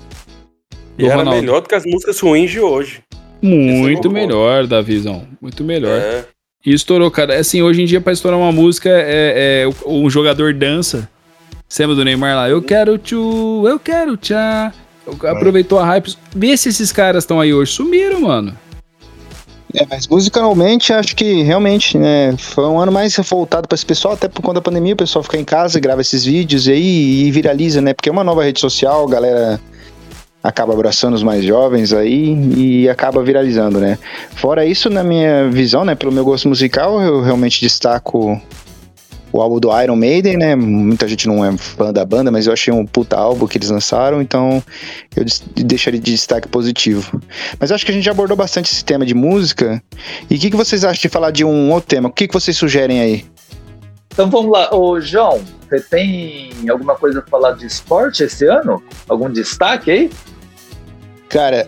e 0.98 1.06
era 1.06 1.18
Ronaldo. 1.18 1.40
melhor 1.40 1.62
do 1.62 1.70
que 1.70 1.76
as 1.76 1.86
músicas 1.86 2.20
ruins 2.20 2.52
de 2.52 2.60
hoje. 2.60 3.02
Muito 3.42 4.10
melhor, 4.10 4.68
Davizão. 4.68 5.28
Muito 5.42 5.64
melhor. 5.64 6.00
É. 6.00 6.26
E 6.66 6.74
estourou, 6.74 7.10
cara. 7.12 7.38
Assim, 7.38 7.62
hoje 7.62 7.82
em 7.82 7.86
dia, 7.86 8.00
pra 8.00 8.14
estourar 8.14 8.40
uma 8.40 8.52
música, 8.52 8.90
é, 8.90 9.66
é 9.66 9.70
um 9.86 10.10
jogador 10.10 10.54
dança. 10.54 11.10
Você 11.68 11.84
lembra 11.84 11.96
do 11.96 12.06
Neymar 12.06 12.36
lá? 12.36 12.50
Eu 12.50 12.62
quero 12.62 12.98
tchu, 12.98 13.68
eu 13.68 13.80
quero 13.80 14.16
tchá. 14.16 14.72
Aproveitou 15.26 15.80
a 15.80 15.86
hype. 15.86 16.16
Vê 16.34 16.56
se 16.56 16.70
esses 16.70 16.92
caras 16.92 17.24
estão 17.24 17.42
aí 17.42 17.54
hoje. 17.54 17.72
Sumiram, 17.72 18.22
mano. 18.22 18.58
É, 19.76 19.86
mas 19.90 20.08
musicalmente 20.08 20.94
acho 20.94 21.16
que 21.16 21.42
realmente, 21.42 21.98
né, 21.98 22.36
foi 22.38 22.66
um 22.66 22.80
ano 22.80 22.92
mais 22.92 23.16
voltado 23.18 23.68
para 23.68 23.76
esse 23.76 23.86
pessoal, 23.86 24.14
até 24.14 24.28
por 24.28 24.42
conta 24.42 24.56
da 24.56 24.62
pandemia, 24.62 24.94
o 24.94 24.98
pessoal 24.98 25.24
fica 25.24 25.38
em 25.38 25.44
casa, 25.44 25.80
grava 25.80 26.02
esses 26.02 26.24
vídeos 26.24 26.68
aí 26.68 27.26
e 27.26 27.32
viraliza, 27.32 27.82
né? 27.82 27.94
Porque 27.94 28.08
é 28.08 28.12
uma 28.12 28.24
nova 28.24 28.44
rede 28.44 28.60
social, 28.60 29.08
a 29.08 29.10
galera 29.10 29.60
acaba 30.44 30.74
abraçando 30.74 31.16
os 31.16 31.24
mais 31.24 31.44
jovens 31.44 31.92
aí 31.92 32.36
e 32.56 32.90
acaba 32.90 33.24
viralizando, 33.24 33.80
né? 33.80 33.98
Fora 34.36 34.66
isso, 34.66 34.90
na 34.90 35.04
minha 35.04 35.50
visão, 35.50 35.84
né, 35.84 35.96
pelo 35.96 36.12
meu 36.12 36.24
gosto 36.24 36.48
musical, 36.48 37.02
eu 37.02 37.22
realmente 37.22 37.60
destaco 37.60 38.40
o 39.34 39.42
álbum 39.42 39.60
do 39.60 39.82
Iron 39.82 39.96
Maiden, 39.96 40.38
né? 40.38 40.56
Muita 40.56 41.08
gente 41.08 41.28
não 41.28 41.44
é 41.44 41.58
fã 41.58 41.92
da 41.92 42.06
banda, 42.06 42.32
mas 42.32 42.46
eu 42.46 42.54
achei 42.54 42.72
um 42.72 42.86
puta 42.86 43.18
álbum 43.18 43.48
que 43.48 43.58
eles 43.58 43.72
lançaram, 43.72 44.22
então 44.22 44.64
eu 45.16 45.26
deixaria 45.66 46.00
de 46.00 46.12
destaque 46.12 46.48
positivo. 46.48 47.20
Mas 47.60 47.72
acho 47.72 47.84
que 47.84 47.92
a 47.92 47.94
gente 47.94 48.04
já 48.04 48.12
abordou 48.12 48.38
bastante 48.38 48.72
esse 48.72 48.86
tema 48.86 49.04
de 49.04 49.16
música. 49.16 49.82
E 50.30 50.36
o 50.36 50.40
que, 50.40 50.52
que 50.52 50.56
vocês 50.56 50.86
acham 50.86 51.02
de 51.02 51.10
falar 51.10 51.32
de 51.32 51.44
um 51.44 51.72
outro 51.72 51.90
tema? 51.90 52.10
O 52.10 52.12
que, 52.12 52.28
que 52.28 52.34
vocês 52.34 52.56
sugerem 52.56 53.02
aí? 53.02 53.26
Então 54.14 54.30
vamos 54.30 54.52
lá. 54.52 54.72
Ô, 54.72 55.02
João, 55.02 55.42
você 55.68 55.82
tem 55.82 56.52
alguma 56.70 56.94
coisa 56.94 57.20
pra 57.20 57.32
falar 57.32 57.54
de 57.54 57.66
esporte 57.66 58.24
esse 58.24 58.46
ano? 58.46 58.84
Algum 59.10 59.32
destaque 59.32 59.90
aí? 59.90 60.12
Cara, 61.28 61.68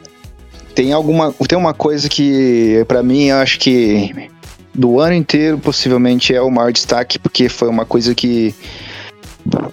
tem 0.75 0.93
alguma. 0.93 1.33
Tem 1.47 1.57
uma 1.57 1.73
coisa 1.73 2.07
que, 2.07 2.85
para 2.87 3.01
mim, 3.01 3.25
eu 3.25 3.37
acho 3.37 3.57
que 3.57 4.29
do 4.75 4.99
ano 4.99 5.13
inteiro, 5.13 5.57
possivelmente 5.57 6.33
é 6.35 6.41
o 6.41 6.51
maior 6.51 6.71
destaque, 6.71 7.17
porque 7.17 7.47
foi 7.49 7.69
uma 7.69 7.85
coisa 7.85 8.13
que 8.13 8.53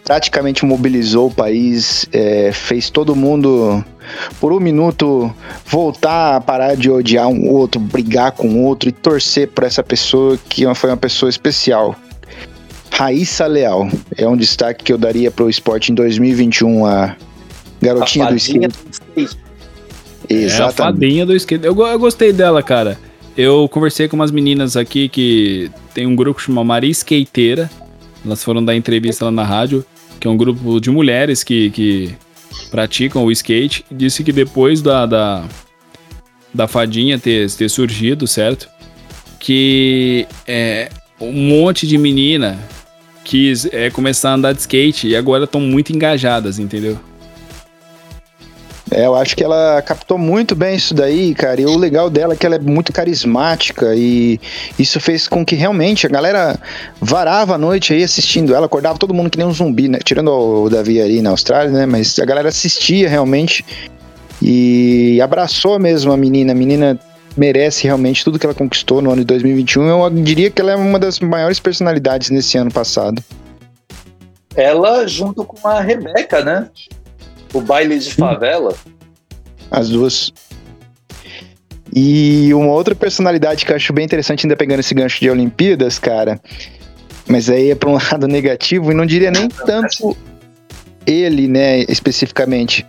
praticamente 0.05 0.65
mobilizou 0.65 1.29
o 1.29 1.31
país, 1.31 2.07
é, 2.13 2.53
fez 2.53 2.91
todo 2.91 3.17
mundo, 3.17 3.85
por 4.39 4.53
um 4.53 4.61
minuto, 4.61 5.33
voltar 5.67 6.37
a 6.37 6.41
parar 6.41 6.77
de 6.77 6.91
odiar 6.91 7.29
um 7.29 7.49
outro, 7.49 7.81
brigar 7.81 8.33
com 8.33 8.49
o 8.49 8.63
outro 8.65 8.89
e 8.89 8.93
torcer 8.93 9.49
por 9.49 9.65
essa 9.65 9.83
pessoa 9.83 10.39
que 10.49 10.63
foi 10.75 10.91
uma 10.91 10.97
pessoa 10.97 11.31
especial. 11.31 11.97
Raíssa 12.91 13.47
Leal 13.47 13.89
é 14.17 14.29
um 14.29 14.37
destaque 14.37 14.85
que 14.85 14.93
eu 14.93 14.99
daria 14.99 15.31
para 15.31 15.45
o 15.45 15.51
esporte 15.51 15.91
em 15.91 15.95
2021, 15.95 16.85
a 16.85 17.17
garotinha 17.81 18.27
a 18.27 18.31
do 18.31 18.37
skate. 18.37 18.75
Exatamente. 20.29 20.61
É 20.61 20.65
a 20.65 20.71
fadinha 20.71 21.27
do 21.27 21.35
skate. 21.35 21.65
Eu, 21.65 21.75
eu 21.75 21.99
gostei 21.99 22.33
dela, 22.33 22.63
cara. 22.63 22.99
Eu 23.37 23.67
conversei 23.69 24.09
com 24.09 24.17
umas 24.17 24.31
meninas 24.31 24.77
aqui 24.77 25.09
que 25.09 25.71
tem 25.95 26.07
um 26.07 26.15
grupo 26.15 26.39
que 26.39 26.47
chama 26.47 26.63
Maria 26.63 26.91
Skateira. 26.91 27.71
Elas 28.25 28.45
foram 28.45 28.65
dar 28.65 28.77
entrevista 28.77 29.25
lá 29.25 29.31
na 29.31 29.43
rádio, 29.43 29.85
que 30.21 30.29
é 30.29 30.31
um 30.31 30.37
grupo 30.37 30.79
de 30.81 30.91
mulheres 30.91 31.43
que, 31.43 31.71
que 31.71 32.15
praticam 32.71 33.25
o 33.25 33.33
skate. 33.33 33.85
Disse 33.91 34.23
que 34.23 34.33
depois 34.33 34.83
da, 34.83 35.07
da, 35.07 35.45
da 36.53 36.69
fadinha 36.69 37.19
ter, 37.19 37.51
ter 37.51 37.69
surgido, 37.69 38.27
certo? 38.27 38.69
Que 39.39 40.27
é, 40.47 40.91
um 41.19 41.33
monte 41.33 41.87
de 41.87 41.97
menina 41.97 42.59
quis 43.25 43.65
é, 43.67 43.89
começar 43.91 44.31
a 44.31 44.35
andar 44.35 44.53
de 44.53 44.61
skate 44.61 45.09
e 45.09 45.17
agora 45.17 45.45
estão 45.45 45.61
muito 45.61 45.93
engajadas, 45.93 46.59
entendeu? 46.59 46.99
É, 48.95 49.07
eu 49.07 49.15
acho 49.15 49.35
que 49.35 49.43
ela 49.43 49.81
captou 49.81 50.19
muito 50.19 50.55
bem 50.55 50.77
isso 50.77 50.93
daí, 50.93 51.35
cara. 51.35 51.61
E 51.61 51.65
o 51.65 51.79
legal 51.79 52.11
dela 52.11 52.35
é 52.35 52.37
que 52.37 52.45
ela 52.45 52.57
é 52.57 52.59
muito 52.59 52.93
carismática 52.93 53.95
e 53.95 54.39
isso 54.79 55.01
fez 55.01 55.27
com 55.27 55.45
que 55.45 55.55
realmente 55.55 56.07
a 56.07 56.11
galera 56.11 56.59
varava 57.01 57.55
a 57.55 57.59
noite 57.59 57.95
aí 57.95 58.05
assistindo 58.05 58.55
ela, 58.55 58.67
acordava 58.67 58.99
todo 58.99 59.15
mundo 59.15 59.31
que 59.31 59.39
nem 59.39 59.47
um 59.47 59.53
zumbi, 59.53 59.89
né? 59.89 59.99
Tirando 60.05 60.29
o 60.31 60.69
Davi 60.69 61.01
ali 61.01 61.23
na 61.23 61.31
Austrália, 61.31 61.71
né? 61.71 61.87
Mas 61.87 62.19
a 62.19 62.25
galera 62.27 62.51
assistia 62.51 63.09
realmente 63.09 63.65
e 64.43 65.19
abraçou 65.23 65.79
mesmo 65.79 66.13
a 66.13 66.17
menina. 66.17 66.53
A 66.53 66.55
menina 66.55 67.01
merece 67.35 67.85
realmente 67.85 68.23
tudo 68.23 68.39
que 68.39 68.45
ela 68.45 68.55
conquistou 68.55 69.01
no 69.01 69.11
ano 69.11 69.23
de 69.23 69.27
2021. 69.27 69.89
Eu 69.89 70.11
diria 70.11 70.51
que 70.51 70.61
ela 70.61 70.73
é 70.73 70.77
uma 70.77 70.99
das 70.99 71.19
maiores 71.19 71.59
personalidades 71.59 72.29
nesse 72.29 72.59
ano 72.59 72.71
passado. 72.71 73.23
Ela 74.55 75.07
junto 75.07 75.45
com 75.45 75.67
a 75.67 75.81
Rebeca, 75.81 76.45
né? 76.45 76.69
O 77.53 77.61
baile 77.61 77.99
de 77.99 78.15
favela? 78.15 78.75
As 79.71 79.89
duas. 79.89 80.33
E 81.95 82.53
uma 82.55 82.73
outra 82.73 82.95
personalidade 82.95 83.67
que 83.67 83.73
eu 83.73 83.77
acho 83.77 83.93
bem 83.93 84.05
interessante, 84.05 84.47
ainda 84.47 84.57
pegando 84.57 84.81
esse 84.81 84.95
gancho 84.95 85.21
de 85.21 85.29
Olimpíadas, 85.29 85.99
cara, 85.99 86.41
mas 87.29 87.51
aí 87.51 87.71
é 87.71 87.75
para 87.75 87.91
um 87.91 87.99
lado 88.11 88.27
negativo, 88.27 88.91
e 88.91 88.95
não 88.95 89.05
diria 89.05 89.31
nem 89.31 89.49
tanto 89.49 90.17
ele, 91.07 91.49
né, 91.49 91.81
especificamente, 91.89 92.87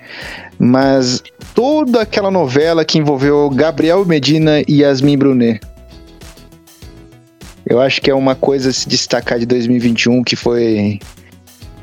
mas 0.57 1.22
toda 1.53 2.01
aquela 2.01 2.32
novela 2.32 2.86
que 2.86 2.97
envolveu 2.97 3.49
Gabriel 3.49 4.05
Medina 4.05 4.61
e 4.68 4.82
Yasmin 4.82 5.18
Brunet. 5.18 5.59
Eu 7.66 7.82
acho 7.82 8.01
que 8.01 8.11
é 8.11 8.14
uma 8.14 8.36
coisa 8.36 8.70
a 8.70 8.74
se 8.74 8.88
destacar 8.88 9.39
de 9.39 9.45
2021 9.45 10.24
que 10.24 10.36
foi 10.36 10.99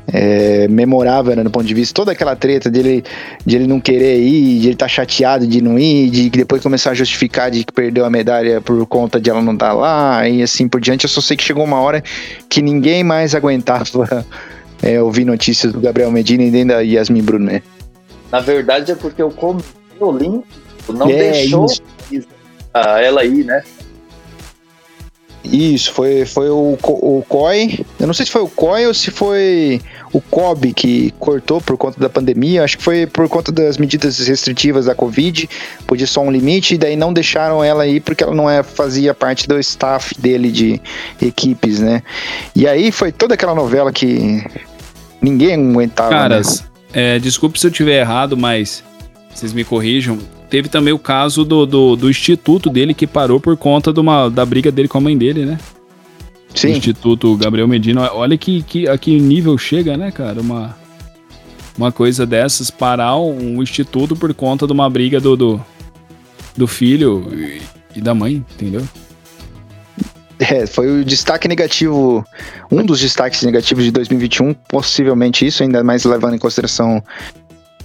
é, 0.07 0.67
memorável 0.67 1.35
né, 1.35 1.43
no 1.43 1.49
ponto 1.49 1.65
de 1.65 1.73
vista. 1.73 1.93
Toda 1.93 2.11
aquela 2.11 2.35
treta 2.35 2.69
dele, 2.69 3.03
de 3.45 3.55
ele 3.55 3.67
não 3.67 3.79
querer 3.79 4.19
ir, 4.19 4.59
de 4.59 4.67
ele 4.67 4.73
estar 4.73 4.85
tá 4.85 4.89
chateado 4.89 5.45
de 5.47 5.61
não 5.61 5.77
ir, 5.77 6.09
de 6.09 6.29
depois 6.29 6.61
começar 6.61 6.91
a 6.91 6.93
justificar 6.93 7.51
de 7.51 7.63
que 7.63 7.73
perdeu 7.73 8.05
a 8.05 8.09
medalha 8.09 8.61
por 8.61 8.85
conta 8.85 9.19
de 9.19 9.29
ela 9.29 9.41
não 9.41 9.53
estar 9.53 9.69
tá 9.69 9.73
lá, 9.73 10.27
e 10.27 10.41
assim 10.41 10.67
por 10.67 10.81
diante. 10.81 11.05
Eu 11.05 11.09
só 11.09 11.21
sei 11.21 11.37
que 11.37 11.43
chegou 11.43 11.63
uma 11.63 11.79
hora 11.79 12.03
que 12.49 12.61
ninguém 12.61 13.03
mais 13.03 13.35
aguentava 13.35 14.25
é, 14.81 15.01
ouvir 15.01 15.25
notícias 15.25 15.71
do 15.71 15.79
Gabriel 15.79 16.11
Medina 16.11 16.43
e 16.43 16.51
nem 16.51 16.65
da 16.65 16.79
Yasmin 16.79 17.21
Brunet. 17.21 17.63
Na 18.31 18.39
verdade 18.39 18.91
é 18.91 18.95
porque 18.95 19.21
o 19.21 19.29
Comitê 19.29 19.65
Olímpico 19.99 20.93
não 20.93 21.09
É, 21.09 21.31
deixou 21.31 21.65
isso. 21.65 22.27
ela 22.73 23.25
ir, 23.25 23.43
né? 23.43 23.61
Isso, 25.43 25.91
foi, 25.91 26.25
foi 26.25 26.49
o, 26.49 26.77
o 26.83 27.25
COI. 27.27 27.83
Eu 27.99 28.05
não 28.05 28.13
sei 28.13 28.25
se 28.25 28.31
foi 28.31 28.41
o 28.41 28.47
COI 28.47 28.87
ou 28.87 28.93
se 28.93 29.09
foi 29.09 29.81
o 30.13 30.21
COB 30.21 30.73
que 30.73 31.11
cortou 31.19 31.59
por 31.59 31.77
conta 31.77 31.99
da 31.99 32.09
pandemia. 32.09 32.63
Acho 32.63 32.77
que 32.77 32.83
foi 32.83 33.07
por 33.07 33.27
conta 33.27 33.51
das 33.51 33.77
medidas 33.77 34.19
restritivas 34.19 34.85
da 34.85 34.93
Covid. 34.93 35.49
Podia 35.87 36.05
só 36.05 36.21
um 36.21 36.31
limite, 36.31 36.75
e 36.75 36.77
daí 36.77 36.95
não 36.95 37.11
deixaram 37.11 37.63
ela 37.63 37.87
ir 37.87 38.01
porque 38.01 38.23
ela 38.23 38.35
não 38.35 38.49
é, 38.49 38.61
fazia 38.61 39.13
parte 39.13 39.47
do 39.47 39.59
staff 39.59 40.13
dele 40.19 40.51
de 40.51 40.81
equipes, 41.21 41.79
né? 41.79 42.03
E 42.55 42.67
aí 42.67 42.91
foi 42.91 43.11
toda 43.11 43.33
aquela 43.33 43.55
novela 43.55 43.91
que 43.91 44.43
ninguém 45.21 45.53
aguentava. 45.53 46.09
Caras, 46.09 46.61
né? 46.61 47.15
é, 47.15 47.19
desculpe 47.19 47.59
se 47.59 47.65
eu 47.65 47.71
tiver 47.71 47.99
errado, 47.99 48.37
mas 48.37 48.83
vocês 49.33 49.53
me 49.53 49.63
corrijam. 49.63 50.19
Teve 50.51 50.67
também 50.67 50.93
o 50.93 50.99
caso 50.99 51.45
do, 51.45 51.65
do, 51.65 51.95
do 51.95 52.09
instituto 52.09 52.69
dele 52.69 52.93
que 52.93 53.07
parou 53.07 53.39
por 53.39 53.55
conta 53.55 53.93
de 53.93 54.01
uma, 54.01 54.27
da 54.27 54.45
briga 54.45 54.69
dele 54.69 54.89
com 54.89 54.97
a 54.97 55.01
mãe 55.01 55.17
dele, 55.17 55.45
né? 55.45 55.57
Sim. 56.53 56.73
O 56.73 56.77
instituto 56.77 57.37
Gabriel 57.37 57.69
Medina. 57.69 58.11
Olha 58.11 58.37
que, 58.37 58.61
que, 58.61 58.85
a 58.85 58.97
que 58.97 59.17
nível 59.17 59.57
chega, 59.57 59.95
né, 59.95 60.11
cara? 60.11 60.41
Uma, 60.41 60.77
uma 61.77 61.89
coisa 61.89 62.25
dessas, 62.25 62.69
parar 62.69 63.15
um 63.15 63.63
instituto 63.63 64.13
por 64.13 64.33
conta 64.33 64.67
de 64.67 64.73
uma 64.73 64.89
briga 64.89 65.21
do, 65.21 65.37
do, 65.37 65.65
do 66.57 66.67
filho 66.67 67.25
e, 67.33 67.61
e 67.95 68.01
da 68.01 68.13
mãe, 68.13 68.45
entendeu? 68.53 68.85
É, 70.37 70.65
foi 70.65 71.01
o 71.01 71.05
destaque 71.05 71.47
negativo, 71.47 72.25
um 72.69 72.83
dos 72.83 72.99
destaques 72.99 73.43
negativos 73.43 73.85
de 73.85 73.91
2021, 73.91 74.53
possivelmente 74.53 75.45
isso, 75.45 75.63
ainda 75.63 75.81
mais 75.81 76.03
levando 76.03 76.33
em 76.33 76.39
consideração 76.39 77.01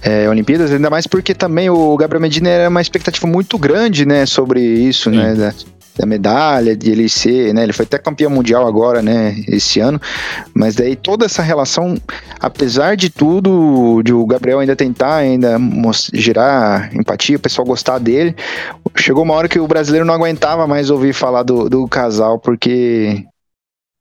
é, 0.01 0.29
Olimpíadas, 0.29 0.71
ainda 0.71 0.89
mais 0.89 1.07
porque 1.07 1.33
também 1.33 1.69
o 1.69 1.95
Gabriel 1.97 2.21
Medina 2.21 2.49
era 2.49 2.69
uma 2.69 2.81
expectativa 2.81 3.27
muito 3.27 3.57
grande, 3.57 4.05
né, 4.05 4.25
sobre 4.25 4.61
isso, 4.61 5.09
né, 5.09 5.33
da, 5.35 5.53
da 5.97 6.05
medalha, 6.05 6.75
de 6.75 6.91
ele 6.91 7.09
ser, 7.09 7.53
né, 7.53 7.63
ele 7.63 7.73
foi 7.73 7.83
até 7.85 7.97
campeão 7.97 8.29
mundial 8.29 8.67
agora, 8.67 9.01
né, 9.01 9.35
esse 9.47 9.79
ano, 9.79 9.99
mas 10.53 10.75
daí 10.75 10.95
toda 10.95 11.25
essa 11.25 11.41
relação, 11.41 11.97
apesar 12.39 12.95
de 12.95 13.09
tudo, 13.09 14.01
de 14.03 14.13
o 14.13 14.25
Gabriel 14.25 14.59
ainda 14.59 14.75
tentar 14.75 15.15
ainda 15.15 15.57
gerar 16.13 16.93
empatia, 16.95 17.37
o 17.37 17.39
pessoal 17.39 17.65
gostar 17.65 17.97
dele, 17.97 18.35
chegou 18.95 19.23
uma 19.23 19.33
hora 19.33 19.47
que 19.49 19.59
o 19.59 19.67
brasileiro 19.67 20.05
não 20.05 20.13
aguentava 20.13 20.67
mais 20.67 20.89
ouvir 20.91 21.13
falar 21.13 21.41
do, 21.43 21.67
do 21.67 21.87
casal, 21.87 22.37
porque 22.37 23.25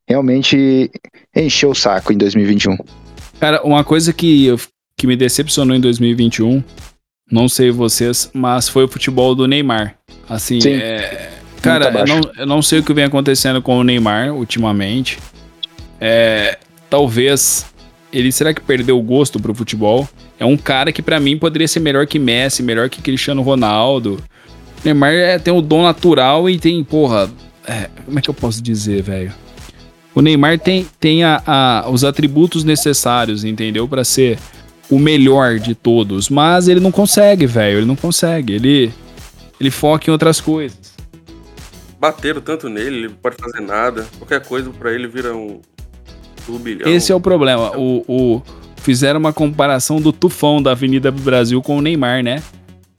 realmente 0.08 0.90
encheu 1.34 1.70
o 1.70 1.74
saco 1.74 2.12
em 2.12 2.16
2021. 2.16 2.76
Cara, 3.40 3.62
uma 3.64 3.82
coisa 3.84 4.12
que, 4.12 4.46
eu- 4.46 4.58
que 4.96 5.06
me 5.06 5.14
decepcionou 5.14 5.76
em 5.76 5.80
2021, 5.80 6.62
não 7.30 7.48
sei 7.48 7.70
vocês, 7.70 8.30
mas 8.32 8.68
foi 8.68 8.84
o 8.84 8.88
futebol 8.88 9.34
do 9.34 9.46
Neymar. 9.46 9.94
Assim, 10.28 10.58
Sim. 10.60 10.72
é, 10.74 11.32
cara, 11.60 11.90
eu 12.00 12.06
não, 12.06 12.20
eu 12.38 12.46
não 12.46 12.62
sei 12.62 12.78
o 12.78 12.82
que 12.82 12.94
vem 12.94 13.04
acontecendo 13.04 13.60
com 13.60 13.78
o 13.78 13.84
Neymar 13.84 14.32
ultimamente. 14.34 15.18
É, 16.00 16.58
talvez 16.88 17.66
ele 18.12 18.32
será 18.32 18.54
que 18.54 18.60
perdeu 18.62 18.98
o 18.98 19.02
gosto 19.02 19.38
pro 19.38 19.54
futebol? 19.54 20.08
É 20.38 20.46
um 20.46 20.56
cara 20.56 20.90
que 20.90 21.02
pra 21.02 21.20
mim 21.20 21.36
poderia 21.38 21.68
ser 21.68 21.80
melhor 21.80 22.06
que 22.06 22.18
Messi, 22.18 22.62
melhor 22.62 22.88
que 22.88 23.02
Cristiano 23.02 23.42
Ronaldo. 23.42 24.18
Neymar 24.82 25.12
é, 25.12 25.38
tem 25.38 25.52
o 25.52 25.60
dom 25.60 25.82
natural 25.82 26.48
e 26.48 26.58
tem, 26.58 26.82
porra, 26.82 27.30
é, 27.66 27.90
como 28.06 28.18
é 28.18 28.22
que 28.22 28.30
eu 28.30 28.34
posso 28.34 28.62
dizer, 28.62 29.02
velho? 29.02 29.32
O 30.14 30.22
Neymar 30.22 30.58
tem, 30.58 30.86
tem 30.98 31.22
a, 31.22 31.42
a- 31.46 31.90
os 31.90 32.02
atributos 32.02 32.64
necessários, 32.64 33.44
entendeu? 33.44 33.86
Pra 33.86 34.02
ser 34.04 34.38
o 34.90 34.98
melhor 34.98 35.58
de 35.58 35.74
todos. 35.74 36.28
Mas 36.28 36.68
ele 36.68 36.80
não 36.80 36.90
consegue, 36.92 37.46
velho. 37.46 37.78
Ele 37.78 37.86
não 37.86 37.96
consegue. 37.96 38.52
Ele, 38.54 38.92
ele 39.60 39.70
foca 39.70 40.08
em 40.08 40.12
outras 40.12 40.40
coisas. 40.40 40.78
Bateram 41.98 42.40
tanto 42.40 42.68
nele, 42.68 42.96
ele 42.96 43.08
não 43.08 43.14
pode 43.16 43.36
fazer 43.36 43.60
nada. 43.60 44.06
Qualquer 44.18 44.40
coisa 44.44 44.70
pra 44.70 44.92
ele 44.92 45.08
vira 45.08 45.34
um 45.34 45.60
turbilhão. 46.44 46.88
Esse 46.90 47.10
é 47.10 47.14
o 47.14 47.20
problema. 47.20 47.76
O, 47.76 48.04
o- 48.06 48.42
fizeram 48.82 49.18
uma 49.18 49.32
comparação 49.32 50.00
do 50.00 50.12
tufão 50.12 50.62
da 50.62 50.72
Avenida 50.72 51.10
Brasil 51.10 51.60
com 51.62 51.78
o 51.78 51.80
Neymar, 51.82 52.22
né? 52.22 52.42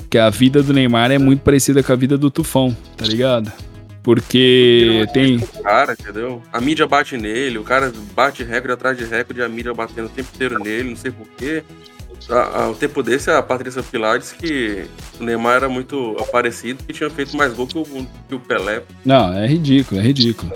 Que 0.10 0.18
a 0.18 0.30
vida 0.30 0.64
do 0.64 0.74
Neymar 0.74 1.12
é 1.12 1.18
muito 1.18 1.42
parecida 1.42 1.82
com 1.84 1.94
a 1.94 1.96
vida 1.96 2.18
do 2.18 2.30
tufão, 2.32 2.76
tá 2.98 3.06
ligado? 3.06 3.52
Porque 4.08 5.06
tem. 5.12 5.38
cara, 5.62 5.92
entendeu? 5.92 6.42
A 6.54 6.62
mídia 6.62 6.88
bate 6.88 7.18
nele, 7.18 7.58
o 7.58 7.64
cara 7.64 7.92
bate 8.16 8.42
recorde 8.42 8.72
atrás 8.72 8.98
de 8.98 9.04
recorde, 9.04 9.42
a 9.42 9.50
mídia 9.50 9.74
batendo 9.74 10.06
o 10.06 10.10
tempo 10.10 10.30
inteiro 10.34 10.58
nele, 10.64 10.92
não 10.92 10.96
sei 10.96 11.12
porquê. 11.12 11.62
O 12.72 12.74
tempo 12.74 13.04
desse, 13.04 13.30
a 13.30 13.44
Patrícia 13.44 13.84
Pilar 13.84 14.18
disse 14.18 14.34
que 14.36 14.86
o 15.20 15.24
Neymar 15.26 15.58
era 15.58 15.68
muito 15.68 16.16
aparecido 16.22 16.82
e 16.88 16.94
tinha 16.94 17.10
feito 17.10 17.36
mais 17.36 17.52
gol 17.52 17.68
que 17.68 17.78
o, 17.78 17.84
que 18.30 18.36
o 18.36 18.40
Pelé. 18.40 18.82
Não, 19.04 19.34
é 19.34 19.46
ridículo, 19.46 20.00
é 20.00 20.04
ridículo. 20.06 20.54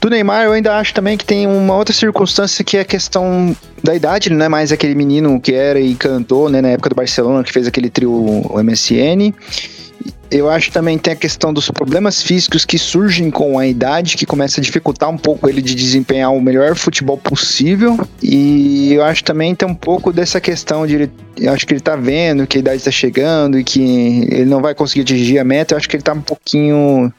Do 0.00 0.08
Neymar, 0.08 0.46
eu 0.46 0.52
ainda 0.52 0.78
acho 0.78 0.94
também 0.94 1.18
que 1.18 1.24
tem 1.26 1.46
uma 1.46 1.76
outra 1.76 1.94
circunstância 1.94 2.64
que 2.64 2.78
é 2.78 2.80
a 2.80 2.84
questão 2.84 3.54
da 3.84 3.94
idade, 3.94 4.30
ele 4.30 4.36
não 4.36 4.46
é 4.46 4.48
mais 4.48 4.72
aquele 4.72 4.94
menino 4.94 5.38
que 5.38 5.52
era 5.52 5.78
e 5.78 5.94
cantou, 5.94 6.48
né, 6.48 6.62
na 6.62 6.68
época 6.68 6.88
do 6.88 6.94
Barcelona, 6.94 7.44
que 7.44 7.52
fez 7.52 7.66
aquele 7.66 7.90
trio 7.90 8.10
o 8.10 8.62
MSN. 8.62 9.34
Eu 10.30 10.50
acho 10.50 10.72
também 10.72 10.98
tem 10.98 11.12
a 11.12 11.16
questão 11.16 11.52
dos 11.52 11.70
problemas 11.70 12.22
físicos 12.22 12.64
que 12.64 12.78
surgem 12.78 13.30
com 13.30 13.58
a 13.58 13.66
idade, 13.66 14.16
que 14.16 14.26
começa 14.26 14.60
a 14.60 14.62
dificultar 14.62 15.08
um 15.08 15.16
pouco 15.16 15.48
ele 15.48 15.62
de 15.62 15.74
desempenhar 15.74 16.32
o 16.32 16.40
melhor 16.40 16.74
futebol 16.74 17.16
possível. 17.16 17.98
E 18.22 18.92
eu 18.92 19.04
acho 19.04 19.22
também 19.22 19.54
tem 19.54 19.68
um 19.68 19.74
pouco 19.74 20.12
dessa 20.12 20.40
questão 20.40 20.86
de 20.86 20.94
ele, 20.94 21.12
eu 21.36 21.52
acho 21.52 21.66
que 21.66 21.72
ele 21.72 21.80
tá 21.80 21.96
vendo 21.96 22.46
que 22.46 22.58
a 22.58 22.60
idade 22.60 22.78
está 22.78 22.90
chegando 22.90 23.58
e 23.58 23.64
que 23.64 24.26
ele 24.30 24.46
não 24.46 24.60
vai 24.60 24.74
conseguir 24.74 25.02
atingir 25.02 25.38
a 25.38 25.44
meta. 25.44 25.74
Eu 25.74 25.78
acho 25.78 25.88
que 25.88 25.96
ele 25.96 26.02
tá 26.02 26.12
um 26.12 26.20
pouquinho 26.20 27.12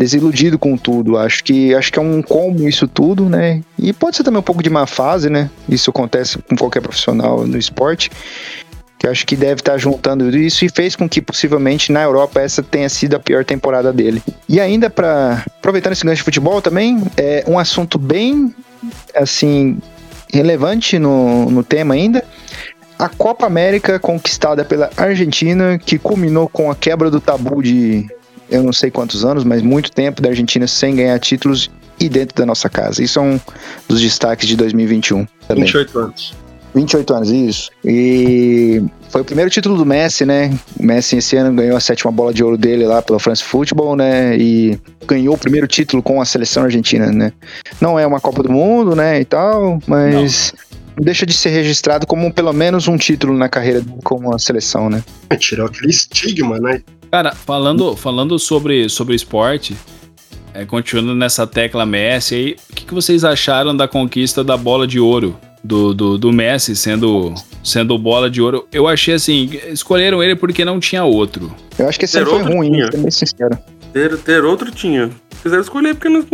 desiludido 0.00 0.58
com 0.58 0.76
tudo. 0.78 1.18
Acho 1.18 1.44
que 1.44 1.74
acho 1.74 1.92
que 1.92 1.98
é 1.98 2.02
um 2.02 2.22
combo 2.22 2.66
isso 2.66 2.88
tudo, 2.88 3.28
né? 3.28 3.62
E 3.78 3.92
pode 3.92 4.16
ser 4.16 4.24
também 4.24 4.40
um 4.40 4.42
pouco 4.42 4.62
de 4.62 4.70
má 4.70 4.86
fase, 4.86 5.28
né? 5.28 5.50
Isso 5.68 5.90
acontece 5.90 6.38
com 6.38 6.56
qualquer 6.56 6.80
profissional 6.80 7.46
no 7.46 7.58
esporte. 7.58 8.10
Que 9.00 9.08
acho 9.08 9.26
que 9.26 9.34
deve 9.34 9.62
estar 9.62 9.78
juntando 9.78 10.28
isso 10.36 10.62
e 10.62 10.68
fez 10.68 10.94
com 10.94 11.08
que 11.08 11.22
possivelmente 11.22 11.90
na 11.90 12.02
Europa 12.02 12.38
essa 12.38 12.62
tenha 12.62 12.88
sido 12.88 13.16
a 13.16 13.18
pior 13.18 13.46
temporada 13.46 13.90
dele. 13.90 14.22
E 14.46 14.60
ainda 14.60 14.90
para 14.90 15.42
aproveitando 15.58 15.94
esse 15.94 16.04
gancho 16.04 16.18
de 16.18 16.22
futebol 16.22 16.60
também, 16.60 17.02
é 17.16 17.42
um 17.48 17.58
assunto 17.58 17.98
bem 17.98 18.54
assim 19.14 19.78
relevante 20.30 20.98
no, 20.98 21.50
no 21.50 21.64
tema 21.64 21.94
ainda. 21.94 22.22
A 22.98 23.08
Copa 23.08 23.46
América 23.46 23.98
conquistada 23.98 24.66
pela 24.66 24.90
Argentina, 24.98 25.78
que 25.78 25.98
culminou 25.98 26.46
com 26.46 26.70
a 26.70 26.76
quebra 26.76 27.10
do 27.10 27.18
tabu 27.18 27.62
de 27.62 28.06
eu 28.50 28.62
não 28.62 28.72
sei 28.72 28.90
quantos 28.90 29.24
anos, 29.24 29.44
mas 29.44 29.62
muito 29.62 29.90
tempo 29.90 30.20
da 30.20 30.28
Argentina 30.28 30.66
sem 30.66 30.96
ganhar 30.96 31.18
títulos 31.18 31.70
e 31.98 32.08
dentro 32.08 32.36
da 32.36 32.44
nossa 32.44 32.68
casa. 32.68 33.02
Isso 33.02 33.18
é 33.18 33.22
um 33.22 33.40
dos 33.86 34.00
destaques 34.00 34.48
de 34.48 34.56
2021 34.56 35.26
também. 35.46 35.64
28 35.64 35.98
anos. 35.98 36.34
28 36.74 37.14
anos, 37.14 37.30
isso. 37.30 37.70
E 37.84 38.82
foi 39.08 39.22
o 39.22 39.24
primeiro 39.24 39.50
título 39.50 39.76
do 39.76 39.84
Messi, 39.84 40.24
né? 40.24 40.56
O 40.78 40.84
Messi 40.84 41.16
esse 41.16 41.36
ano 41.36 41.54
ganhou 41.54 41.76
a 41.76 41.80
sétima 41.80 42.12
bola 42.12 42.32
de 42.32 42.44
ouro 42.44 42.56
dele 42.56 42.86
lá 42.86 43.02
pela 43.02 43.18
France 43.18 43.42
Football, 43.42 43.96
né? 43.96 44.36
E 44.36 44.78
ganhou 45.06 45.34
o 45.34 45.38
primeiro 45.38 45.66
título 45.66 46.02
com 46.02 46.20
a 46.20 46.24
seleção 46.24 46.64
argentina, 46.64 47.10
né? 47.10 47.32
Não 47.80 47.98
é 47.98 48.06
uma 48.06 48.20
Copa 48.20 48.42
do 48.42 48.50
Mundo, 48.50 48.94
né? 48.94 49.20
E 49.20 49.24
tal, 49.24 49.80
mas 49.86 50.54
não. 50.96 51.04
deixa 51.04 51.26
de 51.26 51.32
ser 51.32 51.50
registrado 51.50 52.06
como 52.06 52.32
pelo 52.32 52.52
menos 52.52 52.86
um 52.86 52.96
título 52.96 53.36
na 53.36 53.48
carreira 53.48 53.82
com 54.04 54.32
a 54.32 54.38
seleção, 54.38 54.88
né? 54.88 55.02
Tirou 55.38 55.66
aquele 55.66 55.90
estigma, 55.90 56.58
né? 56.58 56.82
Cara, 57.10 57.34
falando, 57.34 57.96
falando 57.96 58.38
sobre, 58.38 58.88
sobre 58.88 59.16
esporte, 59.16 59.76
é, 60.54 60.64
continuando 60.64 61.14
nessa 61.14 61.44
tecla 61.44 61.84
Messi 61.84 62.34
aí, 62.34 62.56
o 62.70 62.74
que, 62.74 62.84
que 62.84 62.94
vocês 62.94 63.24
acharam 63.24 63.76
da 63.76 63.88
conquista 63.88 64.44
da 64.44 64.56
bola 64.56 64.86
de 64.86 65.00
ouro? 65.00 65.36
Do, 65.62 65.92
do, 65.92 66.16
do, 66.16 66.32
Messi 66.32 66.74
sendo, 66.74 67.34
sendo 67.62 67.98
bola 67.98 68.30
de 68.30 68.40
ouro. 68.40 68.66
Eu 68.72 68.88
achei 68.88 69.14
assim, 69.14 69.50
escolheram 69.68 70.22
ele 70.22 70.34
porque 70.34 70.64
não 70.64 70.80
tinha 70.80 71.04
outro. 71.04 71.54
Eu 71.78 71.86
acho 71.86 71.98
que 71.98 72.06
esse 72.06 72.18
ano 72.18 72.30
foi 72.30 72.42
ruim, 72.42 72.72
tinha. 72.72 72.88
bem 72.88 73.10
sincero. 73.10 73.58
Ter, 73.92 74.16
ter 74.18 74.44
outro 74.44 74.70
tinha. 74.70 75.10
Quiseram 75.42 75.62
escolher 75.62 75.94
porque 75.94 76.08
não. 76.08 76.24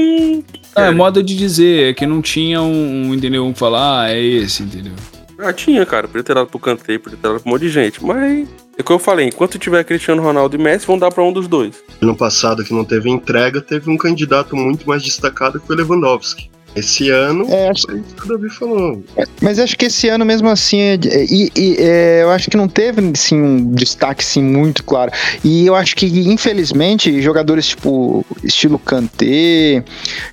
Não 0.77 0.85
é 0.85 0.91
modo 0.91 1.23
de 1.23 1.37
dizer, 1.37 1.91
é 1.91 1.95
que 1.95 2.07
não 2.07 2.21
tinha 2.21 2.61
um, 2.61 3.15
entendeu? 3.15 3.45
Um 3.45 3.55
falar, 3.55 4.05
ah, 4.05 4.13
é 4.13 4.21
esse, 4.21 4.63
entendeu? 4.63 4.93
Ah, 5.39 5.53
tinha, 5.53 5.85
cara. 5.85 6.07
Podia 6.07 6.23
ter 6.23 6.35
dado 6.35 6.49
pro 6.49 6.59
Kanté, 6.59 6.99
podia 6.99 7.17
ter 7.17 7.29
dado 7.29 7.41
pra 7.41 7.49
um 7.49 7.53
monte 7.53 7.63
de 7.63 7.69
gente. 7.69 8.05
Mas, 8.05 8.49
é 8.77 8.83
o 8.83 8.85
que 8.85 8.93
eu 8.93 8.99
falei, 8.99 9.27
enquanto 9.27 9.59
tiver 9.59 9.85
Cristiano 9.85 10.23
Ronaldo 10.23 10.57
e 10.57 10.59
Messi, 10.59 10.87
vão 10.87 10.99
dar 10.99 11.11
pra 11.11 11.23
um 11.23 11.33
dos 11.33 11.47
dois. 11.47 11.83
No 12.01 12.17
passado, 12.17 12.65
que 12.65 12.75
não 12.75 12.85
teve 12.85 13.09
entrega, 13.11 13.61
teve 13.61 13.91
um 13.91 13.97
candidato 13.97 14.57
muito 14.57 14.87
mais 14.89 15.03
destacado 15.03 15.61
que 15.61 15.73
o 15.73 15.75
Lewandowski. 15.75 16.51
Esse 16.77 17.09
ano, 17.11 17.47
É, 17.49 17.71
acho- 17.71 17.87
o 17.91 18.29
Davi 18.29 18.51
falou. 18.51 19.03
Mas 19.41 19.59
acho 19.59 19.77
que 19.79 19.87
esse 19.87 20.09
ano 20.11 20.27
mesmo 20.27 20.49
assim, 20.51 20.79
é- 20.79 20.99
e, 21.29 21.51
e, 21.57 21.77
é, 21.79 22.21
eu 22.23 22.31
acho 22.31 22.51
que 22.51 22.57
não 22.57 22.69
teve 22.69 23.01
assim, 23.15 23.41
um 23.41 23.73
destaque 23.73 24.23
assim, 24.23 24.43
muito 24.43 24.85
claro. 24.85 25.11
E 25.43 25.67
eu 25.67 25.75
acho 25.75 25.97
que, 25.97 26.05
infelizmente, 26.07 27.23
jogadores 27.23 27.69
tipo 27.69 28.25
estilo 28.45 28.79
Kanté, 28.79 29.83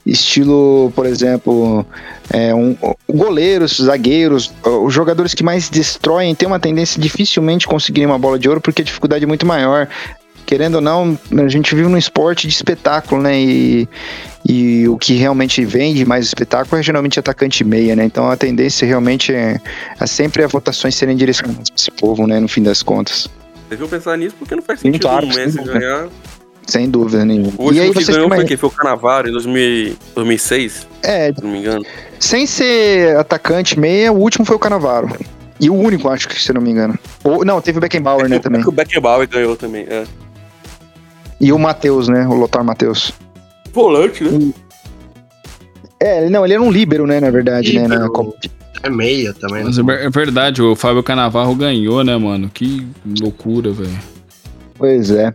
estilo, 0.05 0.91
por 0.93 1.05
exemplo, 1.05 1.85
é, 2.29 2.53
um, 2.53 2.75
goleiros, 3.09 3.77
zagueiros, 3.77 4.53
os 4.83 4.93
jogadores 4.93 5.33
que 5.33 5.43
mais 5.43 5.69
destroem 5.69 6.35
têm 6.35 6.47
uma 6.47 6.59
tendência 6.59 6.99
de 7.01 7.13
dificilmente 7.13 7.67
conseguirem 7.67 8.07
uma 8.07 8.17
bola 8.17 8.39
de 8.39 8.49
ouro 8.49 8.59
porque 8.59 8.81
a 8.81 8.85
dificuldade 8.85 9.23
é 9.23 9.27
muito 9.27 9.45
maior. 9.45 9.87
Querendo 10.45 10.75
ou 10.75 10.81
não, 10.81 11.17
a 11.31 11.47
gente 11.47 11.73
vive 11.73 11.87
num 11.87 11.97
esporte 11.97 12.47
de 12.47 12.53
espetáculo, 12.53 13.21
né? 13.21 13.39
E, 13.39 13.87
e 14.47 14.87
o 14.89 14.97
que 14.97 15.13
realmente 15.13 15.63
vende 15.63 16.05
mais 16.05 16.25
espetáculo 16.25 16.79
é 16.79 16.83
geralmente 16.83 17.19
atacante 17.19 17.61
e 17.61 17.65
meia, 17.65 17.95
né? 17.95 18.03
Então 18.05 18.29
a 18.29 18.35
tendência 18.35 18.85
realmente 18.85 19.33
é, 19.33 19.59
é 19.99 20.05
sempre 20.07 20.43
as 20.43 20.51
votações 20.51 20.95
serem 20.95 21.15
direcionadas 21.15 21.69
para 21.69 21.75
esse 21.75 21.91
povo, 21.91 22.27
né? 22.27 22.39
No 22.39 22.47
fim 22.47 22.61
das 22.61 22.83
contas. 22.83 23.29
Deviam 23.69 23.87
pensar 23.87 24.17
nisso 24.17 24.35
porque 24.37 24.55
não 24.55 24.61
faz 24.63 24.79
sentido 24.81 25.01
claro, 25.01 25.25
um 25.27 25.31
sem 25.31 25.45
Messi 25.45 25.57
dúvida. 25.57 25.79
ganhar. 25.79 26.07
Sem 26.65 26.89
dúvida 26.89 27.25
nenhuma. 27.25 27.51
O 27.57 27.63
último 27.63 27.73
e 27.73 27.79
aí 27.81 27.87
que 27.89 27.95
vocês 27.95 28.15
ganhou 28.15 28.29
foi 28.29 28.45
quem? 28.45 28.55
Foi 28.57 28.69
o 28.69 28.71
Canavaro 28.71 29.27
em 29.27 29.31
2000 29.31 29.95
2006, 30.15 30.87
É, 31.01 31.33
se 31.33 31.43
não 31.43 31.49
me 31.51 31.59
engano. 31.59 31.85
sem 32.19 32.45
ser 32.45 33.17
atacante 33.17 33.77
meia, 33.77 34.13
o 34.13 34.17
último 34.17 34.45
foi 34.45 34.55
o 34.55 34.59
Canavaro. 34.59 35.09
E 35.59 35.69
o 35.69 35.73
único, 35.75 36.09
acho 36.09 36.27
que, 36.27 36.41
se 36.41 36.49
eu 36.51 36.55
não 36.55 36.61
me 36.61 36.71
engano. 36.71 36.97
Ou, 37.23 37.43
não, 37.45 37.61
teve 37.61 37.77
o 37.77 37.81
Beckenbauer, 37.81 38.27
né, 38.29 38.39
também. 38.39 38.61
O 38.65 38.71
Beckenbauer 38.71 39.27
ganhou 39.27 39.55
também, 39.55 39.85
é. 39.89 40.03
E 41.39 41.51
o 41.51 41.59
Matheus, 41.59 42.07
né? 42.07 42.25
O 42.27 42.33
Lothar 42.33 42.63
Matheus. 42.63 43.13
Volante, 43.73 44.23
né? 44.23 44.53
É, 45.99 46.29
não, 46.29 46.45
ele 46.45 46.53
era 46.53 46.61
um 46.61 46.71
líbero, 46.71 47.05
né, 47.07 47.19
na 47.19 47.31
verdade, 47.31 47.73
né? 47.73 47.87
Na 47.87 48.09
Copa. 48.09 48.37
É 48.83 48.89
meia 48.89 49.33
também. 49.33 49.63
Mas 49.63 49.77
é 49.77 49.81
é 50.05 50.09
verdade, 50.09 50.61
o 50.61 50.75
Fábio 50.75 51.01
Canavarro 51.01 51.55
ganhou, 51.55 52.03
né, 52.03 52.15
mano? 52.17 52.49
Que 52.49 52.85
loucura, 53.21 53.71
velho. 53.71 53.99
Pois 54.75 55.09
é. 55.11 55.33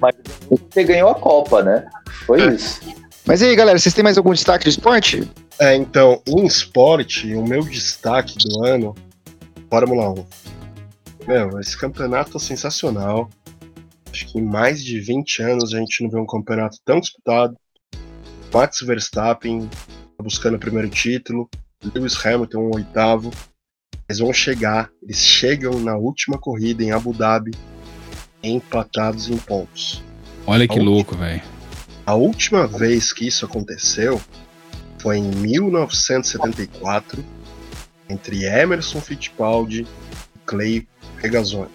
Mas 0.00 0.14
você 0.50 0.84
ganhou 0.84 1.08
a 1.08 1.14
Copa, 1.14 1.62
né? 1.62 1.86
Foi 2.26 2.40
É. 2.42 2.54
isso. 2.54 2.80
Mas 3.26 3.40
e 3.40 3.46
aí, 3.46 3.56
galera, 3.56 3.78
vocês 3.78 3.94
têm 3.94 4.04
mais 4.04 4.18
algum 4.18 4.34
destaque 4.34 4.64
de 4.64 4.70
esporte? 4.70 5.26
É, 5.58 5.74
então, 5.74 6.20
em 6.26 6.44
esporte, 6.44 7.34
o 7.34 7.42
meu 7.46 7.62
destaque 7.62 8.36
do 8.36 8.64
ano, 8.64 8.94
Fórmula 9.70 10.10
1. 10.10 10.26
Meu, 11.26 11.58
esse 11.58 11.78
campeonato 11.78 12.36
é 12.36 12.40
sensacional. 12.40 13.30
Acho 14.12 14.26
que 14.26 14.38
em 14.38 14.42
mais 14.44 14.84
de 14.84 15.00
20 15.00 15.42
anos 15.42 15.72
a 15.72 15.78
gente 15.78 16.02
não 16.02 16.10
vê 16.10 16.18
um 16.18 16.26
campeonato 16.26 16.76
tão 16.84 17.00
disputado. 17.00 17.56
Max 18.54 18.80
Verstappen 18.82 19.68
tá 20.16 20.22
buscando 20.22 20.54
o 20.54 20.60
primeiro 20.60 20.88
título, 20.88 21.50
Lewis 21.92 22.14
Hamilton 22.24 22.60
o 22.60 22.76
oitavo. 22.76 23.32
Eles 24.08 24.20
vão 24.20 24.32
chegar, 24.32 24.90
eles 25.02 25.18
chegam 25.18 25.80
na 25.80 25.96
última 25.96 26.38
corrida 26.38 26.84
em 26.84 26.92
Abu 26.92 27.12
Dhabi 27.12 27.50
empatados 28.44 29.28
em 29.28 29.36
pontos. 29.36 30.04
Olha 30.46 30.68
que 30.68 30.78
louco, 30.78 31.16
velho. 31.16 31.42
A 32.06 32.14
última 32.14 32.64
vez 32.64 33.12
que 33.12 33.26
isso 33.26 33.44
aconteceu 33.44 34.20
foi 35.00 35.16
em 35.18 35.30
1974, 35.32 37.24
entre 38.08 38.44
Emerson 38.44 39.00
Fittipaldi 39.00 39.84
e 40.36 40.38
Clay 40.46 40.86
Regazzoni. 41.16 41.72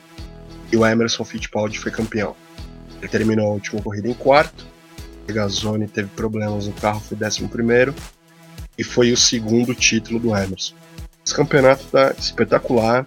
E 0.71 0.77
o 0.77 0.85
Emerson 0.85 1.25
Fittipaldi 1.25 1.77
foi 1.77 1.91
campeão. 1.91 2.37
Ele 2.99 3.09
terminou 3.09 3.47
a 3.47 3.53
última 3.53 3.81
corrida 3.81 4.07
em 4.07 4.13
quarto. 4.13 4.65
Regazzoni 5.29 5.87
teve 5.87 6.09
problemas 6.15 6.67
no 6.67 6.73
carro, 6.73 6.99
foi 6.99 7.17
décimo 7.17 7.47
primeiro. 7.47 7.93
E 8.77 8.83
foi 8.83 9.11
o 9.11 9.17
segundo 9.17 9.73
título 9.75 10.19
do 10.19 10.29
Emerson. 10.35 10.73
Esse 11.25 11.35
campeonato 11.35 11.83
tá 11.91 12.13
espetacular 12.17 13.05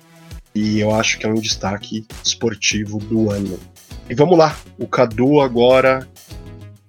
e 0.55 0.79
eu 0.81 0.95
acho 0.95 1.19
que 1.19 1.27
é 1.27 1.29
um 1.29 1.35
destaque 1.41 2.07
esportivo 2.25 2.99
do 2.99 3.31
ano. 3.31 3.59
E 4.09 4.15
vamos 4.15 4.37
lá, 4.37 4.57
o 4.79 4.87
Cadu 4.87 5.41
agora 5.41 6.07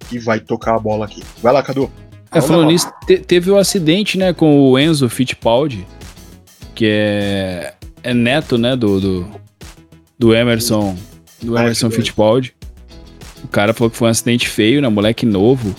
que 0.10 0.20
vai 0.20 0.40
tocar 0.40 0.76
a 0.76 0.80
bola 0.80 1.06
aqui. 1.06 1.24
Vai 1.42 1.54
lá, 1.54 1.64
Cadu. 1.64 1.90
É, 2.32 2.42
falando 2.42 2.68
nisso, 2.68 2.92
te- 3.08 3.20
teve 3.20 3.50
o 3.52 3.58
acidente, 3.58 4.18
né, 4.18 4.34
com 4.34 4.60
o 4.72 4.78
Enzo 4.78 5.08
Fittipaldi, 5.08 5.88
que 6.76 6.86
é, 6.90 7.74
é 8.04 8.14
neto, 8.14 8.58
né, 8.58 8.76
do, 8.76 9.00
do, 9.00 9.28
do 10.20 10.36
Emerson, 10.36 10.96
do 11.42 11.56
Ah, 11.56 11.62
Emerson 11.62 11.88
doido. 11.88 12.00
Fittipaldi. 12.02 12.54
O 13.44 13.48
cara 13.48 13.74
falou 13.74 13.90
que 13.92 13.98
foi 13.98 14.08
um 14.08 14.12
acidente 14.12 14.48
feio, 14.48 14.82
né, 14.82 14.88
moleque 14.90 15.26
novo. 15.26 15.76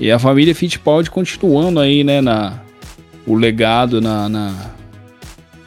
E 0.00 0.10
a 0.10 0.18
família 0.18 0.54
Fittipaldi 0.54 1.10
continuando 1.10 1.78
aí, 1.80 2.02
né, 2.02 2.20
na, 2.20 2.60
o 3.26 3.34
legado 3.34 4.00
na, 4.00 4.28
na- 4.28 4.70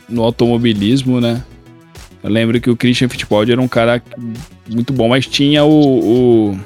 no 0.10 0.24
automobilismo, 0.24 1.22
né. 1.22 1.44
Eu 2.24 2.30
lembro 2.30 2.60
que 2.60 2.70
o 2.70 2.76
Christian 2.76 3.08
Fittipaldi 3.08 3.52
era 3.52 3.62
um 3.62 3.68
cara 3.68 4.02
muito 4.70 4.92
bom, 4.92 5.08
mas 5.10 5.26
tinha 5.28 5.64
o- 5.64 6.52
o 6.54 6.60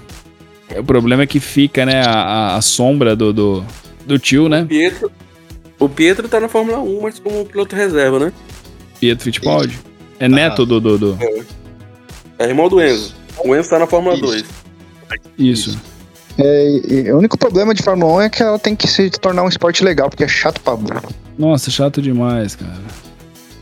o 0.77 0.83
problema 0.85 1.23
é 1.23 1.27
que 1.27 1.41
fica, 1.41 1.85
né, 1.85 2.01
a, 2.01 2.55
a- 2.55 2.61
sombra 2.61 3.13
do, 3.13 3.33
do, 3.33 3.63
do 4.05 4.17
tio, 4.17 4.47
né? 4.47 4.63
Pietro, 4.63 5.11
o 5.77 5.89
Pietro 5.89 6.29
tá 6.29 6.39
na 6.39 6.47
Fórmula 6.47 6.79
1, 6.79 7.01
mas 7.01 7.19
como 7.19 7.43
piloto 7.45 7.75
reserva, 7.75 8.17
né? 8.19 8.33
Pietro 8.97 9.25
Fittipaldi. 9.25 9.77
É 10.17 10.29
neto 10.29 10.65
do, 10.65 10.79
do, 10.79 10.97
do- 10.97 11.17
É 12.39 12.45
irmão 12.47 12.69
do 12.69 12.81
Enzo. 12.81 13.13
O 13.43 13.55
Enzo 13.55 13.69
tá 13.69 13.79
na 13.79 13.87
Fórmula 13.87 14.15
Isso. 14.15 14.25
2. 14.25 14.45
Isso. 15.37 15.79
É, 16.37 17.11
o 17.13 17.17
único 17.17 17.37
problema 17.37 17.73
de 17.73 17.83
Fórmula 17.83 18.13
1 18.13 18.21
é 18.21 18.29
que 18.29 18.41
ela 18.41 18.57
tem 18.57 18.75
que 18.75 18.87
se 18.87 19.09
tornar 19.09 19.43
um 19.43 19.49
esporte 19.49 19.83
legal, 19.83 20.09
porque 20.09 20.23
é 20.23 20.27
chato 20.27 20.61
pra 20.61 20.75
burro. 20.75 21.09
Nossa, 21.37 21.69
chato 21.69 22.01
demais, 22.01 22.55
cara. 22.55 22.81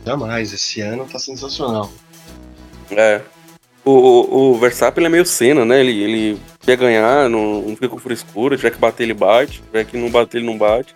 Jamais, 0.06 0.54
esse 0.54 0.82
ano 0.82 1.06
tá 1.06 1.20
sensacional. 1.20 1.92
É. 2.92 3.22
O, 3.84 3.92
o, 3.92 4.52
o 4.52 4.60
Verstappen 4.60 5.02
ele 5.02 5.08
é 5.08 5.10
meio 5.10 5.26
cena, 5.26 5.66
né? 5.66 5.80
Ele, 5.80 6.04
ele 6.04 6.42
quer 6.62 6.78
ganhar, 6.78 7.30
não, 7.30 7.62
não 7.62 7.76
fica 7.76 7.90
com 7.90 7.98
frescura. 7.98 8.56
Tiver 8.56 8.72
que 8.72 8.78
bater, 8.78 9.04
ele 9.04 9.14
bate. 9.14 9.62
Tiver 9.62 9.86
que 9.86 9.98
não 9.98 10.10
bater, 10.10 10.38
ele 10.38 10.46
não 10.46 10.58
bate. 10.58 10.94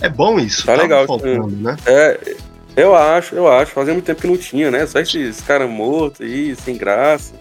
É 0.00 0.08
bom 0.08 0.38
isso, 0.38 0.64
Tá 0.64 0.72
tava 0.72 0.82
legal, 0.82 1.06
faltando, 1.06 1.48
né? 1.48 1.76
É, 1.84 2.36
eu 2.76 2.94
acho, 2.94 3.34
eu 3.34 3.50
acho. 3.50 3.72
Fazia 3.72 3.92
muito 3.92 4.06
tempo 4.06 4.20
que 4.20 4.26
não 4.26 4.36
tinha, 4.36 4.70
né? 4.70 4.86
Só 4.86 4.98
esses 5.00 5.40
caras 5.42 5.68
mortos 5.68 6.22
aí, 6.22 6.56
sem 6.56 6.76
graça. 6.76 7.34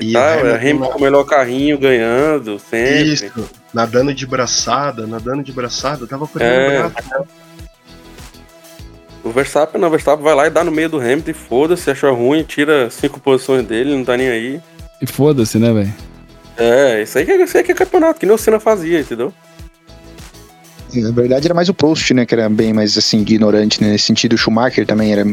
E, 0.00 0.12
tal. 0.12 0.22
Hamilton 0.22 0.48
É, 0.48 0.56
Hamilton 0.70 0.92
com 0.92 0.98
o 0.98 1.02
melhor 1.02 1.24
carrinho 1.24 1.78
ganhando, 1.78 2.58
sempre. 2.58 3.12
Isso, 3.12 3.50
nadando 3.72 4.12
de 4.14 4.26
braçada, 4.26 5.06
nadando 5.06 5.42
de 5.42 5.52
braçada, 5.52 6.06
tava 6.06 6.26
perdendo 6.26 6.72
É. 6.72 6.78
braço. 6.88 7.26
O 9.22 9.30
Verstappen, 9.30 9.78
não, 9.80 9.88
o 9.88 9.90
Verstappen 9.90 10.24
vai 10.24 10.34
lá 10.34 10.46
e 10.46 10.50
dá 10.50 10.64
no 10.64 10.72
meio 10.72 10.88
do 10.88 10.98
Hamilton 10.98 11.30
e 11.30 11.34
foda-se, 11.34 11.90
achou 11.90 12.14
ruim, 12.14 12.42
tira 12.42 12.88
cinco 12.90 13.20
posições 13.20 13.64
dele, 13.66 13.94
não 13.94 14.04
tá 14.04 14.16
nem 14.16 14.28
aí. 14.28 14.60
E 15.00 15.06
foda-se, 15.06 15.58
né, 15.58 15.72
velho? 15.72 15.92
É, 16.56 17.02
isso 17.02 17.18
aí, 17.18 17.26
que, 17.26 17.32
isso 17.32 17.56
aí 17.56 17.62
que 17.62 17.72
é 17.72 17.74
campeonato, 17.74 18.18
que 18.18 18.26
nem 18.26 18.34
o 18.34 18.38
Senna 18.38 18.58
fazia, 18.58 18.98
entendeu? 19.00 19.32
Na 20.94 21.12
verdade 21.12 21.46
era 21.46 21.54
mais 21.54 21.68
o 21.68 21.74
Prost, 21.74 22.10
né, 22.12 22.26
que 22.26 22.34
era 22.34 22.48
bem 22.48 22.72
mais 22.72 22.98
assim, 22.98 23.20
ignorante, 23.20 23.80
né? 23.82 23.90
Nesse 23.90 24.06
sentido, 24.06 24.32
o 24.32 24.38
Schumacher 24.38 24.84
também 24.86 25.12
era 25.12 25.24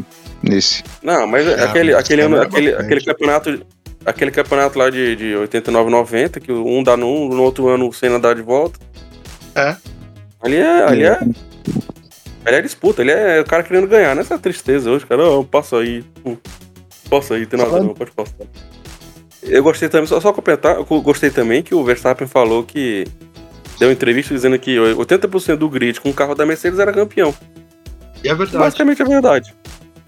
nesse. 0.44 0.84
Não, 1.02 1.26
mas 1.26 1.48
Ah, 1.48 1.64
aquele, 1.64 1.94
mas 1.94 2.04
aquele, 2.04 2.22
Senna 2.22 2.36
ano, 2.36 2.46
aquele, 2.46 2.74
aquele 2.76 3.02
campeonato. 3.04 3.66
Aquele 4.08 4.32
campeonato 4.32 4.80
lá 4.80 4.90
de, 4.90 5.16
de 5.18 5.36
89, 5.36 5.90
90, 5.92 6.40
que 6.40 6.52
um 6.52 6.82
dá 6.82 6.96
num, 6.96 7.28
no 7.28 7.44
outro 7.44 7.68
ano 7.68 7.90
o 7.90 7.94
Senna 7.94 8.18
dá 8.18 8.34
de 8.34 8.42
volta. 8.42 8.80
É. 9.54 9.76
Ali 10.42 10.56
é. 10.56 10.84
Ali 10.84 11.04
é, 11.04 11.20
ali 12.46 12.56
é 12.56 12.62
disputa, 12.62 13.02
ele 13.02 13.12
é 13.12 13.42
o 13.42 13.46
cara 13.46 13.64
querendo 13.64 13.86
ganhar, 13.86 14.16
não 14.16 14.22
é 14.22 14.26
essa 14.26 14.40
tristeza 14.40 14.90
hoje, 14.90 15.06
cara. 15.06 15.22
Não, 15.22 15.44
passa 15.44 15.78
aí. 15.78 16.06
Passa 17.10 17.36
aí, 17.36 17.46
tem 17.46 17.60
nada 17.60 17.82
não, 17.82 17.94
pode 17.94 18.12
passar. 18.12 18.46
Eu 19.44 19.62
gostei 19.62 19.90
também, 19.90 20.08
só, 20.08 20.20
só 20.22 20.32
completar, 20.32 20.78
eu 20.78 20.86
gostei 21.02 21.30
também 21.30 21.62
que 21.62 21.76
o 21.76 21.84
Verstappen 21.84 22.28
falou 22.28 22.64
que. 22.64 23.06
Deu 23.78 23.92
entrevista 23.92 24.34
dizendo 24.34 24.58
que 24.58 24.76
80% 24.78 25.56
do 25.58 25.70
grid 25.70 26.00
com 26.02 26.10
o 26.10 26.14
carro 26.14 26.34
da 26.34 26.46
Mercedes 26.46 26.80
era 26.80 26.92
campeão. 26.92 27.36
E 28.24 28.30
é 28.30 28.34
verdade. 28.34 28.58
Basicamente 28.58 29.02
é 29.02 29.06
verdade. 29.06 29.54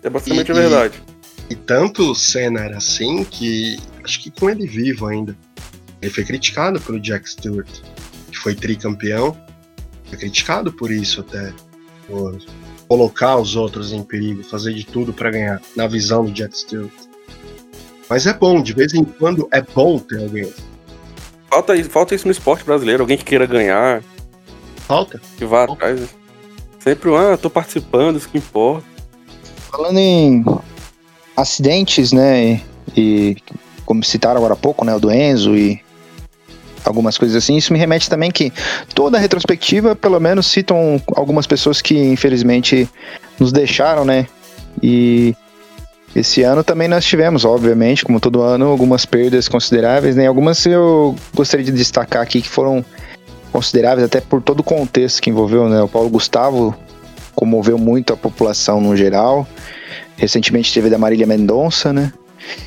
É 0.02 0.10
basicamente 0.10 0.47
E- 0.47 0.52
é 0.52 0.56
verdade. 0.56 1.04
E 1.06 1.18
tanto 1.56 2.12
o 2.12 2.16
Senna 2.16 2.62
era 2.62 2.78
assim 2.78 3.24
que 3.24 3.78
acho 4.04 4.22
que 4.22 4.32
com 4.32 4.50
ele 4.50 4.68
vivo 4.68 5.08
ainda. 5.08 5.36
Ele 6.02 6.12
foi 6.12 6.24
criticado 6.24 6.80
pelo 6.80 7.00
Jack 7.00 7.30
Stewart, 7.30 7.68
que 8.32 8.38
foi 8.38 8.56
tricampeão. 8.56 9.36
Foi 10.06 10.18
criticado 10.18 10.72
por 10.72 10.91
isso 10.91 11.22
até. 11.22 11.54
Por 12.08 12.39
colocar 12.88 13.38
os 13.38 13.56
outros 13.56 13.93
em 13.93 14.02
perigo, 14.04 14.43
fazer 14.43 14.74
de 14.74 14.84
tudo 14.86 15.14
pra 15.14 15.30
ganhar, 15.30 15.62
na 15.76 15.86
visão 15.86 16.26
do 16.26 16.32
Jack 16.32 16.58
Stewart. 16.58 16.91
Mas 18.10 18.26
é 18.26 18.34
bom, 18.34 18.62
de 18.64 18.74
vez 18.74 18.93
em 18.95 19.04
quando 19.04 19.47
é 19.52 19.62
bom 19.62 20.00
ter 20.00 20.20
alguém. 20.20 20.52
Falta 21.50 21.76
isso, 21.76 21.89
falta 21.89 22.16
isso 22.16 22.26
no 22.26 22.32
esporte 22.32 22.64
brasileiro, 22.64 23.04
alguém 23.04 23.18
que 23.18 23.26
queira 23.26 23.45
ganhar, 23.45 24.04
Falta. 24.88 25.22
que 25.38 25.45
vá 25.45 25.66
atrás. 25.66 26.00
né? 26.02 26.08
Sempre, 26.80 27.16
ah, 27.16 27.38
tô 27.38 27.50
participando, 27.50 28.18
isso 28.18 28.30
que 28.30 28.38
importa. 28.39 28.88
Falando 29.70 29.97
em 30.00 30.43
acidentes, 31.39 32.11
né? 32.11 32.61
E 32.95 33.37
como 33.85 34.03
citaram 34.03 34.37
agora 34.37 34.53
há 34.53 34.57
pouco, 34.57 34.85
né? 34.85 34.93
O 34.95 34.99
do 34.99 35.11
Enzo 35.11 35.55
e 35.55 35.81
algumas 36.85 37.17
coisas 37.17 37.35
assim. 37.35 37.55
Isso 37.55 37.73
me 37.73 37.79
remete 37.79 38.09
também 38.09 38.31
que 38.31 38.51
toda 38.93 39.17
retrospectiva, 39.17 39.95
pelo 39.95 40.19
menos, 40.19 40.47
citam 40.47 41.01
algumas 41.15 41.47
pessoas 41.47 41.81
que 41.81 41.97
infelizmente 41.97 42.89
nos 43.39 43.51
deixaram, 43.51 44.05
né? 44.05 44.27
E 44.81 45.35
esse 46.15 46.41
ano 46.43 46.63
também 46.63 46.87
nós 46.87 47.05
tivemos, 47.05 47.45
obviamente, 47.45 48.03
como 48.03 48.19
todo 48.19 48.41
ano, 48.41 48.67
algumas 48.67 49.05
perdas 49.05 49.47
consideráveis, 49.47 50.15
né? 50.15 50.27
Algumas 50.27 50.65
eu 50.65 51.15
gostaria 51.33 51.65
de 51.65 51.71
destacar 51.71 52.21
aqui 52.21 52.41
que 52.41 52.49
foram 52.49 52.83
consideráveis 53.51 54.05
até 54.05 54.21
por 54.21 54.41
todo 54.41 54.59
o 54.59 54.63
contexto 54.63 55.21
que 55.21 55.29
envolveu, 55.29 55.69
né? 55.69 55.81
O 55.81 55.87
Paulo 55.87 56.09
Gustavo 56.09 56.75
comoveu 57.35 57.77
muito 57.77 58.13
a 58.13 58.17
população 58.17 58.81
no 58.81 58.95
geral. 58.95 59.47
Recentemente 60.20 60.74
teve 60.74 60.89
da 60.89 60.97
Marília 60.97 61.26
Mendonça, 61.26 61.91
né? 61.91 62.11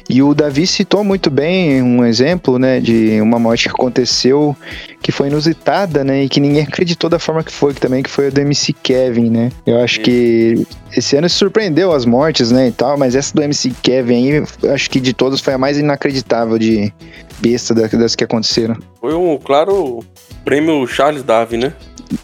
E 0.09 0.23
o 0.23 0.35
Davi 0.35 0.67
citou 0.67 1.03
muito 1.03 1.31
bem 1.31 1.83
um 1.83 2.05
exemplo, 2.05 2.59
né, 2.59 2.81
de 2.81 3.21
uma 3.21 3.39
morte 3.39 3.65
que 3.65 3.71
aconteceu 3.71 4.57
que 5.03 5.11
foi 5.11 5.29
inusitada, 5.29 6.05
né, 6.05 6.25
e 6.25 6.29
que 6.29 6.41
ninguém 6.41 6.63
acreditou 6.63 7.11
da 7.11 7.19
forma 7.19 7.43
que 7.43 7.51
foi, 7.51 7.75
que 7.75 7.81
também 7.81 8.03
que 8.03 8.11
foi 8.11 8.29
a 8.29 8.31
do 8.31 8.41
MC 8.41 8.73
Kevin, 8.73 9.31
né? 9.31 9.51
Eu 9.67 9.81
acho 9.81 10.01
que 10.01 10.65
esse 10.97 11.17
ano 11.17 11.29
surpreendeu 11.29 11.93
as 11.93 12.05
mortes, 12.05 12.53
né, 12.53 12.69
e 12.69 12.73
tal, 12.73 12.97
mas 12.97 13.17
essa 13.17 13.35
do 13.35 13.43
MC 13.43 13.73
Kevin 13.83 14.15
aí, 14.15 14.71
acho 14.73 14.91
que 14.91 15.01
de 15.01 15.13
todas 15.13 15.41
foi 15.41 15.55
a 15.55 15.59
mais 15.59 15.79
inacreditável 15.79 16.59
de 16.59 16.93
besta 17.41 17.75
das 17.75 18.15
que 18.15 18.25
aconteceram. 18.25 18.77
Foi 19.01 19.15
um 19.15 19.37
claro 19.39 20.05
prêmio 20.45 20.87
Charles 20.87 21.23
Darwin, 21.23 21.57
né? 21.57 21.73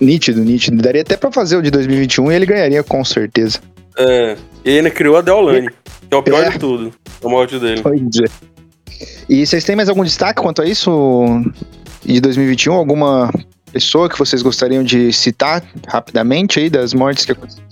Nítido, 0.01 0.45
nítido. 0.45 0.81
Daria 0.83 1.03
até 1.03 1.16
pra 1.16 1.33
fazer 1.33 1.57
o 1.57 1.62
de 1.62 1.70
2021 1.70 2.31
e 2.31 2.35
ele 2.35 2.47
ganharia 2.47 2.83
com 2.85 3.05
certeza. 3.05 3.59
É, 3.99 4.36
e 4.64 4.76
ainda 4.76 4.90
criou 4.90 5.16
a 5.16 5.20
Deolane, 5.20 5.68
que 5.68 6.14
é 6.14 6.16
o 6.16 6.22
pior 6.22 6.44
é. 6.44 6.51
de 6.51 6.59
tudo, 6.59 6.92
a 7.24 7.28
morte 7.28 7.59
dele. 7.59 7.82
Pois 7.82 8.01
é. 8.01 8.59
E 9.28 9.46
vocês 9.46 9.64
têm 9.64 9.76
mais 9.76 9.88
algum 9.88 10.05
destaque 10.05 10.40
quanto 10.40 10.62
a 10.62 10.66
isso 10.66 10.90
de 12.05 12.20
2021? 12.20 12.74
Alguma 12.74 13.30
pessoa 13.72 14.09
que 14.09 14.18
vocês 14.18 14.40
gostariam 14.40 14.82
de 14.82 15.12
citar 15.12 15.62
rapidamente 15.86 16.59
aí 16.61 16.70
das 16.70 16.94
mortes 16.94 17.24
que 17.24 17.32
aconteceram? 17.32 17.66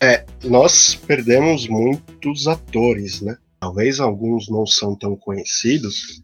É, 0.00 0.24
nós 0.44 0.94
perdemos 0.94 1.66
muitos 1.66 2.46
atores, 2.46 3.22
né? 3.22 3.36
Talvez 3.58 4.00
alguns 4.00 4.48
não 4.50 4.66
são 4.66 4.94
tão 4.94 5.16
conhecidos, 5.16 6.20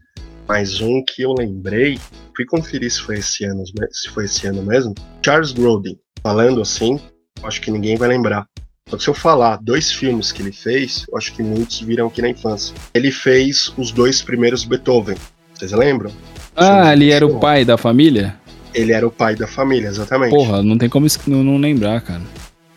mas 0.47 0.79
um 0.81 1.03
que 1.03 1.23
eu 1.23 1.33
lembrei, 1.33 1.97
fui 2.35 2.45
conferir 2.45 2.91
se 2.91 3.01
foi 3.01 3.17
esse 3.17 3.43
ano, 3.43 3.63
se 3.91 4.09
foi 4.09 4.25
esse 4.25 4.45
ano 4.45 4.61
mesmo. 4.61 4.93
Charles 5.25 5.51
Grodin, 5.51 5.97
falando 6.21 6.61
assim, 6.61 6.99
acho 7.43 7.59
que 7.59 7.71
ninguém 7.71 7.95
vai 7.95 8.09
lembrar. 8.09 8.45
Só 8.91 8.97
que 8.97 9.03
se 9.03 9.09
eu 9.09 9.13
falar 9.13 9.55
dois 9.55 9.89
filmes 9.89 10.33
que 10.33 10.41
ele 10.41 10.51
fez, 10.51 11.05
eu 11.09 11.17
acho 11.17 11.31
que 11.31 11.41
muitos 11.41 11.79
viram 11.79 12.07
aqui 12.07 12.21
na 12.21 12.27
infância. 12.27 12.75
Ele 12.93 13.09
fez 13.09 13.71
os 13.77 13.89
dois 13.89 14.21
primeiros 14.21 14.65
Beethoven. 14.65 15.15
Vocês 15.53 15.71
lembram? 15.71 16.11
Ah, 16.53 16.91
ele 16.91 17.09
era 17.09 17.25
o 17.25 17.39
pai 17.39 17.63
da 17.63 17.77
família? 17.77 18.35
Ele 18.73 18.91
era 18.91 19.07
o 19.07 19.11
pai 19.11 19.33
da 19.33 19.47
família, 19.47 19.87
exatamente. 19.87 20.31
Porra, 20.31 20.61
não 20.61 20.77
tem 20.77 20.89
como 20.89 21.07
não, 21.25 21.57
lembrar, 21.57 22.01
cara. 22.01 22.21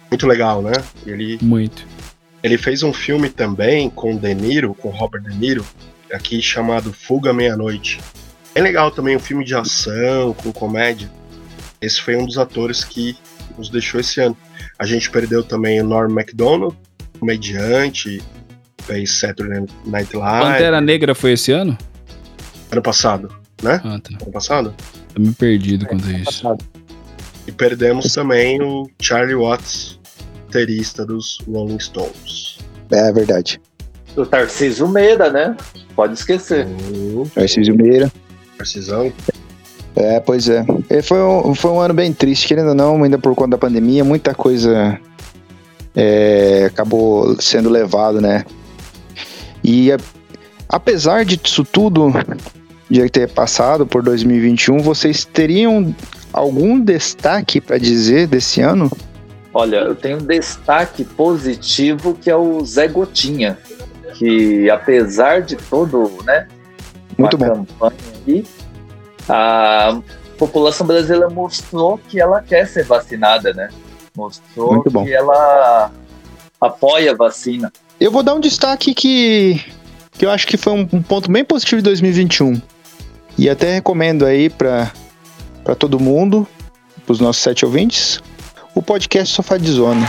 Muito 0.09 0.25
legal, 0.29 0.63
né? 0.63 0.73
Ele, 1.05 1.37
Muito. 1.43 1.85
Ele 2.45 2.57
fez 2.57 2.85
um 2.85 2.93
filme 2.93 3.29
também 3.29 3.91
com 3.91 4.17
De 4.17 4.33
Niro, 4.37 4.73
com 4.73 4.91
Robert 4.91 5.23
De 5.23 5.35
Niro, 5.35 5.67
aqui 6.13 6.41
chamado 6.41 6.93
Fuga 6.93 7.33
Meia-Noite. 7.33 7.99
É 8.55 8.61
legal 8.61 8.93
também, 8.93 9.17
um 9.17 9.21
filme 9.21 9.45
de 9.45 9.57
ação, 9.57 10.33
com 10.33 10.53
comédia. 10.53 11.11
Esse 11.81 12.01
foi 12.01 12.15
um 12.15 12.25
dos 12.25 12.39
atores 12.39 12.85
que 12.85 13.17
nos 13.59 13.69
deixou 13.69 13.99
esse 13.99 14.21
ano. 14.21 14.37
A 14.79 14.87
gente 14.87 15.11
perdeu 15.11 15.43
também 15.43 15.81
o 15.81 15.85
Norm 15.85 16.13
MacDonald, 16.13 16.77
comediante, 17.19 18.23
fez 18.83 19.13
Saturday 19.13 19.65
Night 19.87 20.17
Live. 20.17 20.53
Pantera 20.53 20.81
Negra 20.81 21.15
foi 21.15 21.33
esse 21.33 21.53
ano? 21.53 21.77
Ano 22.71 22.83
passado, 22.83 23.35
né? 23.63 23.81
Ah, 23.85 23.99
tá. 23.99 24.17
Ano 24.21 24.33
passado? 24.33 24.75
Tô 25.15 25.21
me 25.21 25.33
perdido 25.33 25.87
quanto 25.87 26.07
a 26.09 26.13
isso. 26.13 26.57
E 27.47 27.53
perdemos 27.53 28.13
também 28.13 28.61
o 28.63 28.91
Charlie 29.01 29.37
Watts, 29.37 30.01
baterista 30.47 31.05
dos 31.05 31.39
Rolling 31.49 31.79
Stones. 31.81 32.59
É 32.91 33.13
verdade. 33.13 33.61
O 34.17 34.25
Tarcísio 34.25 34.89
Meira, 34.89 35.31
né? 35.31 35.57
Pode 35.97 36.15
esquecer. 36.15 36.67
Uhum. 36.67 37.25
Tarcísio 37.35 37.75
Meira. 37.77 38.13
Tarcisão. 38.57 39.13
É, 39.97 40.19
pois 40.21 40.49
é. 40.49 40.65
E 40.91 41.03
foi, 41.03 41.23
um, 41.23 41.55
foi 41.55 41.71
um 41.71 41.81
ano 41.81 41.95
bem 41.95 42.13
triste, 42.13 42.49
querendo 42.49 42.71
ou 42.71 42.75
não, 42.75 43.03
ainda 43.03 43.19
por 43.19 43.35
conta 43.35 43.51
da 43.51 43.59
pandemia, 43.59 44.03
muita 44.03 44.35
coisa 44.35 44.99
é, 45.95 46.65
acabou 46.67 47.41
sendo 47.41 47.71
levado, 47.71 48.21
né? 48.21 48.45
E 49.63 49.93
a, 49.93 49.97
apesar 50.69 51.25
disso 51.25 51.65
tudo, 51.65 52.13
de 52.91 53.09
ter 53.09 53.29
passado 53.29 53.87
por 53.87 54.03
2021, 54.03 54.79
vocês 54.79 55.25
teriam 55.25 55.95
algum 56.33 56.81
destaque 56.81 57.61
para 57.61 57.79
dizer 57.79 58.27
desse 58.27 58.61
ano? 58.61 58.91
Olha, 59.53 59.77
eu 59.77 59.95
tenho 59.95 60.17
um 60.19 60.27
destaque 60.27 61.05
positivo 61.05 62.15
que 62.21 62.29
é 62.29 62.35
o 62.35 62.65
Zé 62.65 62.89
Gotinha, 62.89 63.57
que 64.15 64.69
apesar 64.69 65.43
de 65.43 65.55
todo, 65.55 66.11
né, 66.25 66.49
muito 67.17 67.39
bom. 67.39 67.65
campanha 67.65 67.95
aí, 68.27 68.45
a 69.29 69.99
população 70.39 70.87
brasileira 70.87 71.29
mostrou 71.31 71.99
que 72.09 72.21
ela 72.21 72.43
quer 72.43 72.67
ser 72.67 72.85
vacinada, 72.85 73.53
né? 73.53 73.69
Mostrou 74.17 74.83
que 74.83 75.13
ela 75.13 75.91
apoia 76.61 77.13
a 77.13 77.17
vacina. 77.17 77.73
Eu 78.01 78.11
vou 78.11 78.23
dar 78.23 78.35
um 78.35 78.41
destaque 78.41 78.95
que, 78.95 79.65
que 80.13 80.27
eu 80.27 80.31
acho 80.31 80.47
que 80.47 80.57
foi 80.57 80.73
um, 80.73 80.89
um 80.93 81.03
ponto 81.03 81.31
bem 81.31 81.45
positivo 81.45 81.81
de 81.81 81.85
2021. 81.85 82.61
E 83.37 83.49
até 83.49 83.75
recomendo 83.75 84.25
aí 84.25 84.49
para 84.49 84.93
todo 85.79 85.99
mundo, 85.99 86.47
para 87.05 87.13
os 87.13 87.21
nossos 87.21 87.43
sete 87.43 87.65
ouvintes, 87.65 88.21
o 88.75 88.83
podcast 88.83 89.35
Sofá 89.35 89.57
de 89.57 89.71
Zona. 89.71 90.07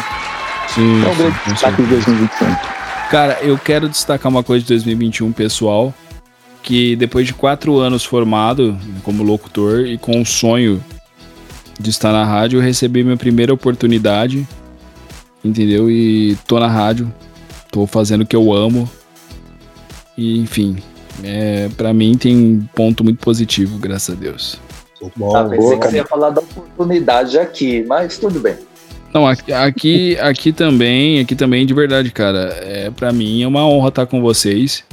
Sim. 0.70 1.04
É 1.06 1.10
um 1.10 1.16
grande 1.16 1.40
sim, 1.44 1.54
destaque 1.54 1.82
de 1.82 1.90
2021. 1.90 2.56
Cara, 3.10 3.40
eu 3.42 3.58
quero 3.58 3.88
destacar 3.88 4.32
uma 4.32 4.44
coisa 4.44 4.64
de 4.64 4.70
2021 4.70 5.32
pessoal, 5.32 5.94
que 6.66 6.96
depois 6.96 7.28
de 7.28 7.34
quatro 7.34 7.78
anos 7.78 8.04
formado 8.04 8.76
como 9.04 9.24
locutor 9.24 9.86
e 9.86 10.00
com 10.00 10.20
o 10.20 10.26
sonho 10.26 10.84
de 11.80 11.92
estar 11.92 12.12
na 12.12 12.26
rádio, 12.26 12.58
eu 12.58 12.64
recebi 12.64 13.04
minha 13.04 13.16
primeira 13.16 13.54
oportunidade, 13.54 14.48
entendeu? 15.44 15.92
E 15.92 16.36
tô 16.48 16.60
na 16.60 16.68
rádio, 16.68 17.14
tô 17.72 17.86
fazendo 17.86 18.22
o 18.22 18.26
que 18.26 18.36
eu 18.36 18.52
amo. 18.52 18.90
E 20.18 20.40
enfim, 20.40 20.78
é, 21.24 21.70
para 21.78 21.94
mim 21.94 22.18
tem 22.18 22.36
um 22.36 22.68
ponto 22.74 23.04
muito 23.04 23.20
positivo, 23.20 23.78
graças 23.78 24.16
a 24.16 24.20
Deus. 24.20 24.60
Bom. 25.16 25.36
Ah, 25.36 25.44
pensei 25.44 25.78
que 25.78 25.88
você 25.88 25.98
ia 25.98 26.06
falar 26.06 26.32
da 26.32 26.42
oportunidade 26.42 27.38
aqui, 27.38 27.86
mas 27.88 28.18
tudo 28.18 28.40
bem. 28.40 28.56
Não, 29.14 29.28
aqui, 29.28 29.54
aqui, 29.54 30.18
aqui 30.20 30.52
também, 30.52 31.20
aqui 31.20 31.36
também 31.36 31.64
de 31.64 31.76
verdade, 31.76 32.10
cara. 32.10 32.58
É 32.64 32.90
para 32.90 33.14
mim 33.14 33.44
é 33.44 33.48
uma 33.48 33.68
honra 33.68 33.90
estar 33.90 34.08
com 34.08 34.20
vocês. 34.20 34.84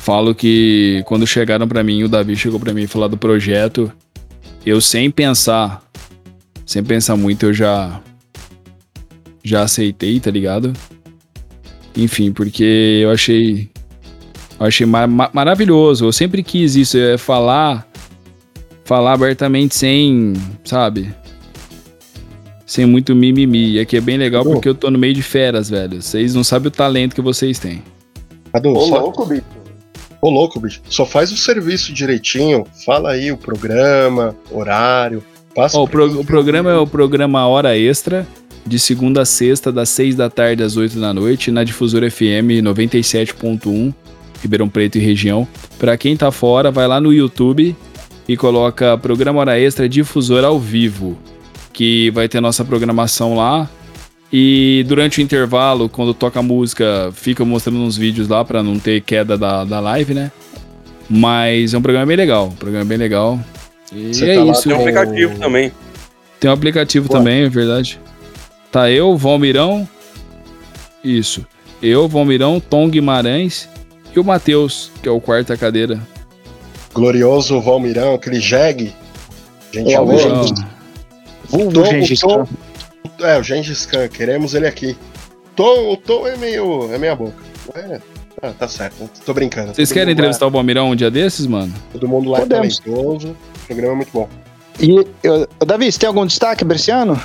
Falo 0.00 0.34
que 0.34 1.02
quando 1.04 1.26
chegaram 1.26 1.68
para 1.68 1.84
mim, 1.84 2.02
o 2.02 2.08
Davi 2.08 2.34
chegou 2.34 2.58
para 2.58 2.72
mim 2.72 2.84
e 2.84 2.86
falou 2.86 3.06
do 3.06 3.18
projeto, 3.18 3.92
eu 4.64 4.80
sem 4.80 5.10
pensar, 5.10 5.82
sem 6.64 6.82
pensar 6.82 7.16
muito, 7.16 7.44
eu 7.46 7.52
já 7.52 8.00
já 9.44 9.62
aceitei, 9.62 10.18
tá 10.18 10.30
ligado? 10.30 10.72
Enfim, 11.94 12.32
porque 12.32 13.00
eu 13.02 13.10
achei 13.10 13.68
eu 14.58 14.66
achei 14.66 14.86
mar 14.86 15.06
maravilhoso. 15.06 16.06
Eu 16.06 16.12
sempre 16.12 16.42
quis 16.42 16.76
isso, 16.76 16.96
é 16.96 17.18
falar 17.18 17.86
falar 18.86 19.12
abertamente 19.12 19.74
sem, 19.74 20.32
sabe? 20.64 21.14
Sem 22.64 22.86
muito 22.86 23.14
mimimi. 23.14 23.72
E 23.72 23.80
aqui 23.80 23.98
é 23.98 24.00
bem 24.00 24.16
legal 24.16 24.44
porque 24.44 24.68
eu 24.68 24.74
tô 24.74 24.90
no 24.90 24.98
meio 24.98 25.12
de 25.12 25.22
feras, 25.22 25.68
velho. 25.68 26.00
Vocês 26.00 26.34
não 26.34 26.42
sabem 26.42 26.68
o 26.68 26.70
talento 26.70 27.14
que 27.14 27.20
vocês 27.20 27.58
têm. 27.58 27.82
Cadu, 28.50 28.70
Ô, 28.72 28.80
só- 28.86 29.00
louco, 29.00 29.26
bicho. 29.26 29.59
Ô 30.22 30.28
louco, 30.28 30.60
bicho. 30.60 30.80
Só 30.88 31.06
faz 31.06 31.32
o 31.32 31.36
serviço 31.36 31.92
direitinho. 31.92 32.66
Fala 32.84 33.12
aí 33.12 33.32
o 33.32 33.36
programa, 33.36 34.34
horário. 34.50 35.22
Passa 35.54 35.78
Ó, 35.78 35.84
o, 35.84 35.88
pro- 35.88 36.20
o 36.20 36.24
programa 36.24 36.70
é 36.70 36.76
o 36.76 36.86
programa 36.86 37.46
Hora 37.46 37.76
Extra, 37.76 38.26
de 38.66 38.78
segunda 38.78 39.22
a 39.22 39.24
sexta, 39.24 39.72
das 39.72 39.88
6 39.88 40.14
da 40.14 40.28
tarde 40.30 40.62
às 40.62 40.76
8 40.76 41.00
da 41.00 41.12
noite, 41.14 41.50
na 41.50 41.64
Difusora 41.64 42.10
FM 42.10 42.60
97.1, 42.62 43.92
Ribeirão 44.42 44.68
Preto 44.68 44.96
e 44.96 45.00
região. 45.00 45.46
Pra 45.78 45.96
quem 45.96 46.16
tá 46.16 46.30
fora, 46.30 46.70
vai 46.70 46.86
lá 46.86 47.00
no 47.00 47.12
YouTube 47.12 47.74
e 48.28 48.36
coloca 48.36 48.96
Programa 48.98 49.40
Hora 49.40 49.58
Extra 49.58 49.88
Difusora 49.88 50.46
ao 50.48 50.58
vivo, 50.60 51.18
que 51.72 52.10
vai 52.10 52.28
ter 52.28 52.40
nossa 52.40 52.64
programação 52.64 53.34
lá. 53.34 53.68
E 54.32 54.84
durante 54.86 55.18
o 55.18 55.22
intervalo, 55.22 55.88
quando 55.88 56.14
toca 56.14 56.40
música, 56.40 57.10
fica 57.12 57.44
mostrando 57.44 57.80
uns 57.80 57.96
vídeos 57.96 58.28
lá 58.28 58.44
pra 58.44 58.62
não 58.62 58.78
ter 58.78 59.00
queda 59.00 59.36
da, 59.36 59.64
da 59.64 59.80
live, 59.80 60.14
né? 60.14 60.30
Mas 61.08 61.74
é 61.74 61.78
um 61.78 61.82
programa 61.82 62.06
bem 62.06 62.16
legal, 62.16 62.46
um 62.46 62.54
programa 62.54 62.84
bem 62.84 62.96
legal. 62.98 63.40
E 63.92 64.14
Você 64.14 64.30
é 64.30 64.34
tá 64.36 64.44
lá, 64.44 64.52
isso. 64.52 64.62
Tem 64.68 64.72
um 64.72 64.80
aplicativo 64.80 65.38
também. 65.38 65.72
Tem 66.38 66.48
um 66.50 66.54
aplicativo 66.54 67.08
também, 67.08 67.42
é 67.42 67.48
verdade. 67.48 67.98
Tá 68.70 68.88
eu, 68.90 69.16
Valmirão. 69.16 69.88
Isso. 71.02 71.44
Eu, 71.82 72.06
Valmirão, 72.06 72.60
Tom 72.60 72.88
Guimarães 72.88 73.68
e 74.14 74.20
o 74.20 74.24
Matheus, 74.24 74.92
que 75.02 75.08
é 75.08 75.12
o 75.12 75.20
quarta 75.20 75.56
cadeira. 75.56 75.98
glorioso 76.94 77.60
Valmirão, 77.60 78.14
aquele 78.14 78.38
jegue. 78.38 78.92
Gente, 79.72 79.92
É, 79.92 80.00
o 80.00 80.06
Tom- 80.06 80.54
o 81.52 81.72
Tom- 81.72 81.82
Khan. 81.82 82.46
É, 83.22 83.38
o 83.38 83.42
Gengis 83.42 83.86
Khan, 83.86 84.08
queremos 84.08 84.54
ele 84.54 84.66
aqui. 84.66 84.96
Tom, 85.56 85.92
o 85.92 85.96
Tom 85.96 86.26
é 86.26 86.36
meio. 86.36 86.92
é 86.92 86.98
meia 86.98 87.14
boca. 87.14 87.34
É, 87.74 88.00
ah, 88.42 88.52
tá 88.58 88.66
certo, 88.66 89.08
tô 89.24 89.34
brincando. 89.34 89.74
Vocês 89.74 89.88
Todo 89.88 89.94
querem 89.94 90.08
mundo 90.08 90.18
lá- 90.18 90.22
entrevistar 90.24 90.46
o 90.46 90.50
Balmirão 90.50 90.90
um 90.90 90.96
dia 90.96 91.10
desses, 91.10 91.46
mano? 91.46 91.72
Todo 91.92 92.08
mundo 92.08 92.30
lá 92.30 92.40
é 92.40 92.46
talentoso. 92.46 93.36
O 93.62 93.66
programa 93.66 93.92
é 93.92 93.96
muito 93.96 94.10
bom. 94.12 94.28
E, 94.80 95.06
eu, 95.22 95.46
Davi, 95.66 95.90
você 95.92 95.98
tem 95.98 96.06
algum 96.06 96.24
destaque 96.24 96.64
pra 96.64 96.76
esse 96.76 96.90
ano? 96.90 97.20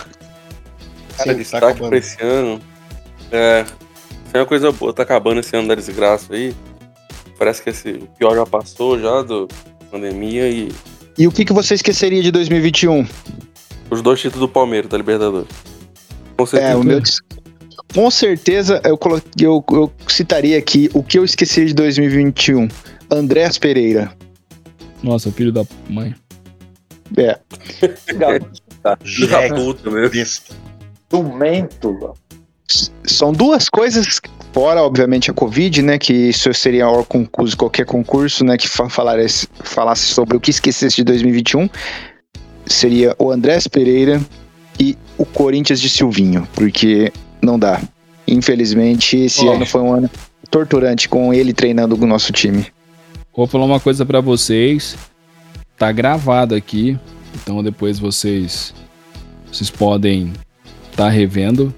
Cara, 1.18 1.32
Sim, 1.32 1.38
destaque 1.38 1.66
acabando. 1.66 1.90
pra 1.90 1.98
esse 1.98 2.22
ano. 2.22 2.60
É. 3.32 3.62
Isso 3.62 4.36
é 4.36 4.40
uma 4.40 4.46
coisa 4.46 4.72
boa, 4.74 4.92
tá 4.94 5.04
acabando 5.04 5.40
esse 5.40 5.56
ano 5.56 5.68
da 5.70 5.76
desgraça 5.76 6.34
aí. 6.34 6.54
Parece 7.40 7.62
que 7.64 7.70
esse 7.70 7.90
o 7.92 8.08
pior 8.18 8.36
já 8.36 8.46
passou 8.46 9.00
já 9.00 9.22
do 9.22 9.48
pandemia 9.90 10.50
e 10.50 10.70
E 11.18 11.26
o 11.28 11.32
que, 11.32 11.46
que 11.46 11.54
você 11.54 11.76
esqueceria 11.76 12.22
de 12.22 12.32
2021? 12.32 13.08
os 13.90 14.02
dois 14.02 14.20
títulos 14.20 14.42
do 14.48 14.52
Palmeiras 14.52 14.90
da 14.90 14.98
Libertadores. 14.98 15.48
Com 16.38 16.46
certeza. 16.46 16.72
É, 16.72 16.76
o 16.76 16.84
meu. 16.84 17.02
Com 17.94 18.12
certeza 18.12 18.82
eu, 18.84 18.98
colo... 18.98 19.22
eu, 19.40 19.64
eu 19.72 19.92
citaria 20.08 20.58
aqui 20.58 20.90
o 20.94 21.04
que 21.04 21.18
eu 21.18 21.24
esqueci 21.24 21.66
de 21.66 21.74
2021. 21.74 22.68
Andrés 23.10 23.58
Pereira. 23.58 24.12
Nossa, 25.02 25.32
filho 25.32 25.52
da 25.52 25.64
mãe. 25.90 26.16
É. 27.18 27.40
Filho 29.04 29.30
da 29.30 29.50
puta, 29.56 29.92
meu. 29.92 30.12
Jumento. 31.12 32.14
São 33.06 33.32
duas 33.32 33.70
coisas, 33.70 34.20
fora, 34.52 34.82
obviamente, 34.82 35.30
a 35.30 35.34
Covid, 35.34 35.84
né? 35.84 36.00
Que 36.00 36.14
isso 36.14 36.52
seria 36.54 36.90
o 36.90 37.06
concurso, 37.06 37.56
qualquer 37.56 37.86
concurso, 37.86 38.44
né? 38.44 38.58
Que 38.58 38.68
fa- 38.68 38.90
falasse, 38.90 39.48
falasse 39.64 40.08
sobre 40.08 40.36
o 40.36 40.40
que 40.40 40.50
esquecesse 40.50 40.96
de 40.98 41.04
2021. 41.04 41.70
Seria 42.66 43.16
o 43.20 43.32
Andrés 43.32 43.68
Pereira 43.68 44.20
e 44.80 44.98
o 45.18 45.26
Corinthians 45.26 45.80
de 45.80 45.90
Silvinho, 45.90 46.48
porque 46.54 47.12
não 47.42 47.58
dá. 47.58 47.82
Infelizmente, 48.28 49.18
esse 49.18 49.48
ano 49.48 49.66
foi 49.66 49.82
um 49.82 49.94
ano 49.94 50.10
torturante 50.50 51.08
com 51.08 51.34
ele 51.34 51.54
treinando 51.54 51.96
o 51.96 52.08
nosso 52.08 52.32
time. 52.34 52.66
Vou 53.36 53.48
falar 53.48 53.66
uma 53.66 53.80
coisa 53.80 54.06
pra 54.06 54.22
vocês. 54.22 54.98
Tá 55.78 55.92
gravado 55.92 56.56
aqui, 56.56 56.98
então 57.36 57.62
depois 57.62 58.00
vocês 58.00 58.74
vocês 59.52 59.70
podem 59.70 60.34
tá 60.96 61.10
revendo. 61.10 61.74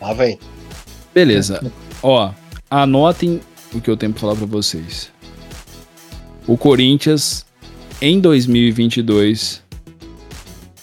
Lá 0.00 0.12
vem. 0.14 0.38
Beleza. 1.14 1.72
Ó, 2.02 2.32
anotem 2.70 3.40
o 3.72 3.80
que 3.80 3.90
eu 3.90 3.96
tenho 3.96 4.12
pra 4.12 4.20
falar 4.20 4.36
pra 4.36 4.46
vocês. 4.46 5.10
O 6.46 6.56
Corinthians 6.56 7.46
em 8.00 8.18
2022 8.18 9.61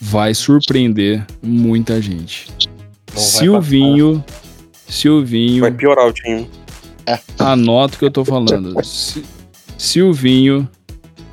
vai 0.01 0.33
surpreender 0.33 1.25
muita 1.41 2.01
gente. 2.01 2.47
vai 3.13 3.21
Silvinho, 3.23 4.23
Silvinho. 4.87 5.61
Vai 5.61 5.71
piorar 5.71 6.07
o 6.07 6.13
time. 6.13 6.49
Anota 7.37 7.95
o 7.95 7.99
que 7.99 8.05
eu 8.05 8.11
tô 8.11 8.23
falando. 8.25 8.75
Si- 8.83 9.23
Silvinho 9.77 10.67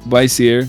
vai 0.05 0.29
ser 0.29 0.69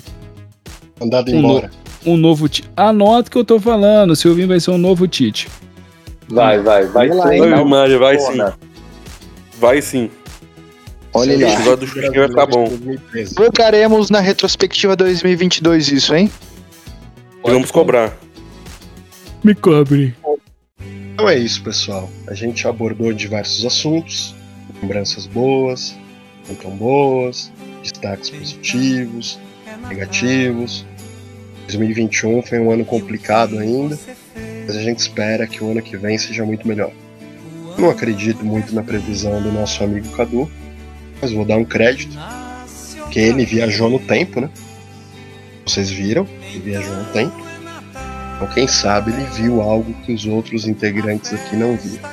Mandado 0.99 1.31
um, 1.31 1.35
embora. 1.39 1.71
no- 2.05 2.13
um 2.13 2.17
novo 2.17 2.49
Tite. 2.49 2.67
Anota 2.75 3.29
o 3.29 3.31
que 3.31 3.37
eu 3.37 3.45
tô 3.45 3.59
falando. 3.59 4.15
Silvinho 4.15 4.47
vai 4.47 4.59
ser 4.59 4.71
um 4.71 4.77
novo 4.77 5.07
Tite. 5.07 5.47
Vai, 6.29 6.59
vai, 6.61 6.85
vai. 6.85 7.07
Vai 7.07 7.17
lá, 7.17 7.25
treinar 7.27 7.53
Ai, 7.59 7.63
o 7.63 7.67
Mário, 7.67 7.99
vai 7.99 8.19
sim. 8.19 8.37
Vai 9.59 9.81
sim. 9.81 10.09
Olha 11.13 11.37
O 11.37 11.41
lá. 11.41 11.53
episódio 11.53 11.77
do 11.77 11.87
Xuxinha 11.87 12.11
vai 12.19 12.27
ficar 12.29 12.45
bom. 12.47 12.67
2013. 12.67 13.35
Colocaremos 13.35 14.09
na 14.09 14.19
retrospectiva 14.19 14.95
2022 14.95 15.91
isso, 15.91 16.13
hein? 16.15 16.29
E 17.45 17.51
vamos 17.51 17.71
cobrar. 17.71 18.17
Me 19.43 19.55
cobre. 19.55 20.15
Então 21.13 21.29
é 21.29 21.37
isso, 21.37 21.63
pessoal. 21.63 22.09
A 22.27 22.33
gente 22.33 22.67
abordou 22.67 23.13
diversos 23.13 23.65
assuntos, 23.65 24.35
lembranças 24.81 25.25
boas, 25.25 25.95
não 26.47 26.55
tão 26.55 26.71
boas, 26.71 27.51
destaques 27.81 28.29
positivos, 28.29 29.39
negativos. 29.87 30.85
2021 31.67 32.41
foi 32.41 32.59
um 32.59 32.71
ano 32.71 32.85
complicado 32.85 33.57
ainda, 33.59 33.97
mas 34.65 34.75
a 34.75 34.81
gente 34.81 34.99
espera 34.99 35.47
que 35.47 35.63
o 35.63 35.71
ano 35.71 35.81
que 35.81 35.97
vem 35.97 36.17
seja 36.17 36.45
muito 36.45 36.67
melhor. 36.67 36.91
Não 37.77 37.89
acredito 37.89 38.43
muito 38.43 38.73
na 38.73 38.83
previsão 38.83 39.41
do 39.41 39.51
nosso 39.51 39.83
amigo 39.83 40.09
Cadu, 40.09 40.49
mas 41.21 41.31
vou 41.31 41.45
dar 41.45 41.57
um 41.57 41.65
crédito, 41.65 42.17
que 43.11 43.19
ele 43.19 43.45
viajou 43.45 43.89
no 43.89 43.99
tempo, 43.99 44.41
né? 44.41 44.49
Vocês 45.67 45.89
viram, 45.89 46.25
ele 46.49 46.59
viajou 46.59 46.95
no 46.95 47.05
tempo. 47.05 47.35
Então, 48.35 48.47
quem 48.53 48.67
sabe 48.67 49.11
ele 49.11 49.25
viu 49.35 49.61
algo 49.61 49.93
que 50.05 50.13
os 50.13 50.25
outros 50.25 50.65
integrantes 50.67 51.33
aqui 51.33 51.55
não 51.55 51.75
viram. 51.75 52.09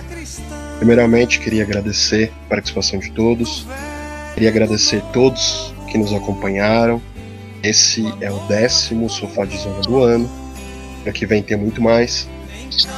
Primeiramente, 0.78 1.38
queria 1.38 1.62
agradecer 1.62 2.32
a 2.46 2.48
participação 2.48 2.98
de 2.98 3.12
todos. 3.12 3.66
Queria 4.34 4.48
agradecer 4.48 4.96
a 4.96 5.12
todos 5.12 5.72
que 5.90 5.96
nos 5.96 6.12
acompanharam. 6.12 7.00
Esse 7.62 8.04
é 8.20 8.30
o 8.30 8.38
décimo 8.48 9.08
Sofá 9.08 9.44
de 9.44 9.56
Zona 9.56 9.80
do 9.82 10.02
ano. 10.02 10.28
Ano 11.04 11.12
que 11.12 11.24
vem 11.24 11.42
tem 11.42 11.56
muito 11.56 11.80
mais. 11.80 12.28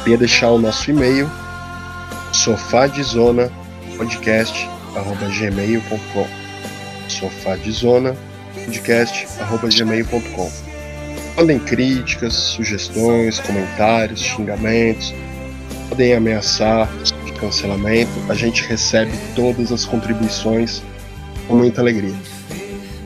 Queria 0.03 0.17
deixar 0.17 0.51
o 0.51 0.59
nosso 0.59 0.91
e-mail 0.91 1.31
sofá 2.33 2.87
de 2.87 3.03
zona 8.57 8.65
podcast 8.65 9.29
arroba 9.41 9.69
gmail.com 9.69 9.71
sofá 9.71 9.71
de 9.71 9.71
zona 9.71 9.95
podcast 9.97 10.23
arroba 10.47 10.49
gmail.com 10.49 10.67
Mandem 11.37 11.59
críticas, 11.59 12.33
sugestões, 12.33 13.39
comentários, 13.41 14.21
xingamentos. 14.21 15.15
Podem 15.91 16.15
ameaçar 16.15 16.89
de 17.27 17.33
cancelamento. 17.33 18.11
A 18.31 18.35
gente 18.35 18.63
recebe 18.65 19.13
todas 19.35 19.71
as 19.71 19.85
contribuições 19.85 20.83
com 21.47 21.57
muita 21.57 21.83
alegria. 21.83 22.15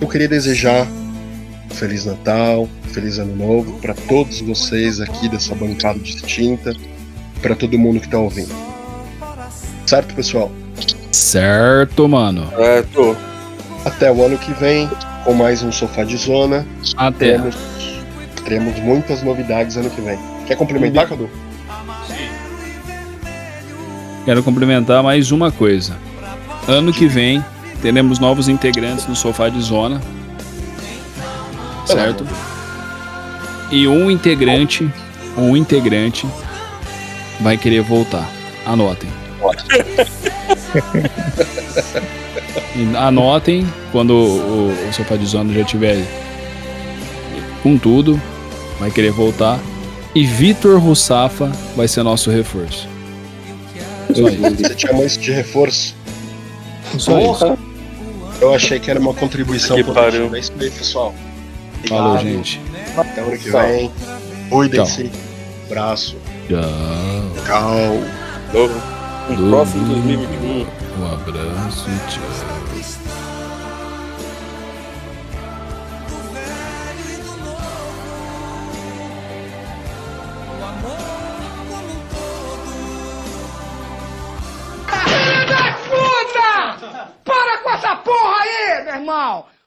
Eu 0.00 0.06
queria 0.06 0.28
desejar 0.28 0.86
um 0.86 1.74
Feliz 1.74 2.04
Natal, 2.04 2.68
Feliz 2.92 3.18
Ano 3.18 3.34
Novo 3.34 3.80
para 3.80 3.94
todos 3.94 4.40
vocês 4.40 5.00
aqui 5.00 5.28
dessa 5.28 5.56
bancada 5.56 5.98
distinta, 5.98 6.72
para 7.42 7.56
todo 7.56 7.76
mundo 7.76 7.98
que 7.98 8.06
está 8.06 8.18
ouvindo. 8.18 8.54
Certo, 9.86 10.14
pessoal? 10.14 10.52
Certo, 11.10 12.08
mano. 12.08 12.48
Tô. 12.92 13.16
Até 13.84 14.12
o 14.12 14.24
ano 14.24 14.38
que 14.38 14.52
vem, 14.52 14.88
com 15.30 15.34
mais 15.34 15.62
um 15.62 15.70
Sofá 15.70 16.02
de 16.02 16.16
Zona. 16.16 16.66
Até. 16.96 17.26
Teremos, 17.26 17.56
teremos 18.42 18.76
muitas 18.80 19.22
novidades 19.22 19.76
ano 19.76 19.88
que 19.88 20.00
vem. 20.00 20.18
Quer 20.44 20.56
complementar, 20.56 21.08
Cadu? 21.08 21.30
Quero 24.24 24.42
complementar 24.42 25.04
mais 25.04 25.30
uma 25.30 25.52
coisa. 25.52 25.96
Ano 26.66 26.92
que 26.92 27.06
vem 27.06 27.44
teremos 27.80 28.18
novos 28.18 28.48
integrantes 28.48 29.06
no 29.06 29.14
Sofá 29.14 29.48
de 29.48 29.60
Zona. 29.60 30.00
Certo? 31.86 32.26
E 33.70 33.86
um 33.86 34.10
integrante, 34.10 34.90
um 35.38 35.56
integrante 35.56 36.26
vai 37.40 37.56
querer 37.56 37.82
voltar. 37.82 38.28
Anotem. 38.66 39.08
Anotem 42.96 43.66
quando 43.92 44.10
o, 44.12 44.68
o 44.88 44.92
Sofá 44.92 45.16
de 45.16 45.26
Zona 45.26 45.52
já 45.52 45.64
tiver 45.64 46.04
com 47.62 47.76
tudo, 47.76 48.20
vai 48.78 48.90
querer 48.90 49.10
voltar. 49.12 49.58
E 50.14 50.24
Vitor 50.24 50.78
Russafa 50.80 51.52
vai 51.76 51.86
ser 51.86 52.02
nosso 52.02 52.30
reforço. 52.30 52.88
Só 54.14 54.28
isso. 54.28 54.40
Você 54.56 54.78
chamou 54.78 55.06
isso 55.06 55.20
de 55.20 55.30
reforço? 55.32 55.94
Só 56.98 57.18
isso. 57.20 57.58
Eu 58.40 58.54
achei 58.54 58.80
que 58.80 58.90
era 58.90 58.98
uma 58.98 59.14
contribuição 59.14 59.76
Que 59.76 59.84
positiva. 59.84 60.10
pariu. 60.10 60.34
É 60.34 60.38
isso 60.38 60.52
aí, 60.58 60.70
pessoal. 60.70 61.14
Falou, 61.86 62.14
Obrigado. 62.14 62.34
gente. 62.36 62.60
Até 62.96 63.20
ano 63.20 63.38
que 63.38 63.50
vem. 63.50 63.90
Cuidem-se. 64.48 65.10
Abraço. 65.66 66.16
Tchau. 66.48 67.44
Tchau. 67.46 68.00
Novo. 68.52 68.82
Um 69.30 69.50
próximo 69.50 69.84
2021. 69.86 70.66
Um 71.00 71.06
abraço 71.06 71.88
e 71.88 71.98
tchau. 72.10 72.59